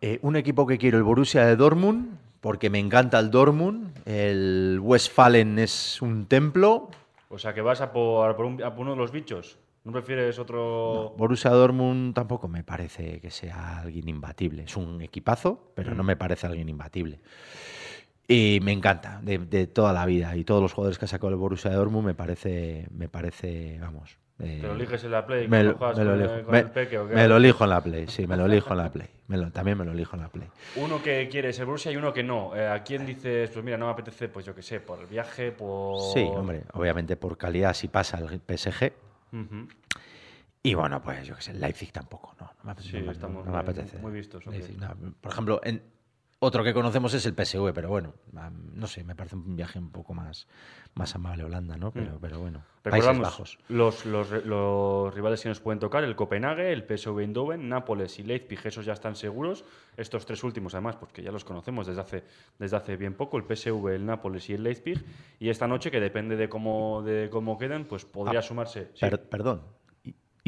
Eh, 0.02 0.20
un 0.22 0.36
equipo 0.36 0.66
que 0.68 0.78
quiero, 0.78 0.98
el 0.98 1.04
Borussia 1.04 1.46
de 1.46 1.56
Dortmund, 1.56 2.18
porque 2.42 2.70
me 2.70 2.80
encanta 2.80 3.20
el 3.20 3.32
Dortmund. 3.32 3.92
El 4.06 4.80
Westfalen 4.82 5.60
es 5.60 6.02
un 6.02 6.26
templo. 6.26 6.90
O 7.30 7.38
sea, 7.38 7.54
que 7.54 7.62
vas 7.62 7.82
a 7.82 7.92
por, 7.92 8.30
a 8.30 8.36
por 8.36 8.46
un- 8.46 8.64
a 8.64 8.72
por 8.74 8.82
uno 8.82 8.92
de 8.92 8.98
los 8.98 9.12
bichos. 9.12 9.58
¿No 9.84 9.92
prefieres 9.94 10.38
otro...? 10.40 11.14
Borussia 11.18 11.52
Dortmund 11.52 12.14
tampoco 12.14 12.48
me 12.48 12.64
parece 12.64 13.22
que 13.22 13.32
sea 13.32 13.80
alguien 13.80 14.10
imbatible. 14.10 14.64
Es 14.64 14.76
un 14.76 15.02
equipazo, 15.02 15.72
pero 15.76 15.96
no 15.96 16.04
me 16.04 16.16
parece 16.18 16.48
alguien 16.48 16.68
imbatible. 16.70 17.20
Y 18.28 18.60
me 18.62 18.72
encanta, 18.74 19.20
de, 19.24 19.38
de 19.40 19.68
toda 19.68 19.92
la 19.94 20.06
vida. 20.06 20.36
Y 20.36 20.44
todos 20.44 20.62
los 20.62 20.74
jugadores 20.74 21.00
que 21.00 21.06
ha 21.06 21.08
sacado 21.08 21.30
el 21.30 21.36
Borussia 21.38 21.72
Dortmund 21.72 22.06
me 22.08 22.14
parece, 22.14 22.88
me 22.92 23.10
parece, 23.10 23.80
vamos. 23.82 24.18
Eh, 24.40 24.58
¿Te 24.62 24.68
lo 24.68 24.74
eliges 24.74 25.04
en 25.04 25.12
la 25.12 25.26
Play? 25.26 25.48
me, 25.48 25.64
lo, 25.64 25.76
juegas 25.78 25.98
me 25.98 26.04
lo 26.06 26.12
con, 26.12 26.20
elijo. 26.22 26.34
el- 26.36 26.44
con 26.46 26.52
Me- 26.54 26.60
el 26.60 26.70
Peque, 26.70 26.98
o 26.98 27.08
qué? 27.08 27.16
me 27.16 27.28
lo 27.28 27.38
elijo 27.38 27.64
en 27.64 27.70
la 27.70 27.82
Play, 27.84 28.08
sí, 28.08 28.26
me 28.28 28.38
lo 28.38 28.46
elijo 28.46 28.72
en 28.72 28.78
la 28.78 28.92
Play. 28.92 29.08
Me 29.28 29.38
lo- 29.38 29.52
también 29.52 29.78
me 29.78 29.86
lo 29.86 29.92
elijo 29.92 30.16
en 30.16 30.22
la 30.24 30.30
Play. 30.30 30.48
Uno 30.78 31.02
que 31.04 31.28
quieres 31.30 31.60
el 31.60 31.66
Borussia 31.66 31.92
y 31.92 31.98
uno 31.98 32.14
que 32.14 32.24
no. 32.24 32.56
Eh, 32.56 32.68
¿A 32.68 32.82
quién 32.84 33.06
dices, 33.06 33.50
pues 33.52 33.64
mira, 33.66 33.78
no 33.78 33.86
me 33.88 33.92
apetece, 33.92 34.30
pues 34.30 34.46
yo 34.46 34.56
qué 34.56 34.62
sé, 34.62 34.80
por 34.80 35.00
el 35.00 35.08
viaje, 35.08 35.52
por... 35.52 36.02
Sí, 36.02 36.32
hombre, 36.36 36.64
obviamente 36.74 37.16
por 37.18 37.38
calidad 37.38 37.74
si 37.74 37.88
pasa 37.90 38.18
el 38.20 38.40
PSG. 38.40 38.92
Y 40.62 40.74
bueno, 40.74 41.02
pues 41.02 41.26
yo 41.26 41.36
qué 41.36 41.42
sé, 41.42 41.54
Leipzig 41.54 41.92
tampoco, 41.92 42.36
no, 42.40 42.52
no 42.64 42.76
me, 42.76 42.82
Sí, 42.82 42.98
no 43.22 43.30
me- 43.30 43.44
no 43.44 43.58
apetece. 43.58 43.98
muy 44.00 44.12
vistos. 44.12 44.46
Leipzig. 44.46 44.78
Por 45.22 45.32
ejemplo, 45.32 45.62
en, 45.64 45.82
otro 46.42 46.64
que 46.64 46.74
conocemos 46.74 47.14
es 47.14 47.26
el 47.26 47.34
PSV, 47.34 47.74
pero 47.74 47.90
bueno, 47.90 48.14
no 48.74 48.88
sé, 48.88 49.04
me 49.04 49.14
parece 49.16 49.36
un 49.36 49.56
viaje 49.58 49.78
un 49.78 49.92
poco 49.92 50.14
más, 50.14 50.48
más 50.96 51.14
amable 51.14 51.44
Holanda, 51.44 51.76
¿no? 51.76 51.92
Pero, 51.92 52.18
pero 52.22 52.40
bueno, 52.40 52.64
Países 52.82 53.20
Bajos. 53.20 53.58
los, 53.68 54.06
los, 54.06 54.32
los 54.46 55.14
rivales 55.14 55.42
que 55.44 55.50
nos 55.50 55.60
pueden 55.60 55.80
tocar, 55.80 56.04
el 56.06 56.16
Copenhague, 56.16 56.72
el 56.72 56.84
PSV 56.84 57.20
Eindhoven, 57.20 57.68
Nápoles 57.68 58.20
y 58.20 58.24
Leipzig, 58.24 58.60
esos 58.64 58.86
ya 58.86 58.94
están 58.94 59.16
seguros. 59.16 59.66
Estos 59.98 60.26
tres 60.26 60.42
últimos, 60.46 60.74
además, 60.74 60.96
porque 60.96 61.22
ya 61.22 61.32
los 61.32 61.44
conocemos 61.44 61.88
desde 61.88 62.02
hace, 62.02 62.24
desde 62.58 62.78
hace 62.78 62.96
bien 62.96 63.16
poco, 63.16 63.38
el 63.38 63.44
PSV, 63.44 63.88
el 63.90 64.06
Nápoles 64.06 64.50
y 64.50 64.54
el 64.54 64.64
Leipzig. 64.64 65.04
Y 65.40 65.50
esta 65.50 65.68
noche, 65.68 65.92
que 65.92 66.00
depende 66.00 66.38
de 66.38 66.48
cómo, 66.48 67.02
de 67.04 67.30
cómo 67.30 67.58
queden, 67.58 67.86
pues 67.86 68.06
podría 68.06 68.40
Ah, 68.40 68.44
sumarse 68.44 68.92
sí, 68.94 69.06
perdón. 69.30 69.62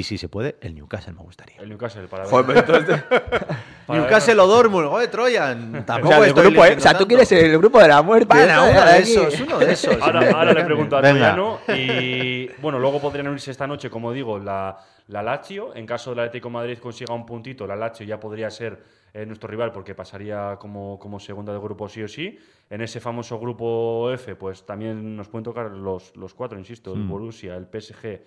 Y, 0.02 0.04
si 0.04 0.18
se 0.18 0.28
puede, 0.30 0.56
el 0.62 0.74
Newcastle 0.76 1.14
me 1.14 1.22
gustaría. 1.22 1.58
el 1.62 1.70
Newcastle 1.70 2.08
para 2.08 2.24
ver. 2.24 2.32
Joder, 2.32 2.66
pero 2.66 2.78
entonces- 2.78 3.04
Para 3.88 4.00
Newcastle 4.02 4.34
ver- 4.36 4.44
o 4.44 4.48
Dortmund, 4.48 4.88
o 4.92 5.00
de 5.00 5.08
Troyan. 5.08 5.76
O 5.76 5.84
Tampoco 5.84 6.14
sea, 6.14 6.18
el 6.24 6.30
estoy 6.30 6.46
grupo, 6.48 6.66
¿eh? 6.66 6.76
o 6.78 6.80
sea, 6.80 6.98
tú 6.98 7.08
quieres 7.08 7.32
el 7.32 7.58
grupo 7.58 7.80
de 7.80 7.88
la 7.88 8.02
muerte. 8.02 8.28
Bueno, 8.34 8.56
¿no? 8.66 8.72
uno 8.72 8.86
de 8.86 8.98
esos, 9.00 9.40
uno 9.42 9.60
de 9.60 9.72
esos. 9.74 9.98
Ahora, 10.02 10.32
ahora 10.32 10.54
le 10.54 10.64
pregunto 10.64 10.98
a. 10.98 11.02
Troyano. 11.02 11.60
Y 11.76 12.48
bueno, 12.62 12.80
luego 12.80 13.00
podrían 13.02 13.28
unirse 13.28 13.52
esta 13.52 13.68
noche, 13.68 13.90
como 13.90 14.12
digo, 14.12 14.40
la, 14.40 14.78
la 15.08 15.22
Lazio. 15.24 15.76
En 15.76 15.86
caso 15.86 16.12
del 16.12 16.20
Atlético 16.20 16.50
de 16.50 16.54
Madrid 16.54 16.78
consiga 16.80 17.14
un 17.14 17.26
puntito, 17.26 17.68
la 17.68 17.76
Lazio 17.76 18.06
ya 18.06 18.20
podría 18.20 18.50
ser 18.50 18.82
eh, 19.14 19.26
nuestro 19.26 19.50
rival 19.50 19.72
porque 19.72 19.94
pasaría 19.94 20.56
como, 20.60 20.98
como 21.00 21.20
segunda 21.20 21.52
de 21.54 21.60
grupo 21.60 21.90
sí 21.90 22.02
o 22.04 22.08
sí. 22.08 22.40
En 22.70 22.82
ese 22.82 23.00
famoso 23.02 23.40
grupo 23.40 24.10
F, 24.14 24.36
pues 24.36 24.66
también 24.66 25.18
nos 25.18 25.28
pueden 25.28 25.44
tocar 25.44 25.70
los, 25.72 26.16
los 26.16 26.34
cuatro, 26.34 26.58
insisto, 26.58 26.94
el 26.94 27.04
Borussia, 27.04 27.56
el 27.58 27.66
PSG, 27.66 28.22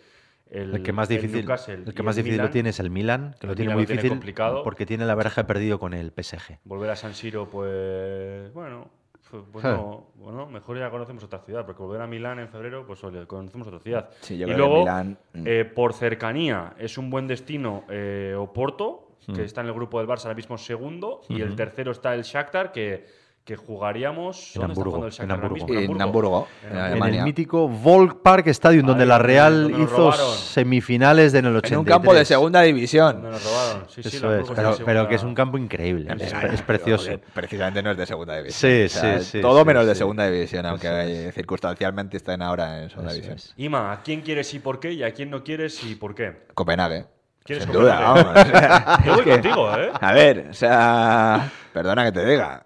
el. 0.55 0.75
El 0.75 0.83
que 0.83 0.93
más 0.93 1.09
difícil, 1.09 1.47
el 1.69 1.95
que 1.95 2.03
más 2.03 2.17
difícil 2.17 2.33
Milan. 2.35 2.47
lo 2.47 2.53
tiene 2.53 2.69
es 2.71 2.81
el 2.81 2.91
Milan, 2.91 3.35
que 3.41 3.47
El 3.47 3.51
lo 3.51 3.55
tiene 3.55 3.69
Milan 3.69 3.77
muy 3.77 3.83
lo 3.83 3.87
tiene 3.87 4.03
difícil 4.03 4.11
complicado. 4.19 4.63
porque 4.63 4.87
tiene 4.87 5.05
la 5.05 5.15
verja 5.15 5.47
perdido 5.47 5.79
con 5.79 5.95
el 5.95 6.11
PSG. 6.13 6.59
Volver 6.65 6.91
a 6.91 6.97
San 6.97 7.15
Siro, 7.15 7.49
pues 7.49 8.53
bueno, 8.55 8.89
pues, 9.31 9.43
pues 9.53 9.65
no, 9.65 10.07
bueno, 10.15 10.47
mejor 10.47 10.79
ya 10.79 10.91
conocemos 10.91 11.25
otra 11.25 11.41
ciudad, 11.41 11.67
porque 11.67 11.83
volver 11.83 12.01
a 12.01 12.07
Milán 12.07 12.39
en 12.39 12.49
febrero, 12.49 12.87
pues 12.87 13.03
oye, 13.03 13.27
conocemos 13.27 13.67
otra 13.67 13.81
ciudad. 13.81 14.11
Sí, 14.21 14.39
yo 14.39 14.47
y 14.47 14.53
creo 14.53 14.57
que 14.57 14.59
luego, 14.59 14.79
Milán, 14.81 15.19
mm. 15.33 15.43
eh, 15.47 15.65
por 15.65 15.93
cercanía, 15.93 16.75
es 16.79 16.99
un 16.99 17.11
buen 17.11 17.27
destino 17.27 17.85
eh, 17.89 18.35
Oporto, 18.39 19.01
que 19.27 19.33
Hmm. 19.33 19.41
está 19.41 19.63
en 19.63 19.69
el 19.69 19.73
grupo 19.73 19.99
del 19.99 20.07
Barça 20.07 20.25
ahora 20.27 20.35
mismo 20.35 20.59
segundo, 20.59 21.23
y 21.31 21.41
el 21.41 21.57
tercero 21.57 21.93
está 21.93 22.15
el 22.15 22.23
Shakhtar, 22.23 22.73
que, 22.73 23.07
que 23.45 23.57
jugaríamos... 23.57 24.57
En 24.57 24.63
¿Dónde 24.63 24.73
está 24.73 24.83
Hamburgo, 24.83 25.07
el 25.07 25.13
en 25.25 25.31
Hamburgo. 25.31 25.55
mismo? 25.55 25.69
En 25.95 26.03
Hamburgo, 26.03 26.49
en 26.63 26.71
En 26.71 26.77
En 26.77 26.83
Alemania. 26.83 27.19
el 27.21 27.25
mítico 27.27 27.69
Volkspark 27.69 28.47
Stadium, 28.49 28.87
donde 28.87 29.03
Ahí, 29.03 29.09
la 29.09 29.19
Real 29.19 29.63
donde 29.71 29.83
hizo 29.85 30.13
semifinales 30.13 31.33
de 31.33 31.41
en 31.41 31.45
el 31.47 31.57
83. 31.57 31.73
En 31.73 31.79
un 31.81 31.85
campo 31.85 32.15
de 32.15 32.25
segunda 32.25 32.63
división. 32.63 33.17
Donde 33.17 33.31
nos 33.33 33.45
robaron. 33.45 33.85
Sí, 33.91 34.03
sí, 34.03 34.09
el 34.09 34.15
Eso 34.17 34.27
Hamburgo 34.29 34.69
es, 34.71 34.81
pero, 34.81 35.01
en 35.03 35.09
que 35.09 35.15
es 35.17 35.23
un 35.23 35.35
campo 35.35 35.59
increíble, 35.59 36.11
En 36.11 36.21
es, 36.23 36.63
precioso. 36.63 37.11
Precisamente 37.35 37.83
no 37.83 37.91
es 37.91 37.99
de 37.99 38.07
segunda 38.07 38.37
división. 38.39 38.71
Sí, 38.71 38.85
O 38.85 38.89
sea, 38.89 39.19
sí, 39.19 39.25
sí, 39.33 39.41
Todo 39.43 39.61
sí, 39.61 39.67
menos 39.67 39.87
de 39.87 39.95
sí. 39.95 39.99
segunda 39.99 40.27
división, 40.31 40.65
aunque 40.65 41.31
circunstancialmente 41.35 42.17
estén 42.17 42.41
ahora 42.41 42.83
en 42.83 42.89
segunda 42.89 43.13
Eso 43.13 43.21
división. 43.21 43.37
es. 43.37 43.53
Ima, 43.59 43.93
¿a 43.93 44.03
quién 44.03 44.23
quieres 44.23 44.55
y 44.55 44.59
por 44.59 44.81
qué? 44.81 44.93
Y 44.93 45.03
a 45.03 45.13
quién 45.13 45.29
no 45.29 45.45
quieres 45.45 45.85
y 45.85 45.95
por 45.97 46.15
qué. 46.15 46.47
Copenhague. 46.55 47.05
¿Quieres 47.45 47.65
Sin 47.65 47.73
duda, 47.75 48.03
Copenhague? 48.15 48.53
vamos. 48.53 49.05
Yo 49.05 49.15
voy 49.17 49.25
contigo, 49.25 49.77
¿eh? 49.79 49.91
A 50.01 50.13
ver, 50.15 50.47
o 50.51 50.55
sea, 50.55 51.51
perdona 51.75 52.05
que 52.05 52.13
te 52.13 52.25
diga. 52.25 52.65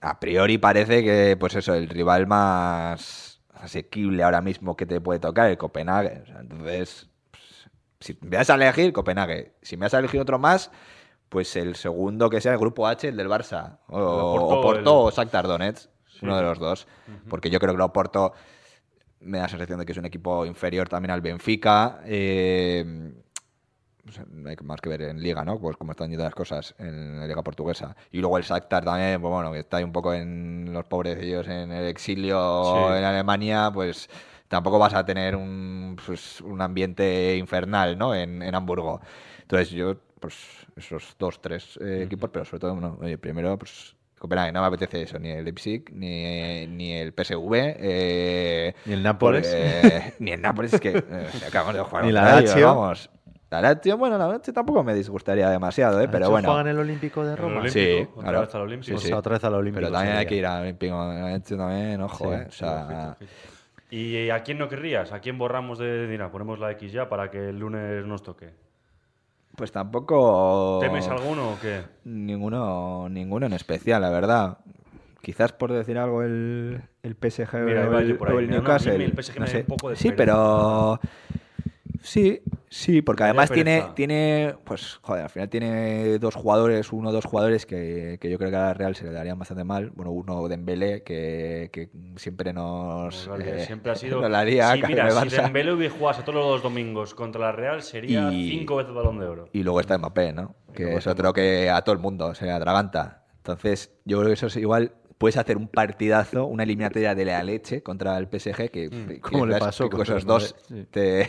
A 0.00 0.20
priori 0.20 0.58
parece 0.58 1.02
que, 1.02 1.36
pues 1.38 1.54
eso, 1.56 1.74
el 1.74 1.88
rival 1.88 2.26
más 2.26 3.40
asequible 3.54 4.22
ahora 4.22 4.40
mismo 4.40 4.76
que 4.76 4.86
te 4.86 5.00
puede 5.00 5.18
tocar, 5.18 5.50
el 5.50 5.58
Copenhague. 5.58 6.20
O 6.22 6.26
sea, 6.26 6.40
entonces, 6.40 7.08
pues, 7.30 7.42
si 8.00 8.16
me 8.20 8.36
vas 8.36 8.48
a 8.50 8.54
elegir, 8.54 8.92
Copenhague. 8.92 9.54
Si 9.62 9.76
me 9.76 9.86
vas 9.86 9.94
a 9.94 9.98
elegir 9.98 10.20
otro 10.20 10.38
más, 10.38 10.70
pues 11.28 11.56
el 11.56 11.74
segundo 11.74 12.30
que 12.30 12.40
sea 12.40 12.52
el 12.52 12.58
grupo 12.58 12.86
H, 12.86 13.08
el 13.08 13.16
del 13.16 13.28
Barça. 13.28 13.78
O, 13.88 13.98
o 13.98 14.62
Porto 14.62 14.78
el- 14.80 14.86
o 14.86 15.10
Shakhtar 15.10 15.46
Donetsk. 15.48 15.90
Uno 16.22 16.36
de 16.36 16.42
los 16.42 16.58
dos. 16.58 16.86
Porque 17.28 17.48
yo 17.50 17.58
creo 17.60 17.72
que 17.72 17.76
el 17.76 17.80
Oporto 17.82 18.32
me 19.20 19.38
da 19.38 19.44
la 19.44 19.48
sensación 19.48 19.78
de 19.80 19.86
que 19.86 19.92
es 19.92 19.98
un 19.98 20.04
equipo 20.06 20.44
inferior 20.46 20.88
también 20.88 21.10
al 21.12 21.20
Benfica. 21.20 22.00
Eh, 22.06 23.12
hay 24.46 24.56
más 24.62 24.80
que 24.80 24.88
ver 24.88 25.02
en 25.02 25.20
Liga, 25.22 25.44
¿no? 25.44 25.58
Pues 25.58 25.76
cómo 25.76 25.92
están 25.92 26.08
yendo 26.10 26.24
las 26.24 26.34
cosas 26.34 26.74
en 26.78 27.20
la 27.20 27.26
Liga 27.26 27.42
Portuguesa. 27.42 27.96
Y 28.12 28.18
luego 28.20 28.38
el 28.38 28.44
Shakhtar 28.44 28.84
también, 28.84 29.20
pues 29.20 29.32
bueno, 29.32 29.52
que 29.52 29.60
está 29.60 29.78
ahí 29.78 29.84
un 29.84 29.92
poco 29.92 30.14
en 30.14 30.72
los 30.72 30.84
pobrecillos 30.86 31.46
en 31.48 31.72
el 31.72 31.86
exilio 31.86 32.62
Sí. 32.64 32.98
en 32.98 33.04
Alemania, 33.04 33.70
pues 33.72 34.08
tampoco 34.48 34.78
vas 34.78 34.94
a 34.94 35.04
tener 35.04 35.36
un, 35.36 35.96
pues, 36.06 36.40
un 36.40 36.60
ambiente 36.62 37.36
infernal, 37.36 37.98
¿no? 37.98 38.14
En, 38.14 38.42
en 38.42 38.54
Hamburgo. 38.54 39.00
Entonces 39.42 39.70
yo, 39.70 39.96
pues 40.20 40.34
esos 40.76 41.14
dos, 41.18 41.40
tres 41.42 41.78
eh, 41.82 42.02
equipos, 42.04 42.30
pero 42.32 42.44
sobre 42.44 42.60
todo, 42.60 42.72
bueno, 42.74 42.98
oye, 43.00 43.18
primero, 43.18 43.58
pues 43.58 43.94
Copenhague, 44.18 44.50
no 44.50 44.60
me 44.62 44.66
apetece 44.66 45.02
eso, 45.02 45.18
ni 45.20 45.30
el 45.30 45.44
Leipzig, 45.44 45.84
ni, 45.92 46.66
ni 46.66 46.92
el 46.92 47.12
PSV, 47.12 47.52
eh, 47.78 48.74
Ni 48.86 48.94
el 48.94 49.02
Nápoles. 49.02 49.46
porque- 49.46 50.14
ni 50.18 50.32
el 50.32 50.40
Nápoles, 50.42 50.72
es 50.74 50.80
que 50.80 50.88
eh, 50.98 51.26
acabamos 51.46 51.74
de 51.74 51.80
jugar 51.82 52.04
Ni 52.06 52.12
la 52.12 52.40
Lazio. 52.40 52.66
vamos. 52.66 53.10
La 53.50 53.62
Lazio, 53.62 53.96
bueno, 53.96 54.18
la 54.18 54.28
Lazio 54.28 54.52
tampoco 54.52 54.84
me 54.84 54.92
disgustaría 54.94 55.48
demasiado, 55.48 56.00
¿eh? 56.02 56.08
pero 56.08 56.24
¿Hecho 56.26 56.30
bueno. 56.32 56.48
juegan 56.50 56.66
el 56.68 56.78
Olímpico 56.78 57.24
de 57.24 57.32
El 57.32 57.38
Roma? 57.38 57.60
Olímpico, 57.60 57.72
Sí, 57.72 58.08
otra 58.12 58.22
claro. 58.22 58.40
vez 58.42 58.54
al 58.54 58.60
Olímpico. 58.62 58.86
Sí, 58.86 58.92
Pues 58.92 59.02
sí. 59.04 59.12
otra 59.12 59.32
vez 59.34 59.44
al 59.44 59.54
Olímpico. 59.54 59.80
Pero 59.80 59.92
también 59.92 60.16
hay 60.16 60.26
que 60.26 60.34
ir 60.36 60.46
al 60.46 60.62
Olímpico, 60.62 60.94
la 60.96 61.30
Lazio 61.30 61.56
también, 61.56 62.00
ojo, 62.02 62.24
Sí, 62.24 62.30
¿eh? 62.40 62.46
O 62.48 62.52
sea, 62.52 63.16
¿Y 63.90 64.28
a 64.28 64.42
quién 64.42 64.58
no 64.58 64.68
querrías? 64.68 65.12
¿A 65.12 65.20
quién 65.20 65.38
borramos 65.38 65.78
de 65.78 66.06
Mira, 66.10 66.30
ponemos 66.30 66.58
la 66.58 66.70
X 66.72 66.92
ya 66.92 67.08
para 67.08 67.30
que 67.30 67.48
el 67.48 67.58
lunes 67.58 68.04
nos 68.04 68.22
toque. 68.22 68.50
pues 69.56 69.72
tampoco... 69.72 70.78
¿Temes 70.82 71.08
alguno 71.08 71.52
o 71.52 71.58
qué? 71.60 71.80
Ninguno, 72.04 73.08
ninguno 73.08 73.46
en 73.46 73.54
especial, 73.54 74.02
la 74.02 74.10
verdad. 74.10 74.58
Quizás 75.22 75.52
por 75.52 75.72
decir 75.72 75.96
algo 75.96 76.22
el, 76.22 76.82
el 77.02 77.14
PSG 77.16 77.54
Mira, 77.64 77.88
o 77.88 77.98
el, 77.98 78.08
yo 78.10 78.18
por 78.18 78.28
ahí. 78.28 78.36
o 78.36 78.38
el 78.40 78.46
No, 78.50 78.56
no, 78.56 78.60
Newcastle. 78.62 79.02
el 79.02 79.12
PSG 79.22 79.32
me 79.34 79.40
no 79.40 79.46
da 79.46 79.52
sé. 79.52 79.58
un 79.60 79.64
poco 79.66 79.88
de 79.90 79.96
sí, 79.96 80.12
pero... 80.12 81.00
Sí, 82.02 82.40
sí, 82.68 83.02
porque 83.02 83.24
además 83.24 83.50
tiene, 83.50 83.84
tiene, 83.94 84.54
pues, 84.64 84.98
joder, 85.02 85.24
al 85.24 85.30
final 85.30 85.48
tiene 85.48 86.18
dos 86.18 86.34
jugadores, 86.34 86.92
uno 86.92 87.10
o 87.10 87.12
dos 87.12 87.24
jugadores 87.24 87.66
que, 87.66 88.18
que 88.20 88.30
yo 88.30 88.38
creo 88.38 88.50
que 88.50 88.56
a 88.56 88.60
la 88.60 88.74
Real 88.74 88.94
se 88.94 89.04
le 89.04 89.12
darían 89.12 89.38
bastante 89.38 89.64
mal. 89.64 89.90
Bueno, 89.90 90.12
uno 90.12 90.48
Dembélé, 90.48 91.02
que, 91.02 91.70
que 91.72 91.90
siempre 92.16 92.52
nos... 92.52 93.26
Pues, 93.26 93.28
vale, 93.28 93.62
eh, 93.62 93.66
siempre 93.66 93.92
ha 93.92 93.94
sido. 93.94 94.20
nos 94.22 94.30
la 94.30 94.40
haría 94.40 94.74
sí, 94.74 94.82
mira, 94.86 95.10
si. 95.10 95.28
Dembélé 95.28 95.72
hubiera 95.72 95.94
jugado 95.94 96.22
todos 96.22 96.52
los 96.52 96.62
domingos 96.62 97.14
contra 97.14 97.40
la 97.40 97.52
Real, 97.52 97.82
sería 97.82 98.30
Y- 98.32 98.50
cinco 98.50 98.76
veces 98.76 98.94
balón 98.94 99.18
de 99.18 99.26
oro. 99.26 99.48
Y 99.52 99.62
luego 99.62 99.80
está 99.80 99.98
Mbappé, 99.98 100.32
¿no? 100.32 100.54
Que 100.74 100.94
es 100.94 101.06
otro 101.06 101.32
que 101.32 101.70
a 101.70 101.82
todo 101.82 101.94
el 101.94 102.00
mundo 102.00 102.34
se 102.34 102.50
atraganta. 102.50 103.24
Entonces, 103.38 103.92
yo 104.04 104.18
creo 104.18 104.28
que 104.28 104.34
eso 104.34 104.46
es 104.46 104.56
igual. 104.56 104.92
Puedes 105.18 105.36
hacer 105.36 105.56
un 105.56 105.66
partidazo, 105.66 106.46
una 106.46 106.62
eliminatoria 106.62 107.12
de 107.16 107.24
la 107.24 107.42
leche 107.42 107.82
contra 107.82 108.16
el 108.18 108.28
PSG, 108.28 108.70
que, 108.70 108.88
que 108.88 109.20
¿Cómo 109.20 109.46
le 109.46 109.58
pasó 109.58 109.90
que 109.90 110.00
esos 110.02 110.24
dos? 110.24 110.54
Sí. 110.68 110.86
te, 110.92 111.28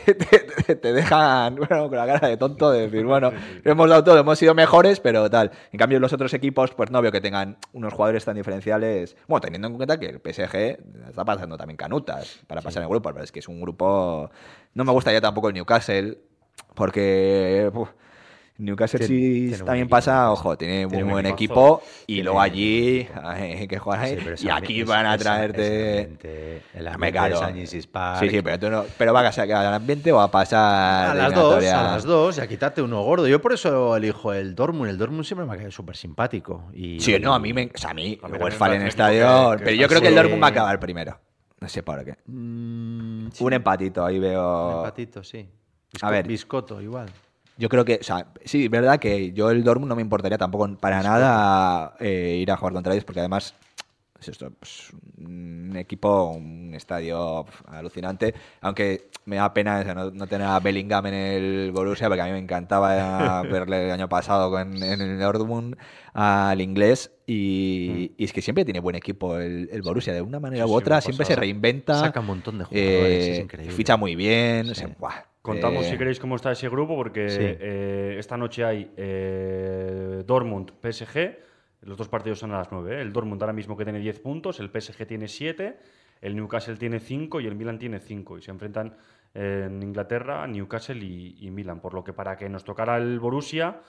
te- 0.68 0.76
te 0.76 0.94
dejan 0.94 1.56
bueno, 1.56 1.90
con 1.90 1.98
la 1.98 2.06
cara 2.06 2.28
de 2.28 2.38
tonto 2.38 2.70
de 2.72 2.82
decir, 2.82 3.04
bueno, 3.04 3.32
lo 3.64 3.72
hemos 3.72 3.90
dado 3.90 4.04
todo, 4.04 4.20
hemos 4.20 4.38
sido 4.38 4.54
mejores, 4.54 5.00
pero 5.00 5.28
tal. 5.32 5.50
En 5.72 5.80
cambio, 5.80 6.00
los 6.00 6.14
otros 6.14 6.32
equipos, 6.36 6.72
pues 6.76 6.92
no 6.92 7.02
veo 7.02 7.12
que 7.12 7.20
tengan 7.20 7.58
unos 7.74 7.92
jugadores 7.94 8.24
tan 8.24 8.36
diferenciales. 8.36 9.18
Bueno, 9.28 9.42
teniendo 9.42 9.68
en 9.70 9.74
cuenta 9.76 10.00
que 10.00 10.06
el 10.06 10.20
PSG 10.22 11.10
está 11.10 11.26
pasando 11.26 11.58
también 11.58 11.76
canutas 11.78 12.42
para 12.46 12.62
pasar 12.62 12.84
el 12.84 12.90
grupo, 12.90 13.12
pero 13.12 13.24
es 13.24 13.32
que 13.32 13.40
es 13.40 13.48
un 13.48 13.60
grupo. 13.60 14.30
No 14.76 14.84
me 14.86 14.92
gustaría 14.92 15.20
tampoco 15.20 15.48
el 15.48 15.56
Newcastle, 15.56 16.20
porque. 16.76 17.72
uf, 17.74 17.90
Newcastle 18.60 19.08
sí 19.08 19.54
también 19.66 19.88
pasa, 19.88 20.32
ojo, 20.32 20.58
tiene, 20.58 20.86
Tiene 20.88 21.04
un 21.04 21.10
un 21.10 21.14
buen 21.14 21.26
equipo 21.26 21.82
y 22.06 22.22
luego 22.22 22.42
allí 22.42 23.08
hay 23.24 23.68
que 23.68 23.80
jugar 23.80 24.02
ahí. 24.02 24.20
Sí, 24.36 24.48
y 24.48 24.50
aquí 24.50 24.84
van 24.84 25.06
a 25.06 25.18
traerte. 25.18 26.12
el 26.74 26.88
ambiente 26.88 27.18
caro. 27.18 27.40
de 27.40 27.46
San 27.46 27.58
Isis 27.58 27.88
Park. 27.88 28.20
Sí, 28.20 28.30
sí, 28.30 28.42
pero 28.42 28.60
tú 28.60 28.70
no. 28.70 28.84
Pero 28.98 29.14
va 29.14 29.22
a 29.22 29.32
sacar 29.32 29.66
al 29.66 29.74
ambiente 29.74 30.12
o 30.12 30.20
a 30.20 30.30
pasar. 30.30 31.12
A 31.12 31.14
las 31.14 31.34
dos, 31.34 31.64
a 31.66 31.84
las 31.84 32.04
dos, 32.04 32.38
y 32.38 32.42
a 32.42 32.48
quitarte 32.48 32.82
uno 32.82 33.02
gordo. 33.02 33.28
Yo 33.28 33.42
por 33.42 33.54
eso 33.54 33.96
elijo 33.96 34.34
el 34.34 34.56
Dortmund. 34.56 34.90
El 34.90 34.98
Dortmund 34.98 35.24
siempre 35.24 35.46
me 35.46 35.54
ha 35.54 35.56
quedado 35.56 35.72
súper 35.72 35.96
simpático. 35.96 36.66
Y, 36.74 37.00
Sí, 37.00 37.18
no, 37.20 37.34
a 37.34 37.40
mí 37.40 37.54
me. 37.54 37.72
O 37.74 37.78
sea, 37.78 37.92
a 37.92 37.94
mí, 37.94 38.20
el 38.22 38.42
Westfalen 38.44 38.84
que 38.90 38.96
pero 39.64 39.72
yo 39.72 39.88
creo 39.88 40.02
que 40.02 40.08
el 40.10 40.16
Dortmund 40.16 40.44
va 40.44 40.48
a 40.48 40.52
acabar 40.52 40.80
primero. 40.80 41.18
No 41.62 41.68
sé 41.68 41.84
por 41.84 42.04
qué. 42.04 42.16
Mm, 42.26 43.30
sí, 43.32 43.44
Un 43.44 43.54
empatito, 43.54 44.06
ahí 44.06 44.16
un 44.16 44.22
veo. 44.22 44.78
empatito, 44.78 45.24
sí. 45.24 45.48
A 46.02 46.12
ver. 46.12 46.28
Biscotto, 46.28 46.82
igual. 46.82 47.10
Yo 47.60 47.68
creo 47.70 47.84
que, 47.84 48.00
o 48.00 48.04
sea, 48.04 48.26
sí, 48.46 48.68
verdad 48.70 48.98
que 49.00 49.34
yo 49.34 49.52
el 49.52 49.64
Dortmund 49.64 49.90
no 49.90 49.96
me 49.98 50.02
importaría 50.02 50.38
tampoco 50.38 50.68
para 50.78 51.04
nada 51.04 51.94
eh, 52.00 52.38
ir 52.42 52.50
a 52.52 52.58
jugar 52.58 52.74
contra 52.74 52.94
ellos, 52.94 53.04
porque 53.04 53.20
además 53.20 53.54
es 54.20 54.30
esto, 54.30 54.50
pues, 54.60 54.90
un 55.18 55.76
equipo, 55.78 56.32
un 56.32 56.74
estadio 56.74 57.46
alucinante, 57.68 58.34
aunque 58.62 59.10
me 59.26 59.36
da 59.38 59.54
pena 59.54 59.82
eso, 59.82 59.94
no, 59.94 60.10
no 60.12 60.28
tener 60.28 60.48
a 60.48 60.60
Bellingham 60.60 61.06
en 61.08 61.14
el 61.14 61.72
Borussia, 61.72 62.08
porque 62.08 62.22
a 62.22 62.26
mí 62.26 62.32
me 62.32 62.40
encantaba 62.40 63.44
verle 63.44 63.86
el 63.86 63.92
año 63.92 64.10
pasado 64.10 64.58
en 64.60 64.82
el 64.82 65.20
Dortmund 65.20 65.76
al 66.14 66.60
inglés, 66.62 67.12
y, 67.28 68.12
y 68.18 68.24
es 68.26 68.34
que 68.34 68.42
siempre 68.42 68.66
tiene 68.66 68.80
buen 68.80 68.96
equipo 68.96 69.38
el, 69.38 69.70
el 69.72 69.82
Borussia, 69.82 70.14
de 70.14 70.22
una 70.22 70.40
manera 70.40 70.66
Sí, 70.66 70.72
u 70.72 70.74
otra, 70.76 71.00
siempre 71.02 71.26
se 71.26 71.36
reinventa. 71.36 72.00
Saca 72.00 72.20
un 72.22 72.26
montón 72.26 72.58
de 72.58 72.66
jugadores, 72.66 73.26
eh, 73.28 73.32
es 73.34 73.40
increíble. 73.40 73.74
Ficha 73.74 73.96
muy 73.98 74.16
bien, 74.16 74.66
Sí. 74.66 74.72
o 74.72 74.76
sea, 74.76 74.90
Contamos 75.52 75.86
eh, 75.86 75.90
si 75.92 75.98
queréis 75.98 76.20
cómo 76.20 76.36
está 76.36 76.52
ese 76.52 76.70
grupo, 76.70 76.96
porque 76.96 77.30
Sí. 77.30 77.40
eh, 77.42 78.16
esta 78.18 78.38
noche 78.38 78.64
hay 78.64 78.92
eh, 78.98 80.24
Dortmund, 80.26 80.72
PSG. 80.82 81.38
Los 81.82 81.98
dos 81.98 82.10
partidos 82.10 82.40
son 82.40 82.52
a 82.54 82.58
las 82.58 82.72
9. 82.72 82.98
¿eh? 82.98 83.02
El 83.02 83.14
Dortmund 83.14 83.42
ahora 83.42 83.54
mismo 83.54 83.78
que 83.78 83.84
tiene 83.84 84.00
10 84.00 84.20
puntos, 84.20 84.60
el 84.60 84.70
PSG 84.70 85.06
tiene 85.08 85.28
7, 85.28 85.78
el 86.22 86.36
Newcastle 86.36 86.76
tiene 86.76 87.00
5 87.00 87.40
y 87.42 87.48
el 87.48 87.56
Milan 87.56 87.80
tiene 87.80 88.00
5. 88.00 88.38
Y 88.38 88.42
se 88.42 88.52
enfrentan 88.52 88.96
en 89.34 89.82
Inglaterra 89.84 90.46
Newcastle 90.48 90.98
y, 91.04 91.36
y 91.40 91.52
Milan. 91.52 91.80
Por 91.80 91.94
lo 91.94 92.04
que 92.04 92.12
para 92.14 92.36
que 92.36 92.50
nos 92.50 92.64
tocara 92.64 92.98
el 92.98 93.20
Borussia, 93.20 93.80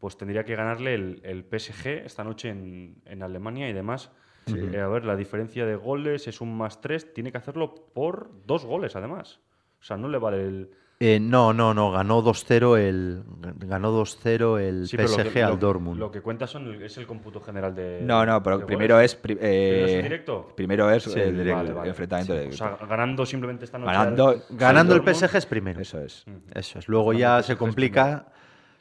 pues 0.00 0.16
tendría 0.16 0.44
que 0.44 0.56
ganarle 0.56 0.94
el, 0.94 1.20
el 1.22 1.44
PSG 1.44 2.04
esta 2.04 2.24
noche 2.24 2.48
en, 2.48 2.96
en 3.04 3.22
Alemania 3.22 3.68
y 3.68 3.72
demás. 3.72 4.10
Eh, 4.48 4.78
a 4.80 4.86
ver, 4.88 5.04
la 5.04 5.16
diferencia 5.16 5.66
de 5.66 5.74
goles 5.76 6.28
es 6.28 6.40
un 6.40 6.56
más 6.56 6.80
3. 6.80 7.12
Tiene 7.14 7.30
que 7.32 7.38
hacerlo 7.38 7.74
por 7.94 8.30
dos 8.46 8.64
goles, 8.64 8.94
además. 8.96 9.40
O 9.80 9.82
sea, 9.84 9.96
no 9.96 10.08
le 10.08 10.18
vale 10.18 10.40
el, 10.42 10.70
Eh, 10.98 11.20
no, 11.20 11.52
no, 11.52 11.74
no, 11.74 11.90
ganó 11.92 12.22
2-0 12.22 12.78
el, 12.78 13.22
ganó 13.58 13.92
2-0 13.92 14.58
el 14.58 14.88
Sí, 14.88 14.96
PSG 14.96 15.30
que- 15.30 15.42
al 15.42 15.50
lo- 15.50 15.56
Dortmund. 15.58 16.00
Lo 16.00 16.10
que 16.10 16.22
cuenta 16.22 16.46
son 16.46 16.66
el- 16.72 16.82
es 16.82 16.96
el 16.96 17.06
cómputo 17.06 17.38
general 17.42 17.74
de. 17.74 18.00
No, 18.02 18.24
no, 18.24 18.42
pero 18.42 18.64
primero 18.64 18.98
es. 18.98 19.14
pri- 19.14 19.34
¿Primero 19.36 19.84
es 19.84 19.90
eh, 19.90 19.96
el 19.98 20.02
directo? 20.04 20.52
Primero 20.56 20.90
es 20.90 21.02
Sí, 21.02 21.10
el, 21.12 21.18
el 21.20 21.32
directo. 21.36 21.50
el 21.50 21.54
Vale, 21.66 21.72
vale. 21.74 21.88
enfrentamiento 21.90 22.32
Sí, 22.32 22.38
de 22.40 22.46
O 22.48 22.52
sea, 22.52 22.78
ganando 22.88 23.26
simplemente 23.26 23.66
esta 23.66 23.76
noche. 23.78 23.92
Ganando- 23.92 24.42
Ganando 24.48 24.94
el 24.94 25.02
PSG 25.02 25.36
es 25.36 25.44
primero. 25.44 25.80
Eso 25.82 26.00
es. 26.00 26.24
Eso 26.54 26.78
es. 26.78 26.88
Luego 26.88 27.12
ya 27.12 27.42
se 27.42 27.56
complica 27.56 28.24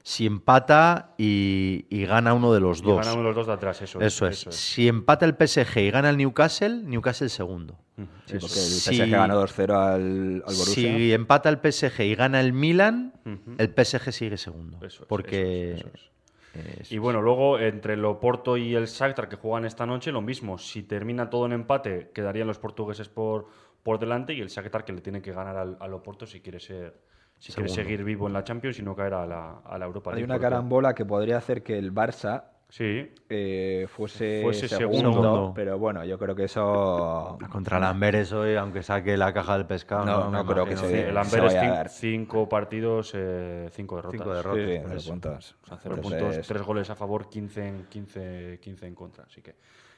si 0.08 0.28
empata 0.28 1.16
y, 1.18 1.88
y 1.90 2.06
gana 2.06 2.36
uno 2.36 2.54
de 2.54 2.60
los 2.60 2.80
y 2.80 2.84
dos. 2.84 2.98
Gana 2.98 3.14
uno 3.14 3.22
de 3.24 3.28
los 3.30 3.36
dos 3.38 3.48
de 3.48 3.54
atrás, 3.54 3.82
eso, 3.82 4.00
Eso 4.00 4.28
es. 4.28 4.46
Si 4.52 4.88
empata 4.88 5.26
el 5.26 5.34
PSG 5.34 5.80
y 5.80 5.90
gana 5.90 6.12
el 6.12 6.18
Newcastle, 6.18 6.84
Newcastle 6.84 7.28
segundo. 7.28 7.80
Sí, 7.98 8.38
porque 8.40 8.60
el. 8.60 9.00
PSG 9.00 9.10
ganó 9.10 9.44
2-0 9.44 9.72
al, 9.72 9.96
al 9.96 10.42
Borussia. 10.42 10.74
Si 10.76 11.12
empata 11.12 11.50
el 11.50 11.58
PSG 11.58 12.02
y 12.02 12.14
gana 12.14 12.40
el 12.40 12.54
Milan, 12.54 13.14
el 13.58 13.74
PSG 13.74 14.12
sigue 14.12 14.38
segundo. 14.38 14.78
Eso 14.86 15.02
es, 15.02 15.10
porque 15.10 15.74
eso 15.74 15.88
es, 15.88 16.12
eso 16.54 16.82
es. 16.82 16.92
Y 16.92 17.00
bueno, 17.00 17.24
luego 17.24 17.58
entre 17.58 17.96
el 17.96 18.06
Oporto 18.06 18.58
y 18.58 18.76
el 18.76 18.86
Shakhtar 18.86 19.28
que 19.28 19.38
juegan 19.38 19.66
esta 19.66 19.88
noche, 19.88 20.12
lo 20.12 20.22
mismo. 20.22 20.60
Si 20.60 20.84
termina 20.84 21.32
todo 21.32 21.48
en 21.48 21.54
empate, 21.54 22.12
quedarían 22.14 22.46
los 22.46 22.60
portugueses 22.60 23.10
por, 23.10 23.48
por 23.82 23.98
delante 23.98 24.36
y 24.36 24.42
el 24.42 24.50
Shakhtar 24.50 24.86
que 24.86 24.94
le 24.94 25.02
tiene 25.02 25.24
que 25.24 25.32
ganar 25.32 25.58
al, 25.58 25.78
al 25.80 25.94
Oporto 25.96 26.28
si 26.28 26.42
quiere 26.42 26.60
ser 26.60 26.94
si 27.40 27.54
quiere 27.54 27.70
Segundo. 27.70 27.74
seguir 27.90 28.04
vivo 28.04 28.28
en 28.28 28.34
la 28.34 28.44
Champions 28.44 28.80
y 28.80 28.82
no 28.84 28.96
caer 28.96 29.14
a 29.14 29.26
la, 29.26 29.60
a 29.66 29.78
la 29.78 29.86
Europa 29.86 30.12
Hay 30.12 30.16
League, 30.18 30.26
una 30.26 30.36
porque- 30.36 30.44
carambola 30.46 30.94
que 30.96 31.06
podría 31.06 31.38
hacer 31.38 31.62
que 31.64 31.78
el 31.78 31.94
Barça 31.94 32.44
Sí, 32.68 33.14
eh, 33.30 33.86
fuese, 33.88 34.42
Fuese 34.42 34.68
segundo, 34.68 34.98
segundo. 35.14 35.52
pero 35.56 35.78
bueno, 35.78 36.04
yo 36.04 36.18
creo 36.18 36.36
que 36.36 36.46
eso 36.46 37.38
contra 37.52 37.78
el 37.78 37.84
Amberes 37.84 38.34
hoy, 38.34 38.56
aunque 38.56 38.82
saque 38.82 39.16
la 39.16 39.32
caja 39.32 39.56
del 39.58 39.68
pescado. 39.68 40.04
No, 40.04 40.32
me 40.32 40.38
no 40.40 40.46
creo 40.46 40.66
que 40.66 40.76
se 40.76 40.88
Sí, 40.90 40.96
el 40.96 41.16
Amberes 41.16 41.54
vaya 41.54 41.62
a 41.62 41.64
cin- 41.64 41.70
dar. 41.76 41.90
cinco 41.90 42.50
partidos, 42.50 43.12
eh, 43.16 43.70
cinco 43.72 43.98
derrotas. 43.98 44.20
Cinco 44.20 44.32
Sí, 44.32 44.38
derrotas. 44.38 44.66
sí, 44.66 44.80
por 44.80 44.88
cero 44.90 44.98
eso. 45.00 45.10
puntos. 45.12 45.56
O 45.64 45.68
sea, 45.68 45.78
cero 45.78 45.96
puntos, 46.02 46.48
tres 46.48 46.62
goles 46.64 46.90
a 46.90 46.96
favor, 46.96 47.30
15 47.30 47.68
en, 47.68 47.86
15, 47.86 48.60
15 48.60 48.88
en 48.88 48.96
contra. 48.96 49.24
Así 49.26 49.42
que. 49.44 49.56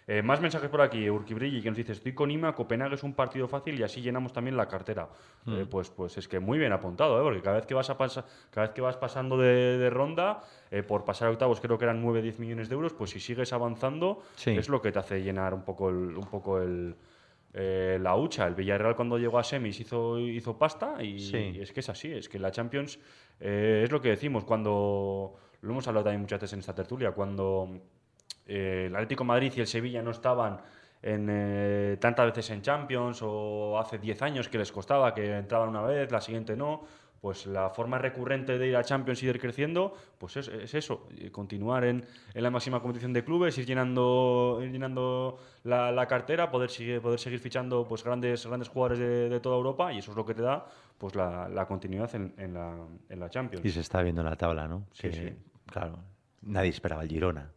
Eh, 0.10 0.22
más 0.22 0.40
mensajes 0.40 0.70
por 0.70 0.80
aquí, 0.80 1.10
Urquibrilli, 1.10 1.62
que 1.62 1.70
nos 1.70 1.76
dice: 1.76 1.92
Estoy 1.92 2.14
con 2.14 2.32
Ima, 2.32 2.56
Copenhague 2.56 2.96
es 2.96 3.04
un 3.04 3.14
partido 3.14 3.46
fácil 3.50 3.78
y 3.78 3.84
así 3.84 4.02
llenamos 4.02 4.32
también 4.32 4.56
la 4.56 4.66
cartera. 4.66 5.10
Eh, 5.46 5.66
pues, 5.70 5.90
pues 5.90 6.18
es 6.18 6.30
que 6.30 6.40
muy 6.40 6.58
bien 6.58 6.72
apuntado, 6.72 7.20
¿eh? 7.20 7.24
porque 7.24 7.42
cada 7.42 7.58
vez 7.58 7.66
que 7.66 7.74
vas, 7.74 7.90
a 7.90 7.98
pasa- 7.98 8.24
cada 8.50 8.68
vez 8.68 8.74
que 8.74 8.80
vas 8.82 8.96
pasando 8.96 9.38
de, 9.38 9.78
de 9.78 9.90
ronda, 9.90 10.42
eh, 10.72 10.82
por 10.82 11.04
pasar 11.04 11.28
a 11.28 11.32
octavos, 11.32 11.60
creo 11.60 11.78
que 11.78 11.84
eran 11.84 12.02
9-10 12.02 12.40
millones 12.40 12.70
de 12.70 12.76
euros, 12.76 12.94
pues 12.94 13.10
si 13.12 13.20
sigues 13.20 13.52
avanzando, 13.52 14.22
Sí. 14.36 14.52
es 14.52 14.70
lo 14.70 14.82
que 14.82 14.94
te 14.94 15.00
hace 15.00 15.22
llenar 15.22 15.54
un 15.54 15.64
poco 15.66 15.90
el. 15.90 16.16
Un 16.18 16.28
poco 16.28 16.62
el 16.62 16.96
eh, 17.54 17.98
la 18.02 18.16
hucha, 18.16 18.46
el 18.46 18.54
Villarreal 18.56 18.96
cuando 18.96 19.18
llegó 19.18 19.40
a 19.40 19.44
semis 19.44 19.80
hizo, 19.80 20.20
hizo 20.20 20.58
pasta 20.58 21.02
y, 21.04 21.20
Sí. 21.20 21.38
y 21.56 21.62
es 21.62 21.72
que 21.72 21.80
es 21.80 21.90
así, 21.90 22.12
es 22.14 22.30
que 22.30 22.38
la 22.40 22.52
Champions 22.52 23.00
eh, 23.40 23.82
es 23.84 23.92
lo 23.92 24.00
que 24.00 24.10
decimos 24.10 24.44
cuando, 24.44 25.34
lo 25.62 25.72
hemos 25.72 25.88
hablado 25.88 26.04
también 26.06 26.22
muchas 26.22 26.40
veces 26.40 26.54
en 26.54 26.60
esta 26.60 26.76
tertulia, 26.76 27.12
cuando 27.14 27.80
eh, 28.48 28.86
el 28.88 28.96
Atlético 28.96 29.24
de 29.24 29.28
Madrid 29.28 29.54
y 29.56 29.60
el 29.62 29.68
Sevilla 29.68 30.02
no 30.02 30.12
estaban 30.12 30.60
en, 31.02 31.28
eh, 31.30 31.98
tantas 32.00 32.26
veces 32.28 32.50
en 32.50 32.62
Champions 32.62 33.20
o 33.22 33.78
hace 33.80 33.98
10 34.00 34.22
años 34.22 34.50
que 34.50 34.58
les 34.58 34.72
costaba 34.72 35.14
que 35.14 35.38
entraban 35.38 35.70
una 35.70 35.82
vez, 35.84 36.12
la 36.12 36.22
siguiente 36.22 36.56
no, 36.56 36.84
pues 37.22 37.48
la 37.48 37.70
forma 37.72 37.98
recurrente 37.98 38.58
de 38.60 38.68
ir 38.68 38.76
a 38.76 38.84
Champions 38.84 39.22
y 39.24 39.26
de 39.26 39.32
ir 39.32 39.40
creciendo, 39.40 39.94
pues 40.20 40.38
es, 40.38 40.48
es 40.50 40.74
eso, 40.76 41.08
eh, 41.18 41.32
continuar 41.32 41.84
en, 41.84 42.06
en 42.34 42.44
la 42.44 42.52
máxima 42.52 42.80
competición 42.80 43.12
de 43.12 43.24
clubes, 43.24 43.58
ir 43.58 43.66
llenando, 43.66 44.60
ir 44.62 44.72
llenando 44.72 45.40
la, 45.64 45.92
la 45.92 46.08
cartera, 46.08 46.50
poder, 46.52 46.70
sigue- 46.70 47.02
poder 47.02 47.20
seguir 47.20 47.40
fichando 47.40 47.88
pues 47.88 48.04
grandes, 48.04 48.46
grandes 48.46 48.70
jugadores 48.70 49.00
de, 49.00 49.30
de 49.30 49.40
toda 49.40 49.58
Europa 49.58 49.92
y 49.94 49.98
eso 50.00 50.12
es 50.12 50.18
lo 50.18 50.26
que 50.26 50.36
te 50.36 50.44
da 50.44 50.66
pues 50.98 51.16
la, 51.16 51.50
la 51.50 51.66
continuidad 51.68 52.14
en, 52.16 52.34
en 52.38 52.54
la, 52.54 52.76
en 53.10 53.20
la 53.20 53.30
Champions. 53.30 53.66
Y 53.66 53.70
se 53.70 53.80
está 53.82 54.02
viendo 54.04 54.22
en 54.22 54.30
la 54.30 54.36
tabla, 54.36 54.68
¿no? 54.68 54.86
Sí, 54.94 55.10
Que, 55.10 55.12
sí. 55.14 55.34
Claro, 55.72 56.00
nadie 56.44 56.70
esperaba 56.70 57.02
el 57.04 57.10
Girona. 57.10 57.52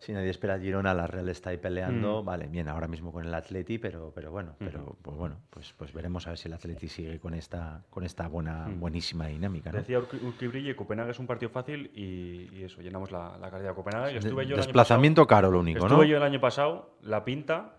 Si 0.00 0.12
nadie 0.14 0.30
espera 0.30 0.58
Girona, 0.58 0.94
la 0.94 1.06
Real 1.06 1.28
está 1.28 1.50
ahí 1.50 1.58
peleando. 1.58 2.22
Mm. 2.22 2.24
Vale, 2.24 2.46
bien, 2.48 2.68
ahora 2.70 2.88
mismo 2.88 3.12
con 3.12 3.24
el 3.26 3.34
Atleti, 3.34 3.76
pero, 3.78 4.10
pero 4.14 4.30
bueno, 4.30 4.56
pero 4.58 4.96
pues 5.02 5.14
bueno, 5.14 5.36
pues, 5.50 5.74
pues 5.76 5.92
veremos 5.92 6.26
a 6.26 6.30
ver 6.30 6.38
si 6.38 6.48
el 6.48 6.54
Atleti 6.54 6.88
sigue 6.88 7.20
con 7.20 7.34
esta, 7.34 7.82
con 7.90 8.02
esta 8.02 8.26
buena, 8.26 8.66
buenísima 8.74 9.26
dinámica. 9.26 9.70
¿no? 9.70 9.76
Decía 9.78 9.98
Urqui- 10.00 10.22
Urquibrille, 10.22 10.74
Copenhague 10.74 11.10
es 11.10 11.18
un 11.18 11.26
partido 11.26 11.50
fácil 11.50 11.90
y, 11.94 12.48
y 12.56 12.62
eso, 12.64 12.80
llenamos 12.80 13.10
la, 13.12 13.36
la 13.38 13.50
cartera 13.50 13.68
de 13.70 13.74
Copenhague. 13.74 14.16
Estuve 14.16 14.46
yo 14.46 14.54
el 14.54 14.60
año 14.60 14.64
Desplazamiento 14.64 15.26
caro, 15.26 15.48
lo 15.50 15.58
pasado- 15.58 15.60
único, 15.60 15.86
Estuve 15.86 15.98
¿no? 15.98 16.04
yo 16.10 16.16
el 16.16 16.22
año 16.22 16.40
pasado, 16.40 16.96
la 17.02 17.24
pinta, 17.24 17.76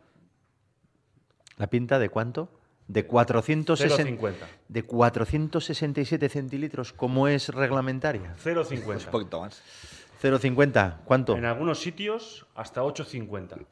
¿La 1.58 1.68
pinta 1.68 1.98
de 2.00 2.10
cuánto? 2.10 2.50
De 2.88 3.06
460 3.06 4.04
0,50. 4.22 4.34
de 4.68 4.84
467 4.84 6.30
centilitros, 6.30 6.94
¿cómo 6.94 7.28
es 7.28 7.50
reglamentaria? 7.50 8.36
0,50. 8.44 9.06
Un 9.06 9.12
poquito 9.12 9.42
más. 9.42 9.62
0,50, 10.22 10.98
¿cuánto? 11.06 11.36
En 11.36 11.46
algunos 11.46 11.80
sitios 11.80 12.46
hasta 12.56 12.82
8,50. 12.84 13.66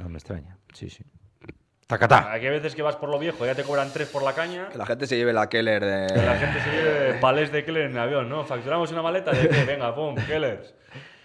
No 0.00 0.08
me 0.08 0.18
extraña, 0.18 0.58
sí, 0.72 0.90
sí. 0.90 1.04
Tacatá. 1.86 2.32
Hay 2.32 2.40
veces 2.48 2.74
que 2.74 2.82
vas 2.82 2.96
por 2.96 3.10
lo 3.10 3.18
viejo, 3.18 3.44
ya 3.44 3.54
te 3.54 3.64
cobran 3.64 3.92
3 3.92 4.08
por 4.08 4.22
la 4.22 4.32
caña. 4.32 4.68
Que 4.70 4.78
la 4.78 4.86
gente 4.86 5.06
se 5.06 5.16
lleve 5.16 5.32
la 5.32 5.48
Keller 5.48 5.80
que 5.80 5.86
de... 5.86 6.24
La 6.24 6.36
gente 6.38 6.60
se 6.60 6.70
lleve 6.70 7.14
palés 7.20 7.52
de 7.52 7.64
Keller 7.64 7.82
en 7.82 7.92
el 7.92 7.98
avión, 7.98 8.28
¿no? 8.28 8.44
Facturamos 8.44 8.90
una 8.92 9.02
maleta 9.02 9.30
de 9.32 9.48
qué, 9.48 9.64
venga, 9.64 9.94
pum, 9.94 10.14
Kellers. 10.26 10.74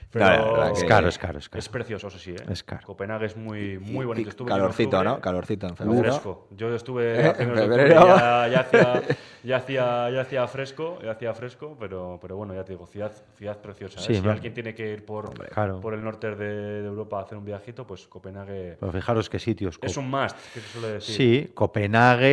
Pero 0.09 0.25
Claro, 0.25 0.67
Es 0.73 0.83
caro, 0.85 1.07
es 1.09 1.17
caro, 1.17 1.37
es 1.39 1.49
caro. 1.49 1.59
es 1.59 1.69
precioso, 1.69 2.07
eso 2.07 2.17
sí, 2.17 2.31
¿eh? 2.31 2.35
Es 2.49 2.63
caro. 2.63 2.85
Copenhague 2.87 3.25
es 3.25 3.35
muy, 3.35 3.77
muy 3.77 4.05
bonito. 4.05 4.29
Estuve 4.29 4.47
calorcito, 4.49 4.97
octubre. 4.97 5.15
¿no? 5.15 5.21
Calorcito 5.21 5.67
en 5.67 5.75
febrero. 5.75 6.01
fresco. 6.03 6.47
Yo 6.51 6.73
estuve 6.73 7.27
¿Eh? 7.27 7.33
En 7.39 7.53
febrero. 7.55 8.05
ya, 8.07 8.47
ya 8.47 8.59
hacía, 8.61 9.01
ya, 9.43 9.57
hacía, 9.57 10.09
ya 10.11 10.21
hacía 10.21 10.47
fresco, 10.47 10.99
ya 11.03 11.11
hacía 11.11 11.33
fresco, 11.33 11.75
pero, 11.79 12.17
pero 12.21 12.37
bueno, 12.37 12.53
ya 12.53 12.63
te 12.63 12.71
digo, 12.73 12.87
ciudad, 12.87 13.11
ciudad 13.35 13.57
preciosa. 13.57 13.99
¿eh? 13.99 14.03
Sí, 14.07 14.15
si 14.15 14.27
alguien 14.27 14.53
tiene 14.53 14.73
que 14.73 14.93
ir 14.93 15.05
por, 15.05 15.33
claro. 15.49 15.81
por 15.81 15.93
el 15.93 16.03
norte 16.03 16.35
de, 16.35 16.81
de 16.81 16.87
Europa 16.87 17.19
a 17.19 17.23
hacer 17.23 17.37
un 17.37 17.43
viajito, 17.45 17.85
pues 17.85 18.07
Copenhague 18.07 18.77
Pero 18.79 18.91
fijaros 18.93 19.29
qué 19.29 19.39
sitios. 19.39 19.77
es 19.81 19.97
un 19.97 20.09
must, 20.09 20.37
que 20.53 20.61
se 20.61 20.67
suele 20.69 20.87
decir. 20.93 21.15
Sí, 21.15 21.51
Copenhague, 21.53 22.27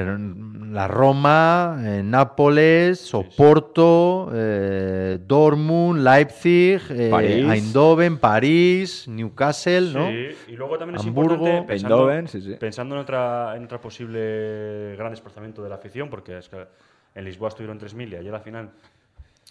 eh, 0.00 0.16
la 0.70 0.86
Roma, 0.86 1.76
eh, 1.84 2.02
Nápoles, 2.04 3.12
Oporto, 3.14 4.30
eh, 4.32 5.18
Dortmund, 5.20 6.02
Leipzig, 6.02 6.80
eh, 7.00 7.10
París. 7.10 7.46
Eindhoven, 7.48 8.18
París, 8.18 9.08
Newcastle, 9.08 9.92
¿no? 9.92 10.08
Sí, 10.08 10.28
y 10.48 10.56
luego 10.56 10.78
también 10.78 11.00
es 11.00 11.06
Hamburgo, 11.06 11.34
importante 11.34 11.66
pensando, 11.66 11.96
Eindhoven, 11.96 12.28
sí, 12.28 12.40
sí. 12.40 12.56
pensando 12.58 12.94
en 12.94 13.00
otra 13.00 13.54
en 13.56 13.64
otra 13.64 13.80
posible 13.80 14.94
gran 14.96 15.10
desplazamiento 15.10 15.62
de 15.62 15.68
la 15.68 15.76
afición, 15.76 16.10
porque 16.10 16.38
es 16.38 16.48
que 16.48 16.66
en 17.14 17.24
Lisboa 17.24 17.48
estuvieron 17.48 17.78
3.000 17.78 18.12
y 18.12 18.16
ayer 18.16 18.34
al 18.34 18.42
final 18.42 18.70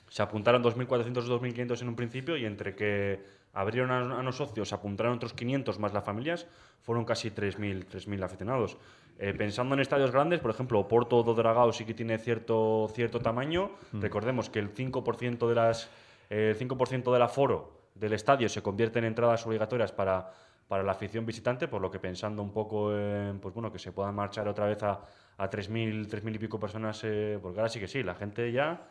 se 0.09 0.21
apuntaron 0.21 0.63
2.400 0.63 1.17
o 1.29 1.41
2.500 1.41 1.81
en 1.81 1.87
un 1.89 1.95
principio 1.95 2.37
y 2.37 2.45
entre 2.45 2.75
que 2.75 3.19
abrieron 3.53 3.91
a, 3.91 4.19
a 4.19 4.23
los 4.23 4.37
socios, 4.37 4.69
se 4.69 4.75
apuntaron 4.75 5.13
otros 5.13 5.33
500 5.33 5.79
más 5.79 5.93
las 5.93 6.03
familias, 6.03 6.47
fueron 6.81 7.05
casi 7.05 7.31
3.000 7.31 7.85
3.000 7.85 8.23
aficionados. 8.23 8.77
Eh, 9.21 9.33
pensando 9.37 9.75
en 9.75 9.81
estadios 9.81 10.11
grandes, 10.11 10.39
por 10.39 10.49
ejemplo, 10.49 10.87
Porto 10.87 11.21
do 11.23 11.33
Dragao 11.33 11.73
sí 11.73 11.83
que 11.83 11.93
tiene 11.93 12.17
cierto, 12.17 12.87
cierto 12.95 13.19
tamaño. 13.19 13.71
Recordemos 13.91 14.49
que 14.49 14.59
el 14.59 14.73
5% 14.73 15.49
de 15.49 15.55
las 15.55 15.89
el 16.29 16.57
5% 16.57 17.11
del 17.11 17.21
aforo 17.21 17.89
del 17.95 18.13
estadio 18.13 18.47
se 18.47 18.61
convierte 18.61 18.99
en 18.99 19.05
entradas 19.05 19.45
obligatorias 19.45 19.91
para, 19.91 20.31
para 20.67 20.83
la 20.83 20.91
afición 20.91 21.25
visitante, 21.25 21.67
por 21.67 21.81
lo 21.81 21.89
que 21.91 21.99
pensando 21.99 22.41
un 22.41 22.53
poco 22.53 22.95
en 22.95 23.39
pues 23.39 23.53
bueno, 23.53 23.71
que 23.71 23.79
se 23.79 23.91
puedan 23.91 24.15
marchar 24.15 24.47
otra 24.47 24.65
vez 24.67 24.81
a, 24.83 25.01
a 25.37 25.49
3.000, 25.49 26.07
3.000 26.07 26.35
y 26.35 26.37
pico 26.39 26.59
personas, 26.59 27.01
eh, 27.03 27.39
porque 27.41 27.59
ahora 27.59 27.69
sí 27.69 27.79
que 27.79 27.87
sí, 27.87 28.03
la 28.03 28.15
gente 28.15 28.51
ya 28.51 28.81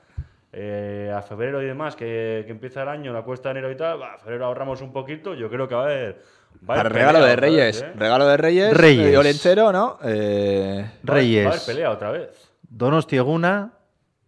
eh, 0.52 1.12
a 1.14 1.22
febrero 1.22 1.62
y 1.62 1.66
demás, 1.66 1.94
que, 1.94 2.42
que 2.46 2.52
empieza 2.52 2.82
el 2.82 2.88
año, 2.88 3.12
la 3.12 3.22
cuesta 3.22 3.50
de 3.50 3.58
enero 3.60 3.70
y 3.70 3.76
tal, 3.76 4.02
a 4.02 4.18
febrero 4.18 4.46
ahorramos 4.46 4.80
un 4.82 4.92
poquito, 4.92 5.34
yo 5.34 5.48
creo 5.48 5.68
que 5.68 5.74
va 5.74 5.82
a 5.82 5.84
haber... 5.84 6.22
va 6.68 6.80
a 6.80 6.82
regalo 6.82 7.18
pelea 7.18 7.28
de 7.28 7.36
vez, 7.36 7.40
Reyes. 7.40 7.82
¿eh? 7.82 7.92
Regalo 7.96 8.26
de 8.26 8.36
Reyes. 8.36 8.76
Reyes. 8.76 9.14
eh, 9.14 9.16
Olenchero, 9.18 9.72
¿no? 9.72 9.98
Eh, 10.02 10.90
Reyes. 11.04 11.46
Va 11.46 11.50
a 11.50 11.52
haber 11.54 11.66
pelea 11.66 11.90
otra 11.90 12.10
vez. 12.10 12.50
Donostieguna, 12.62 13.77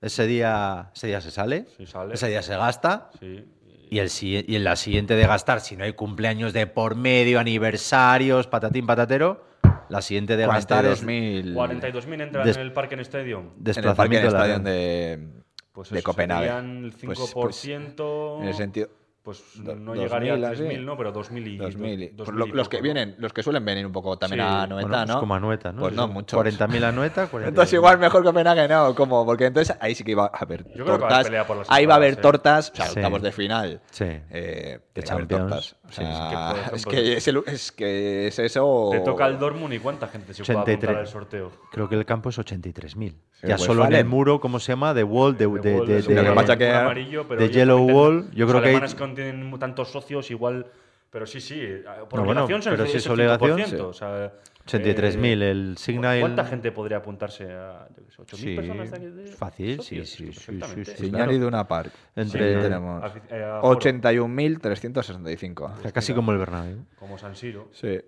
ese 0.01 0.27
día, 0.27 0.91
ese 0.95 1.07
día 1.09 1.21
se 1.21 1.31
sale, 1.31 1.67
Sí, 1.77 1.87
sale. 1.87 2.15
ese 2.15 2.29
día 2.29 2.43
se 2.43 2.57
gasta. 2.57 3.11
Sí. 3.21 3.45
Y, 3.91 3.99
el, 3.99 4.09
si- 4.09 4.45
y 4.47 4.57
en 4.57 4.65
la 4.65 4.77
siguiente 4.77 5.15
de 5.17 5.27
gastar, 5.27 5.61
si 5.61 5.77
no 5.77 5.85
hay 5.85 5.95
cumpleaños 5.95 6.53
de 6.53 6.67
por 6.67 6.95
medio, 6.95 7.41
aniversarios, 7.41 8.47
patatín 8.47 8.87
patatero, 8.87 9.45
la 9.89 10.01
siguiente 10.01 10.37
de 10.37 10.47
gastar 10.47 10.85
es 10.87 11.03
42.000 11.05 11.55
42.000 11.55 12.21
entran 12.23 12.47
Des- 12.47 12.57
en 12.57 12.63
el 12.63 12.73
Parque 12.73 12.95
en 12.95 13.01
Stadium. 13.01 13.41
en 13.41 13.47
el 13.49 13.53
parque 13.57 13.65
desplazamiento 13.65 14.27
en 14.29 14.33
de 14.33 14.39
la 14.39 14.45
Stadium 14.45 14.65
de, 14.65 15.29
Pues 15.73 15.91
de 15.91 15.99
eso, 15.99 16.05
Copenhague. 16.07 16.47
serían 16.47 16.85
el 16.85 16.93
Pues- 16.93 17.19
5%. 17.19 18.37
pues, 18.37 18.43
en 18.43 18.49
el 18.49 18.55
sentido... 18.55 18.89
pues 19.23 19.43
no 19.59 19.75
2000, 19.75 20.03
llegaría 20.03 20.33
a 20.49 20.51
así. 20.53 20.63
3.000, 20.63 20.85
¿no? 20.85 20.97
Pero 20.97 21.13
2.000 21.13 21.47
y... 21.47 21.57
2000. 21.59 22.03
y- 22.03 22.09
2000 22.09 22.17
pues 22.17 22.29
lo- 22.31 22.47
y 22.47 22.53
los 22.53 22.69
que 22.71 22.81
vienen, 22.81 23.17
los 23.19 23.33
que 23.35 23.43
suelen 23.43 23.65
venir 23.65 23.85
un 23.85 23.93
poco 23.93 24.17
también 24.19 24.41
Sí, 24.41 24.47
a 24.47 24.67
Noeta, 24.67 24.75
Bueno, 24.89 24.89
pues 25.05 25.09
¿no? 25.09 25.21
como 25.21 25.35
anueta, 25.35 25.73
¿no? 25.73 25.81
Pues 25.83 25.93
no 25.95 26.03
Son 26.05 26.13
mucho. 26.13 26.37
40.000 26.43 26.85
anueta, 26.85 27.31
40.000. 27.31 27.49
Entonces 27.49 27.73
igual 27.75 27.99
mejor 27.99 28.25
Copenhague 28.25 28.67
no, 28.67 28.95
como 28.95 29.27
porque 29.27 29.47
entonces 29.47 29.77
ahí 29.81 29.95
sí 29.95 30.05
que 30.05 30.13
iba 30.13 30.25
a 30.25 30.39
haber 30.39 30.65
Yo 30.75 30.85
creo 30.85 30.97
que 30.99 31.05
va 31.05 31.19
a 31.19 31.23
tortas. 31.23 31.45
por 31.47 31.57
las 31.59 31.71
ahí 31.71 31.85
va 31.87 31.95
a 31.95 31.97
haber 31.99 32.17
tortas, 32.17 32.71
o 32.73 32.77
sea, 32.77 32.87
Sí. 32.87 32.99
octavos 32.99 33.21
de 33.23 33.33
final. 33.33 33.81
Sí. 33.91 34.05
Eh, 34.09 34.81
De 34.95 35.03
Champions. 35.03 35.43
tortas. 35.49 35.77
O 35.91 35.93
Sí, 35.93 36.03
sea, 36.03 36.13
es 36.13 36.21
que, 36.21 36.61
ejemplo, 36.61 36.77
es, 36.77 36.87
que 36.87 37.17
es, 37.17 37.29
el- 37.29 37.43
es 37.47 37.73
que 37.73 38.27
es 38.29 38.39
eso. 38.39 38.91
Te 38.93 39.01
toca 39.01 39.27
el 39.27 39.41
Dortmund 39.41 39.75
y 39.75 39.81
cuánta 39.81 40.07
gente 40.07 40.33
se 40.33 40.45
puede 40.45 40.61
83. 40.61 40.77
apuntar 40.89 41.01
al 41.01 41.09
sorteo. 41.09 41.51
Creo 41.73 41.89
que 41.89 41.97
el 41.97 42.05
campo 42.07 42.29
es 42.31 42.39
83.000. 42.39 43.11
Sí, 43.11 43.17
ya 43.43 43.57
pues 43.57 43.67
solo 43.67 43.85
en 43.85 43.95
el 43.95 44.05
muro, 44.05 44.41
¿cómo 44.41 44.61
se 44.61 44.71
llama? 44.71 44.95
De 44.95 45.03
Wall, 45.03 45.37
de, 45.37 45.49
De 45.49 45.61
de- 45.61 45.99
es 45.99 46.75
amarillo, 46.77 47.27
pero 47.27 47.45
Yellow 47.45 47.81
Wall, 47.83 48.31
yo 48.33 48.45
los 48.47 48.53
creo 48.53 48.63
que 48.63 48.69
hay- 48.69 48.75
alemanes 48.77 48.95
que 48.95 49.07
tienen 49.09 49.59
tantos 49.59 49.91
socios 49.91 50.31
igual... 50.31 50.67
Pero 51.11 51.27
sí, 51.27 51.41
sí, 51.41 51.61
por 52.09 52.21
No, 52.21 52.25
bueno, 52.25 52.45
obligación 52.45 52.63
son 52.63 52.73
pero 52.75 52.85
el 52.85 52.91
si 52.91 52.99
es 52.99 53.05
5%, 53.09 53.11
obligación, 53.41 53.81
o 53.81 53.93
sea, 53.93 54.33
83.000, 54.67 55.43
eh, 55.43 55.51
el 55.51 55.77
Signal- 55.79 56.21
¿Cuánta 56.21 56.45
gente 56.45 56.71
podría 56.73 56.99
apuntarse 56.99 57.45
a 57.53 57.89
yo 57.97 58.05
qué 58.05 58.11
sé, 58.13 58.23
8.000 58.23 58.37
Sí, 58.51 58.57
personas 58.57 58.91
de 58.91 59.27
fácil, 59.29 59.81
sí, 59.83 60.05
sí, 60.05 60.33
sí, 60.33 60.61
sí, 60.97 61.11
claro. 61.11 61.33
y 61.33 61.39
de 61.39 61.47
una 61.47 61.67
par. 61.67 61.91
Entre- 62.15 62.55
Sí, 62.57 62.61
tenemos 62.63 63.03
Afi- 63.03 63.23
eh, 63.31 63.43
aforo, 63.45 63.69
81.365. 63.79 65.65
O 65.79 65.83
sea, 65.83 65.93
casi 65.93 66.13
como 66.15 66.33
el 66.33 66.39
Bernabéu. 66.39 66.85
Como 66.99 67.19
San 67.19 67.35
Siro. 67.37 67.69
Sí. 67.73 68.01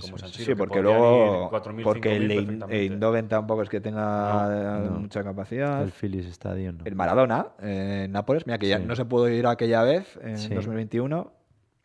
Como 0.00 0.18
San 0.18 0.28
Siro, 0.28 0.44
Sí, 0.44 0.52
que 0.52 0.56
porque 0.56 0.80
luego. 0.82 1.44
ir 1.44 1.50
4.000, 1.50 1.82
Porque 1.82 2.14
el 2.16 2.22
5.000 2.28 2.30
Ein- 2.30 2.44
perfectamente. 2.46 2.82
Eindhoven 2.82 3.28
tampoco 3.28 3.62
es 3.62 3.68
que 3.68 3.80
tenga 3.80 4.48
No, 4.48 4.78
no. 4.90 5.00
mucha 5.00 5.24
capacidad. 5.24 5.82
El 5.82 5.90
Phillies 5.90 6.26
Stadium, 6.26 6.76
¿no? 6.78 6.84
El 6.84 6.94
Maradona 6.94 7.48
eh, 7.60 8.02
en 8.04 8.12
Nápoles, 8.12 8.46
mira 8.46 8.58
que 8.58 8.68
ya 8.68 8.78
no 8.78 8.94
se 8.94 9.04
pudo 9.04 9.28
ir 9.28 9.46
aquella 9.46 9.82
vez 9.82 10.16
en 10.22 10.38
Sí. 10.38 10.54
2021, 10.54 11.32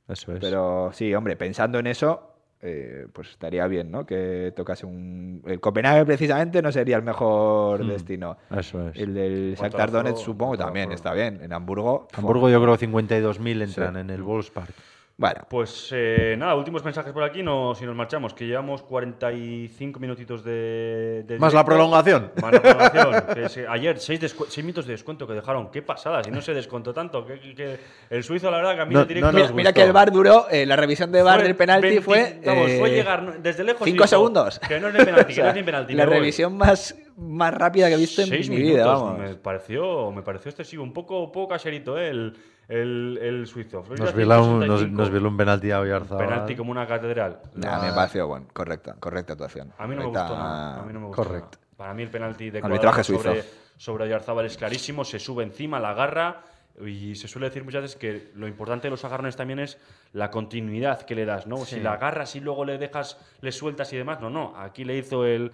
Eso 0.07 0.33
es. 0.33 0.39
pero 0.39 0.91
sí, 0.93 1.15
hombre, 1.15 1.35
pensando 1.35 1.79
en 1.79 1.87
eso, 1.87 2.34
eh, 2.65 3.07
pues 3.13 3.29
estaría 3.29 3.67
bien, 3.67 3.91
¿no? 3.91 4.05
Que 4.05 4.51
tocase 4.55 4.85
un... 4.85 5.41
El 5.45 5.59
Copenhague 5.59 6.03
precisamente 6.05 6.61
no 6.61 6.71
sería 6.71 6.97
el 6.97 7.03
mejor 7.03 7.83
Hmm. 7.83 7.87
destino. 7.89 8.37
Eso 8.49 8.89
es. 8.89 8.97
El 8.97 9.13
del 9.13 9.55
Shakhtar 9.55 9.91
Donetsk 9.91 10.17
supongo 10.25 10.57
también 10.57 10.91
está 10.91 11.13
bien. 11.13 11.39
En 11.43 11.53
Hamburgo... 11.53 12.07
Hamburgo 12.13 12.49
yo 12.49 12.61
creo 12.61 12.77
52.000 12.77 13.61
entran 13.63 13.93
Sí. 13.93 13.99
en 13.99 14.09
el 14.09 14.23
Wolfspark. 14.23 14.73
Bueno, 15.17 15.43
Pues 15.49 15.89
eh, 15.93 16.35
nada, 16.37 16.55
últimos 16.55 16.83
mensajes 16.83 17.13
por 17.13 17.23
aquí, 17.23 17.41
no, 17.41 17.73
si 17.73 17.85
nos 17.85 17.95
marchamos, 17.95 18.33
que 18.33 18.45
llevamos 18.45 18.83
45 18.83 19.97
minutitos 19.97 20.43
de... 20.43 21.23
de 21.25 21.39
Más 21.39 21.53
la 21.53 21.63
prolongación. 21.63 22.33
Más 22.41 22.51
la 22.51 22.61
prolongación. 22.61 23.23
que 23.33 23.65
ayer, 23.69 23.97
6 23.97 24.57
minutos 24.57 24.85
de 24.85 24.91
descuento 24.91 25.25
que 25.25 25.33
dejaron. 25.33 25.71
Qué 25.71 25.81
pasada, 25.81 26.21
si 26.21 26.31
no 26.31 26.41
se 26.41 26.53
descontó 26.53 26.93
tanto. 26.93 27.25
Que, 27.25 27.79
el 28.09 28.23
suizo, 28.25 28.51
la 28.51 28.57
verdad, 28.57 28.75
que 28.75 28.81
a 28.81 28.85
mí 28.85 28.93
No- 28.93 29.05
directo... 29.05 29.31
no 29.31 29.53
mira, 29.53 29.71
que 29.71 29.83
el 29.83 29.93
bar 29.93 30.11
duró, 30.11 30.47
eh, 30.51 30.65
la 30.65 30.75
revisión 30.75 31.09
de 31.13 31.21
bar 31.23 31.35
fue 31.35 31.43
del 31.47 31.55
penalti 31.55 31.87
20 31.87 32.01
fue... 32.03 32.41
Vamos, 32.45 32.71
fue 32.77 32.99
eh, 32.99 33.05
desde 33.41 33.63
lejos. 33.63 33.87
y 33.87 33.91
cinco 33.91 34.03
dijo, 34.03 34.07
segundos. 34.07 34.59
Que 34.59 34.79
no 34.81 34.89
es 34.89 34.93
ni 34.95 35.05
penalti, 35.05 35.31
O 35.31 35.35
que 35.35 35.35
no 35.35 35.35
sea, 35.43 35.49
es 35.49 35.55
ni 35.55 35.63
penalti. 35.63 35.93
La 35.93 36.05
voy. 36.05 36.13
revisión 36.15 36.57
más, 36.57 36.93
más 37.15 37.53
rápida 37.53 37.87
que 37.87 37.93
he 37.93 37.97
visto 37.97 38.21
en 38.21 38.29
mi 38.31 38.37
minutos, 38.39 38.59
vida, 38.59 38.85
vamos. 38.85 39.17
Me 39.17 39.35
pareció, 39.35 40.11
me 40.11 40.23
pareció 40.23 40.49
excesivo, 40.49 40.83
un 40.83 40.91
poco, 40.91 41.31
poco 41.31 41.47
caserito 41.53 41.97
¿eh? 41.97 42.09
el, 42.09 42.33
el, 42.67 43.19
el 43.21 43.47
suizo. 43.47 43.83
Nos 43.97 44.13
violó 44.15 44.43
un, 44.43 44.59
nos, 44.59 44.79
165, 44.81 44.97
nos 45.01 45.09
violó 45.11 45.29
un 45.29 45.37
penalti 45.37 45.71
a 45.71 45.79
Oyarzabal. 45.79 46.25
penalti 46.27 46.55
como 46.55 46.71
una 46.71 46.87
catedral. 46.87 47.39
Nah, 47.55 47.81
me 47.81 47.91
pareció 47.93 48.27
bueno, 48.27 48.47
correcta, 48.53 48.95
correcta 48.99 49.33
actuación. 49.33 49.71
A 49.77 49.87
mí 49.87 49.95
no 49.95 50.01
me 50.01 50.07
Correcta- 50.07 50.21
gustó 50.27 50.37
nada. 50.37 50.79
A 50.79 50.83
mí 50.83 50.93
no 50.93 50.99
me 50.99 51.05
gustó 51.07 51.23
Correcto. 51.23 51.57
nada. 51.59 51.65
Para 51.77 51.93
mí 51.93 52.03
el 52.03 52.09
penalti 52.09 52.49
de 52.49 52.59
Arbitraje 52.59 53.03
sobre, 53.03 53.41
suizo. 53.43 53.47
sobre 53.77 54.05
Oyarzábal 54.05 54.45
es 54.45 54.57
clarísimo, 54.57 55.03
se 55.03 55.19
sube 55.19 55.43
encima, 55.43 55.79
la 55.79 55.89
agarra 55.89 56.41
y 56.85 57.15
se 57.15 57.27
suele 57.27 57.47
decir 57.47 57.63
muchas 57.63 57.81
veces 57.83 57.97
que 57.97 58.31
lo 58.35 58.47
importante 58.47 58.87
de 58.87 58.91
los 58.91 59.03
agarrones 59.05 59.35
también 59.35 59.59
es 59.59 59.77
la 60.13 60.29
continuidad 60.31 61.01
que 61.03 61.15
le 61.15 61.25
das, 61.25 61.47
¿no? 61.47 61.57
Si 61.65 61.79
la 61.79 61.93
agarras 61.93 62.35
y 62.35 62.39
luego 62.41 62.65
le 62.65 62.77
dejas, 62.77 63.17
le 63.41 63.51
sueltas 63.51 63.91
y 63.93 63.97
demás, 63.97 64.19
no, 64.21 64.29
no. 64.29 64.53
Aquí 64.57 64.83
le 64.83 64.97
hizo 64.97 65.25
el, 65.25 65.51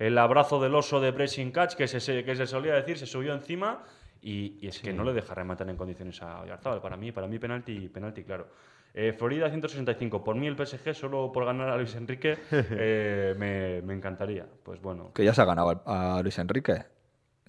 el 0.00 0.18
abrazo 0.18 0.60
del 0.60 0.74
oso 0.74 1.00
de 1.00 1.12
pressing 1.12 1.52
catch 1.52 1.74
que 1.74 1.86
se- 1.86 2.24
que 2.24 2.34
se 2.36 2.46
solía 2.46 2.74
decir, 2.74 2.98
se 2.98 3.06
subió 3.06 3.34
encima 3.34 3.82
y, 4.24 4.58
y 4.60 4.66
es 4.68 4.78
que 4.80 4.92
no 4.92 5.04
le 5.04 5.12
deja 5.12 5.34
rematar 5.34 5.68
en 5.68 5.76
condiciones 5.76 6.20
a 6.22 6.40
Oyarzábal. 6.40 6.80
Para 6.80 6.96
mí, 6.96 7.12
para 7.12 7.26
mí 7.28 7.38
penalti, 7.38 7.88
penalti 7.88 8.24
claro. 8.24 8.48
Eh, 8.96 9.12
Florida 9.12 9.48
165. 9.50 10.22
Por 10.24 10.36
mí 10.36 10.46
el 10.46 10.56
PSG, 10.56 10.94
solo 10.94 11.30
por 11.32 11.44
ganar 11.44 11.68
a 11.68 11.76
Luis 11.76 11.94
Enrique, 11.96 12.38
eh, 12.52 13.34
me, 13.38 13.82
me 13.82 13.94
encantaría. 13.94 14.46
Pues 14.62 14.80
bueno. 14.80 15.10
Que 15.12 15.24
ya 15.24 15.34
se 15.34 15.42
ha 15.42 15.44
ganado 15.44 15.82
a 15.86 16.20
Luis 16.22 16.38
Enrique. 16.38 16.84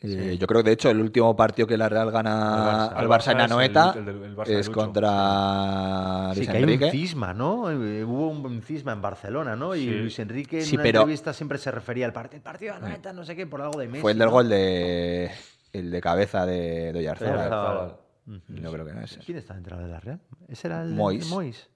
Yo 0.01 0.45
creo 0.45 0.61
que 0.61 0.69
de 0.69 0.73
hecho 0.73 0.89
el 0.91 0.99
último 0.99 1.36
partido 1.36 1.67
que 1.67 1.78
la 1.78 1.88
Real 1.88 2.11
gana 2.11 2.86
Al 2.88 2.97
al 2.97 3.07
Barça- 3.07 3.09
Barça 3.28 3.32
en 3.32 3.39
es 3.39 3.43
Anoeta 3.51 3.91
el- 3.93 3.99
el 3.99 4.05
del- 4.05 4.23
el 4.23 4.36
Barça 4.36 4.45
de 4.47 4.59
es 4.59 4.67
Lucho. 4.67 4.80
contra 4.80 6.30
Sí, 6.34 6.39
Luis 6.39 6.49
que 6.49 6.57
hay 6.57 6.63
un 6.63 6.69
Enrique. 6.69 6.91
cisma, 6.91 7.34
¿no? 7.34 7.71
Eh, 7.71 8.03
Hubo 8.03 8.28
un 8.30 8.61
cisma 8.61 8.91
en 8.91 9.01
Barcelona, 9.01 9.55
¿no? 9.55 9.73
Y 9.76 9.80
Sí. 9.86 9.89
Luis 9.91 10.19
Enrique 10.19 10.59
en 10.59 10.65
Sí, 10.65 10.76
una 10.76 10.84
pero- 10.84 10.99
entrevista 11.01 11.34
siempre 11.34 11.57
se 11.57 11.71
refería 11.71 12.05
al 12.05 12.13
partido. 12.13 12.38
El 12.38 12.43
partido 12.43 12.73
de 12.73 12.86
Anoeta, 12.86 13.13
no 13.13 13.23
sé 13.23 13.36
qué, 13.36 13.47
por 13.47 13.61
algo 13.61 13.80
de 13.80 13.88
Messi. 13.88 14.01
Fue 14.01 14.11
el 14.11 14.17
del 14.19 14.28
¿no? 14.28 14.34
gol 14.34 14.49
de 14.49 15.32
el 15.80 15.91
de 15.91 16.01
cabeza 16.01 16.45
de, 16.45 16.91
de. 16.93 16.99
Oyarzábal. 16.99 17.97
No 18.26 18.71
creo 18.71 18.86
que 18.86 18.93
no 18.93 19.01
es. 19.01 19.19
¿Quién 19.26 19.38
está 19.38 19.53
dentro 19.53 19.78
de 19.78 19.88
la 19.88 19.99
Real? 19.99 20.19
¿Ese 20.47 20.67
era 20.67 20.82
el 20.82 20.93
Mois. 20.93 21.30
Mois? 21.30 21.69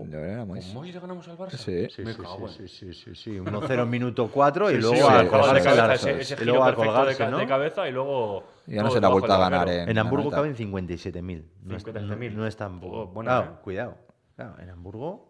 Era 0.00 0.44
Mois. 0.44 0.64
¿Con 0.66 0.74
Mois 0.74 0.94
le 0.94 1.00
ganamos 1.00 1.26
al 1.26 1.36
Barça? 1.36 1.56
Sí. 1.56 2.02
Me 2.04 2.14
cago 2.16 2.46
en- 2.46 2.52
sí, 2.54 2.68
sí, 2.68 2.94
sí, 2.94 3.14
sí. 3.16 3.30
1-0 3.40 3.82
en 3.82 3.90
minuto 3.90 4.30
4 4.32 4.70
y 4.70 4.74
Sí, 4.76 4.80
luego 4.80 4.94
sí, 4.94 5.02
a 5.02 5.20
sí, 5.22 5.26
colgarse 5.26 5.62
cabeza, 5.64 5.86
la- 5.88 5.94
ese, 5.94 6.20
ese 6.20 6.34
y 6.34 6.36
giro 6.36 6.52
perfecto 6.60 6.80
de, 6.82 6.86
colgarse, 6.86 7.18
ca- 7.18 7.30
¿no? 7.30 7.38
de 7.38 7.46
cabeza 7.48 7.88
y 7.88 7.92
luego. 7.92 8.44
Ya 8.68 8.82
no 8.84 8.90
se 8.92 9.00
le 9.00 9.06
ha 9.06 9.10
vuelto 9.10 9.32
a 9.32 9.38
ganar 9.38 9.68
en, 9.68 9.88
En 9.88 9.98
Hamburgo 9.98 10.30
caben 10.30 10.54
57.000. 10.54 11.44
No, 11.64 11.76
es- 11.76 11.84
57.000. 11.84 12.32
no, 12.36 12.46
es 12.46 12.56
tan 12.56 12.78
poco. 12.78 13.12
Oh, 13.12 13.22
eh. 13.22 13.46
cuidado. 13.64 13.96
Claro, 14.36 14.54
en 14.60 14.70
Hamburgo, 14.70 15.27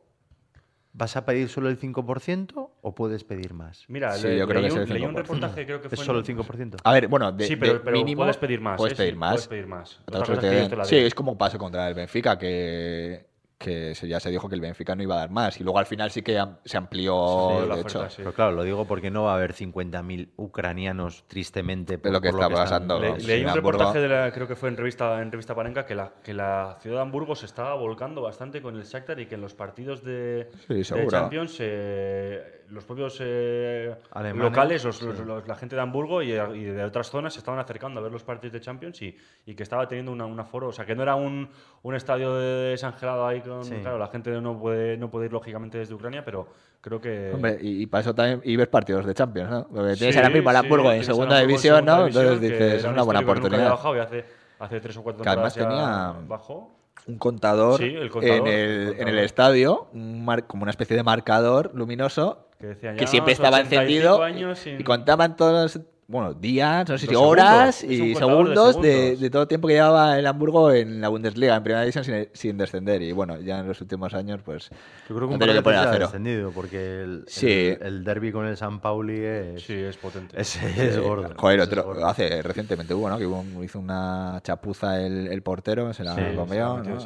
¿vas 0.92 1.16
a 1.16 1.24
pedir 1.24 1.48
solo 1.48 1.68
el 1.68 1.76
5% 1.78 2.70
o 2.82 2.94
puedes 2.94 3.24
pedir 3.24 3.54
más? 3.54 3.84
Mira, 3.88 4.12
Sí, 4.12 4.28
le- 4.28 4.38
yo 4.38 4.46
creo 4.48 4.60
leí, 4.60 4.70
que 4.70 4.74
es 4.74 4.74
un, 4.76 4.82
el 4.82 4.88
leí 4.88 5.04
un 5.04 5.14
5%. 5.14 5.16
reportaje, 5.16 5.64
creo 5.66 5.80
que 5.82 5.88
fue. 5.88 5.98
¿Es 5.98 6.00
solo 6.04 6.18
el 6.20 6.24
5%? 6.24 6.76
A 6.84 6.92
ver, 6.92 7.08
bueno, 7.08 7.30
de, 7.32 7.46
sí, 7.46 7.56
pero, 7.56 7.74
de 7.74 7.80
pero 7.80 7.96
mínimo 7.98 8.22
puedes 8.22 8.36
pedir 8.36 8.60
más. 8.60 8.76
Puedes 8.78 8.96
pedir 8.96 9.16
más. 9.16 9.32
Puedes 9.32 9.48
pedir 9.48 9.66
más. 9.66 10.00
Otra 10.02 10.20
Otra 10.20 10.20
cosa 10.20 10.34
cosa 10.34 10.46
es 10.46 10.50
que 10.50 10.56
ellos 10.58 10.68
te 10.70 10.76
la 10.76 10.84
sí, 10.84 10.96
es 10.96 11.14
como 11.14 11.36
pasó 11.38 11.58
contra 11.58 11.88
el 11.88 11.94
Benfica, 11.94 12.38
que, 12.38 13.26
que 13.58 13.92
se- 13.96 14.06
ya 14.06 14.20
se 14.20 14.30
dijo 14.30 14.48
que 14.48 14.54
el 14.54 14.60
Benfica 14.60 14.94
no 14.94 15.02
iba 15.02 15.16
a 15.16 15.18
dar 15.18 15.30
más. 15.30 15.60
Y 15.60 15.64
luego 15.64 15.80
al 15.80 15.86
final 15.86 16.12
sí 16.12 16.22
que 16.22 16.38
am- 16.38 16.58
se 16.64 16.76
amplió, 16.76 17.12
Sí, 17.60 17.66
la 17.68 17.74
de 17.74 17.80
oferta, 17.80 17.98
hecho. 18.06 18.10
sí. 18.10 18.16
Pero 18.18 18.32
claro, 18.32 18.52
lo 18.52 18.62
digo 18.62 18.84
porque 18.86 19.10
no 19.10 19.24
va 19.24 19.32
a 19.32 19.34
haber 19.34 19.52
50.000 19.52 20.30
ucranianos 20.36 21.24
tristemente 21.26 21.98
por, 21.98 22.12
lo 22.12 22.20
que 22.20 22.30
por 22.30 22.40
está 22.40 22.54
pasando. 22.54 23.00
Le- 23.00 23.18
leí 23.18 23.42
un 23.42 23.48
Hamburgo. 23.48 23.72
reportaje, 23.72 23.98
de 24.00 24.08
la, 24.08 24.30
creo 24.32 24.46
que 24.46 24.54
fue 24.54 24.68
en 24.68 24.76
revista, 24.76 25.20
en 25.20 25.32
revista 25.32 25.56
Parenca, 25.56 25.84
que 25.84 25.96
la, 25.96 26.12
que 26.22 26.32
la 26.34 26.78
ciudad 26.80 26.96
de 26.98 27.02
Hamburgo 27.02 27.34
se 27.34 27.46
estaba 27.46 27.74
volcando 27.74 28.22
bastante 28.22 28.62
con 28.62 28.76
el 28.76 28.84
Shakhtar 28.84 29.18
y 29.18 29.26
que 29.26 29.34
en 29.34 29.40
los 29.40 29.54
partidos 29.54 30.04
de, 30.04 30.50
Sí, 30.68 30.74
de. 30.74 31.06
Champions 31.08 31.56
eh, 31.58 32.57
los 32.70 32.84
propios 32.84 33.18
eh, 33.20 33.94
Alemanes, 34.12 34.42
locales, 34.50 34.84
los- 34.84 35.02
los- 35.02 35.18
los- 35.20 35.46
la 35.48 35.54
gente 35.54 35.74
de 35.76 35.82
Hamburgo 35.82 36.22
y, 36.22 36.32
y 36.32 36.64
de 36.64 36.84
otras 36.84 37.10
zonas 37.10 37.32
se 37.32 37.38
estaban 37.40 37.58
acercando 37.60 38.00
a 38.00 38.02
ver 38.02 38.12
los 38.12 38.22
partidos 38.24 38.52
de 38.52 38.60
Champions 38.60 39.00
y, 39.02 39.16
y 39.46 39.54
que 39.54 39.62
estaba 39.62 39.88
teniendo 39.88 40.12
una, 40.12 40.26
un 40.26 40.38
aforo, 40.38 40.68
o 40.68 40.72
sea, 40.72 40.84
que 40.84 40.94
no 40.94 41.02
era 41.02 41.14
un, 41.14 41.48
un 41.82 41.94
estadio 41.94 42.34
de 42.36 42.70
desangelado 42.70 43.26
ahí 43.26 43.40
con... 43.40 43.64
Sí. 43.64 43.74
Claro, 43.80 43.98
la 43.98 44.08
gente 44.08 44.30
no 44.40 44.58
puede, 44.58 44.96
no 44.96 45.10
puede 45.10 45.26
ir 45.26 45.32
lógicamente 45.32 45.78
desde 45.78 45.94
Ucrania, 45.94 46.24
pero 46.24 46.48
creo 46.80 47.00
que... 47.00 47.32
Hombre, 47.34 47.58
y, 47.60 47.82
y 47.82 47.86
para 47.86 48.02
eso 48.02 48.14
también, 48.14 48.40
y 48.44 48.56
ves 48.56 48.68
partidos 48.68 49.04
de 49.06 49.14
Champions, 49.14 49.50
¿no? 49.50 49.66
Porque 49.68 49.94
tienes 49.94 50.14
Sí, 50.14 50.18
ahora 50.20 50.30
mismo 50.30 50.50
al 50.50 50.56
sí, 50.56 50.62
Hamburgo 50.64 50.92
en 50.92 51.04
segunda 51.04 51.38
división, 51.40 51.84
¿no? 51.84 51.98
división, 52.04 52.24
Entonces 52.24 52.50
dices, 52.50 52.74
es 52.74 52.84
una 52.84 53.02
buena 53.02 53.20
oportunidad. 53.20 53.70
bajado 53.70 53.96
y 53.96 54.00
hace, 54.00 54.24
hace 54.58 54.80
tres 54.80 54.96
o 54.96 55.02
cuatro 55.02 55.22
Que 55.22 55.28
además 55.30 55.54
tenía- 55.54 56.14
bajó. 56.26 56.74
Un 57.06 57.16
contador, 57.16 57.78
Sí, 57.78 57.84
el 57.86 58.10
contador, 58.10 58.36
en, 58.36 58.46
el, 58.48 58.70
el 58.88 59.00
en 59.00 59.08
el 59.08 59.18
estadio, 59.20 59.86
un 59.94 60.24
mar- 60.26 60.46
como 60.46 60.64
una 60.64 60.70
especie 60.70 60.94
de 60.94 61.02
marcador 61.02 61.70
luminoso 61.72 62.47
Que, 62.58 63.06
siempre 63.06 63.32
estaba 63.34 63.58
85 63.58 63.62
encendido 63.82 64.22
años 64.22 64.58
sin- 64.58 64.80
y 64.80 64.84
contaban 64.84 65.36
todos 65.36 65.76
los 65.76 65.84
bueno, 66.10 66.32
días, 66.32 66.88
no 66.88 66.96
sé 66.96 67.06
si 67.06 67.12
Los 67.12 67.20
horas 67.22 67.74
segundos, 67.76 68.00
y 68.00 68.08
de 68.08 68.14
segundos 68.14 68.80
de, 68.80 69.28
todo 69.30 69.42
el 69.42 69.48
tiempo 69.48 69.68
que 69.68 69.74
llevaba 69.74 70.18
el 70.18 70.26
Hamburgo 70.26 70.72
en 70.72 71.02
la 71.02 71.08
Bundesliga, 71.08 71.54
en 71.54 71.62
primera 71.62 71.82
división, 71.82 72.02
sin, 72.02 72.28
sin 72.32 72.56
descender. 72.56 73.02
Y 73.02 73.12
bueno, 73.12 73.38
ya 73.40 73.58
en 73.58 73.68
los 73.68 73.78
últimos 73.82 74.14
años, 74.14 74.40
pues. 74.42 74.70
Yo 75.08 75.14
creo 75.14 75.28
que 75.28 75.34
un 75.34 75.38
que 75.38 75.62
poner 75.62 75.80
veces 75.80 75.86
a 75.86 75.90
ha 75.90 75.92
cero. 75.92 76.06
descendido, 76.06 76.50
porque 76.50 77.02
el, 77.02 77.24
Sí. 77.28 77.46
el, 77.78 77.82
el 77.82 78.04
derby 78.04 78.32
con 78.32 78.46
el 78.46 78.56
San 78.56 78.80
Pauli 78.80 79.18
es, 79.22 79.62
Sí, 79.64 79.74
es 79.74 79.98
potente. 79.98 80.40
es, 80.40 80.56
es 80.62 80.98
gordo. 80.98 81.28
Joder, 81.36 81.60
Ese 81.60 81.64
es 81.70 81.78
otro, 81.78 81.84
gordo. 81.84 82.06
hace 82.06 82.40
recientemente 82.40 82.94
hubo, 82.94 83.10
¿no? 83.10 83.18
Que 83.18 83.26
hubo 83.26 83.44
hizo 83.62 83.78
una 83.78 84.40
chapuza 84.42 84.98
el, 85.04 85.26
el 85.26 85.42
portero, 85.42 85.92
se 85.92 86.04
la 86.04 86.14
Sí, 86.14 86.22
se 86.22 86.30
la 86.30 86.36
comió, 86.36 86.76
metió, 86.78 86.94
¿no? 86.94 87.00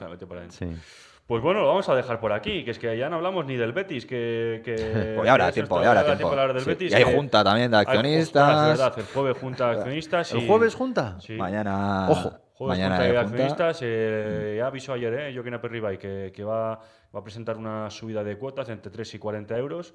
Pues 1.26 1.42
bueno, 1.42 1.60
lo 1.60 1.68
vamos 1.68 1.88
a 1.88 1.94
dejar 1.94 2.20
por 2.20 2.32
aquí, 2.32 2.64
que 2.64 2.72
es 2.72 2.78
que 2.78 2.96
ya 2.98 3.08
no 3.08 3.16
hablamos 3.16 3.46
ni 3.46 3.56
del 3.56 3.72
Betis, 3.72 4.04
que... 4.06 4.60
que 4.64 4.74
Pues 5.16 5.24
ya 5.24 5.32
habrá 5.32 5.52
tiempo, 5.52 5.80
ya 5.80 5.90
habrá 5.90 6.16
tiempo. 6.16 6.34
del 6.36 6.60
Sí, 6.60 6.68
Betis, 6.70 6.92
y 6.92 6.94
hay 6.94 7.04
junta 7.14 7.42
también 7.44 7.70
de 7.70 7.76
hay- 7.78 7.84
accionistas. 7.86 8.62
es 8.72 8.78
verdad, 8.78 8.98
el 8.98 9.04
jueves 9.06 9.38
junta 9.38 9.66
de 9.70 9.76
accionistas. 9.78 10.32
¿El 10.32 10.42
y- 10.42 10.46
jueves 10.48 10.74
junta? 10.74 11.16
Sí. 11.20 11.34
Mañana. 11.34 12.08
Ojo, 12.10 12.32
Jueves 12.54 12.78
mañana 12.78 12.96
junta 12.96 13.02
hay 13.04 13.12
de 13.12 13.16
junta. 13.18 13.30
accionistas, 13.30 13.78
eh, 13.82 14.54
ya 14.58 14.66
avisó 14.66 14.92
ayer, 14.92 15.14
¿eh? 15.14 15.32
Joaquín 15.34 15.54
Aperribay, 15.54 15.98
que, 15.98 16.32
que 16.34 16.44
va, 16.44 16.74
va 17.14 17.20
a 17.20 17.22
presentar 17.22 17.56
una 17.56 17.88
subida 17.90 18.22
de 18.22 18.36
cuotas 18.36 18.68
entre 18.68 18.90
3 18.92 19.14
y 19.14 19.18
40 19.18 19.56
euros. 19.56 19.94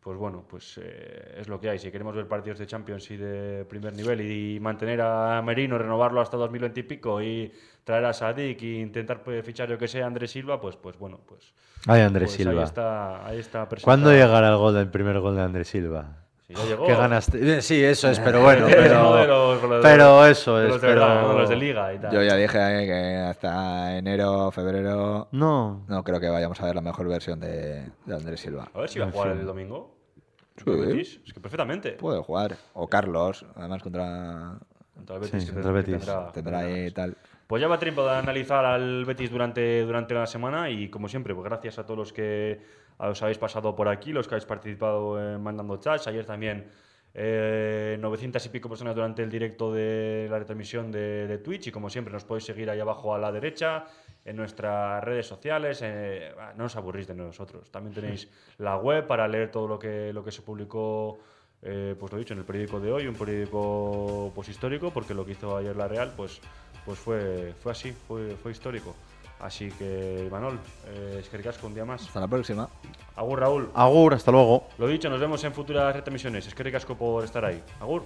Pues 0.00 0.16
bueno, 0.16 0.44
pues 0.48 0.78
eh, 0.82 1.36
es 1.38 1.48
lo 1.48 1.60
que 1.60 1.70
hay. 1.70 1.78
Si 1.78 1.90
queremos 1.90 2.14
ver 2.14 2.26
partidos 2.28 2.58
de 2.58 2.66
Champions 2.66 3.10
y 3.10 3.16
de 3.16 3.64
primer 3.64 3.94
nivel 3.94 4.20
y, 4.20 4.60
mantener 4.60 5.00
a 5.00 5.42
Merino, 5.42 5.76
renovarlo 5.76 6.20
hasta 6.20 6.36
2020 6.36 6.80
y 6.80 6.82
pico 6.84 7.20
y 7.22 7.52
traer 7.84 8.04
a 8.04 8.12
Sadik 8.12 8.62
e 8.62 8.80
intentar 8.80 9.22
pues, 9.22 9.44
fichar 9.44 9.68
yo 9.68 9.78
que 9.78 9.88
sé 9.88 10.02
a 10.02 10.06
Andrés 10.06 10.30
Silva, 10.30 10.60
pues, 10.60 10.76
pues 10.76 10.98
bueno, 10.98 11.20
pues, 11.26 11.52
Ay, 11.86 12.02
Andrés 12.02 12.30
pues 12.30 12.36
Silva. 12.36 12.60
ahí 12.60 12.64
está, 12.64 13.26
ahí 13.26 13.38
está 13.38 13.68
¿Cuándo 13.82 14.12
llegará 14.12 14.48
el 14.48 14.56
gol 14.56 14.74
del 14.74 14.88
primer 14.88 15.20
gol 15.20 15.36
de 15.36 15.42
Andrés 15.42 15.68
Silva? 15.68 16.27
Sí, 16.48 16.54
ya 16.54 16.64
llegó. 16.64 16.86
¿Qué 16.86 16.94
ganaste? 16.94 17.60
Sí, 17.62 17.84
eso 17.84 18.08
es, 18.10 18.18
pero 18.20 18.40
bueno. 18.42 18.66
Pero, 18.70 19.00
uno 19.10 19.16
de 19.16 19.26
los- 19.26 19.60
de 19.62 19.68
los- 19.68 19.82
pero 19.82 20.26
eso 20.26 20.62
es. 20.62 20.68
los 20.70 20.80
de 20.80 20.88
verdad, 20.88 21.16
pero... 21.20 21.32
¿no? 21.34 21.38
los 21.40 21.48
de 21.50 21.56
liga 21.56 21.92
y 21.92 21.98
tal. 21.98 22.10
Yo 22.12 22.22
ya 22.22 22.36
dije 22.36 22.58
eh, 22.58 22.86
que 22.86 23.16
hasta 23.28 23.98
enero, 23.98 24.50
febrero, 24.50 25.28
No. 25.32 25.84
no 25.88 26.02
creo 26.04 26.18
que 26.20 26.28
vayamos 26.30 26.58
a 26.60 26.64
ver 26.66 26.74
la 26.74 26.80
mejor 26.80 27.06
versión 27.08 27.38
de, 27.38 27.84
de 28.06 28.14
Andrés 28.14 28.40
Silva. 28.40 28.66
A 28.72 28.78
ver 28.80 28.88
si 28.88 28.98
va 28.98 29.06
a 29.06 29.10
jugar 29.12 29.32
el 29.32 29.44
domingo. 29.44 29.94
Sí. 30.64 31.20
Es 31.26 31.32
que 31.34 31.40
perfectamente. 31.40 31.92
Puede 31.92 32.22
jugar. 32.22 32.56
O 32.72 32.88
Carlos, 32.88 33.44
además 33.54 33.82
contra. 33.82 34.58
Contra 34.94 35.16
el 35.16 35.20
Betis. 35.22 35.44
Sí, 35.44 35.52
contra 35.52 35.70
el 35.70 35.76
Betis. 35.76 35.94
tendrá- 35.98 36.32
Tendrá 36.32 36.58
ahí 36.60 36.90
tal. 36.92 37.16
Pues 37.46 37.60
ya 37.62 37.68
va 37.68 37.78
tiempo 37.78 38.04
de 38.04 38.10
analizar 38.16 38.64
al 38.64 39.04
Betis 39.04 39.30
durante, 39.30 39.82
durante 39.82 40.14
la 40.14 40.26
semana 40.26 40.68
y 40.70 40.88
como 40.88 41.08
siempre, 41.08 41.34
pues 41.34 41.44
gracias 41.44 41.78
a 41.78 41.84
todos 41.84 41.98
los 41.98 42.12
que 42.12 42.60
os 42.98 43.22
habéis 43.22 43.38
pasado 43.38 43.74
por 43.74 43.88
aquí, 43.88 44.12
los 44.12 44.26
que 44.26 44.34
habéis 44.34 44.46
participado 44.46 45.18
eh, 45.20 45.38
mandando 45.38 45.76
chats. 45.78 46.06
Ayer 46.08 46.26
también 46.26 46.66
eh, 47.14 47.96
900 48.00 48.44
y 48.44 48.48
pico 48.48 48.68
personas 48.68 48.94
durante 48.94 49.22
el 49.22 49.30
directo 49.30 49.72
de 49.72 50.28
la 50.30 50.38
retransmisión 50.38 50.90
de, 50.92 51.26
de 51.26 51.38
Twitch 51.38 51.68
y 51.68 51.70
como 51.72 51.88
siempre 51.90 52.12
nos 52.12 52.24
podéis 52.24 52.44
seguir 52.44 52.68
ahí 52.70 52.80
abajo 52.80 53.14
a 53.14 53.18
la 53.18 53.32
derecha 53.32 53.86
en 54.24 54.36
nuestras 54.36 55.02
redes 55.02 55.26
sociales. 55.26 55.80
eh, 55.82 56.32
ah, 56.38 56.52
no 56.56 56.64
os 56.66 56.76
aburrís 56.76 57.06
de 57.06 57.14
nosotros. 57.14 57.70
También 57.70 57.94
tenéis 57.94 58.28
la 58.58 58.76
web 58.76 59.06
para 59.06 59.26
leer 59.26 59.50
todo 59.50 59.66
lo 59.66 59.78
que, 59.78 60.12
lo 60.12 60.22
que 60.24 60.32
se 60.32 60.42
publicó. 60.42 61.18
eh, 61.62 61.96
pues 61.98 62.12
lo 62.12 62.18
dicho, 62.18 62.34
en 62.34 62.40
el 62.40 62.44
periódico 62.44 62.78
de 62.78 62.92
hoy, 62.92 63.06
un 63.06 63.14
periódico 63.14 64.30
pues 64.34 64.48
histórico, 64.48 64.90
porque 64.92 65.14
lo 65.14 65.24
que 65.24 65.32
hizo 65.32 65.56
ayer 65.56 65.74
la 65.76 65.88
Real, 65.88 66.12
pues, 66.16 66.40
pues 66.84 66.98
fue, 66.98 67.54
fue 67.60 67.72
así, 67.72 67.92
fue, 67.92 68.36
fue 68.36 68.52
histórico. 68.52 68.94
Así 69.40 69.70
que, 69.70 70.28
Manol, 70.30 70.58
eh, 70.86 71.18
es 71.20 71.28
que 71.28 71.36
ricasco 71.36 71.66
un 71.66 71.74
día 71.74 71.84
más. 71.84 72.02
Hasta 72.02 72.20
la 72.20 72.28
próxima. 72.28 72.68
Agur, 73.14 73.40
Raúl. 73.40 73.70
Agur, 73.74 74.14
hasta 74.14 74.32
luego. 74.32 74.68
Lo 74.78 74.88
dicho, 74.88 75.08
nos 75.08 75.20
vemos 75.20 75.42
en 75.44 75.52
futuras 75.52 75.94
retransmisiones. 75.94 76.46
Es 76.46 76.54
que 76.54 76.62
ricasco 76.62 76.96
por 76.96 77.24
estar 77.24 77.44
ahí. 77.44 77.62
Agur. 77.80 78.02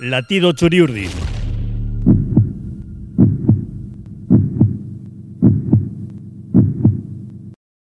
Latido 0.00 0.52
Churiurdi. 0.52 1.08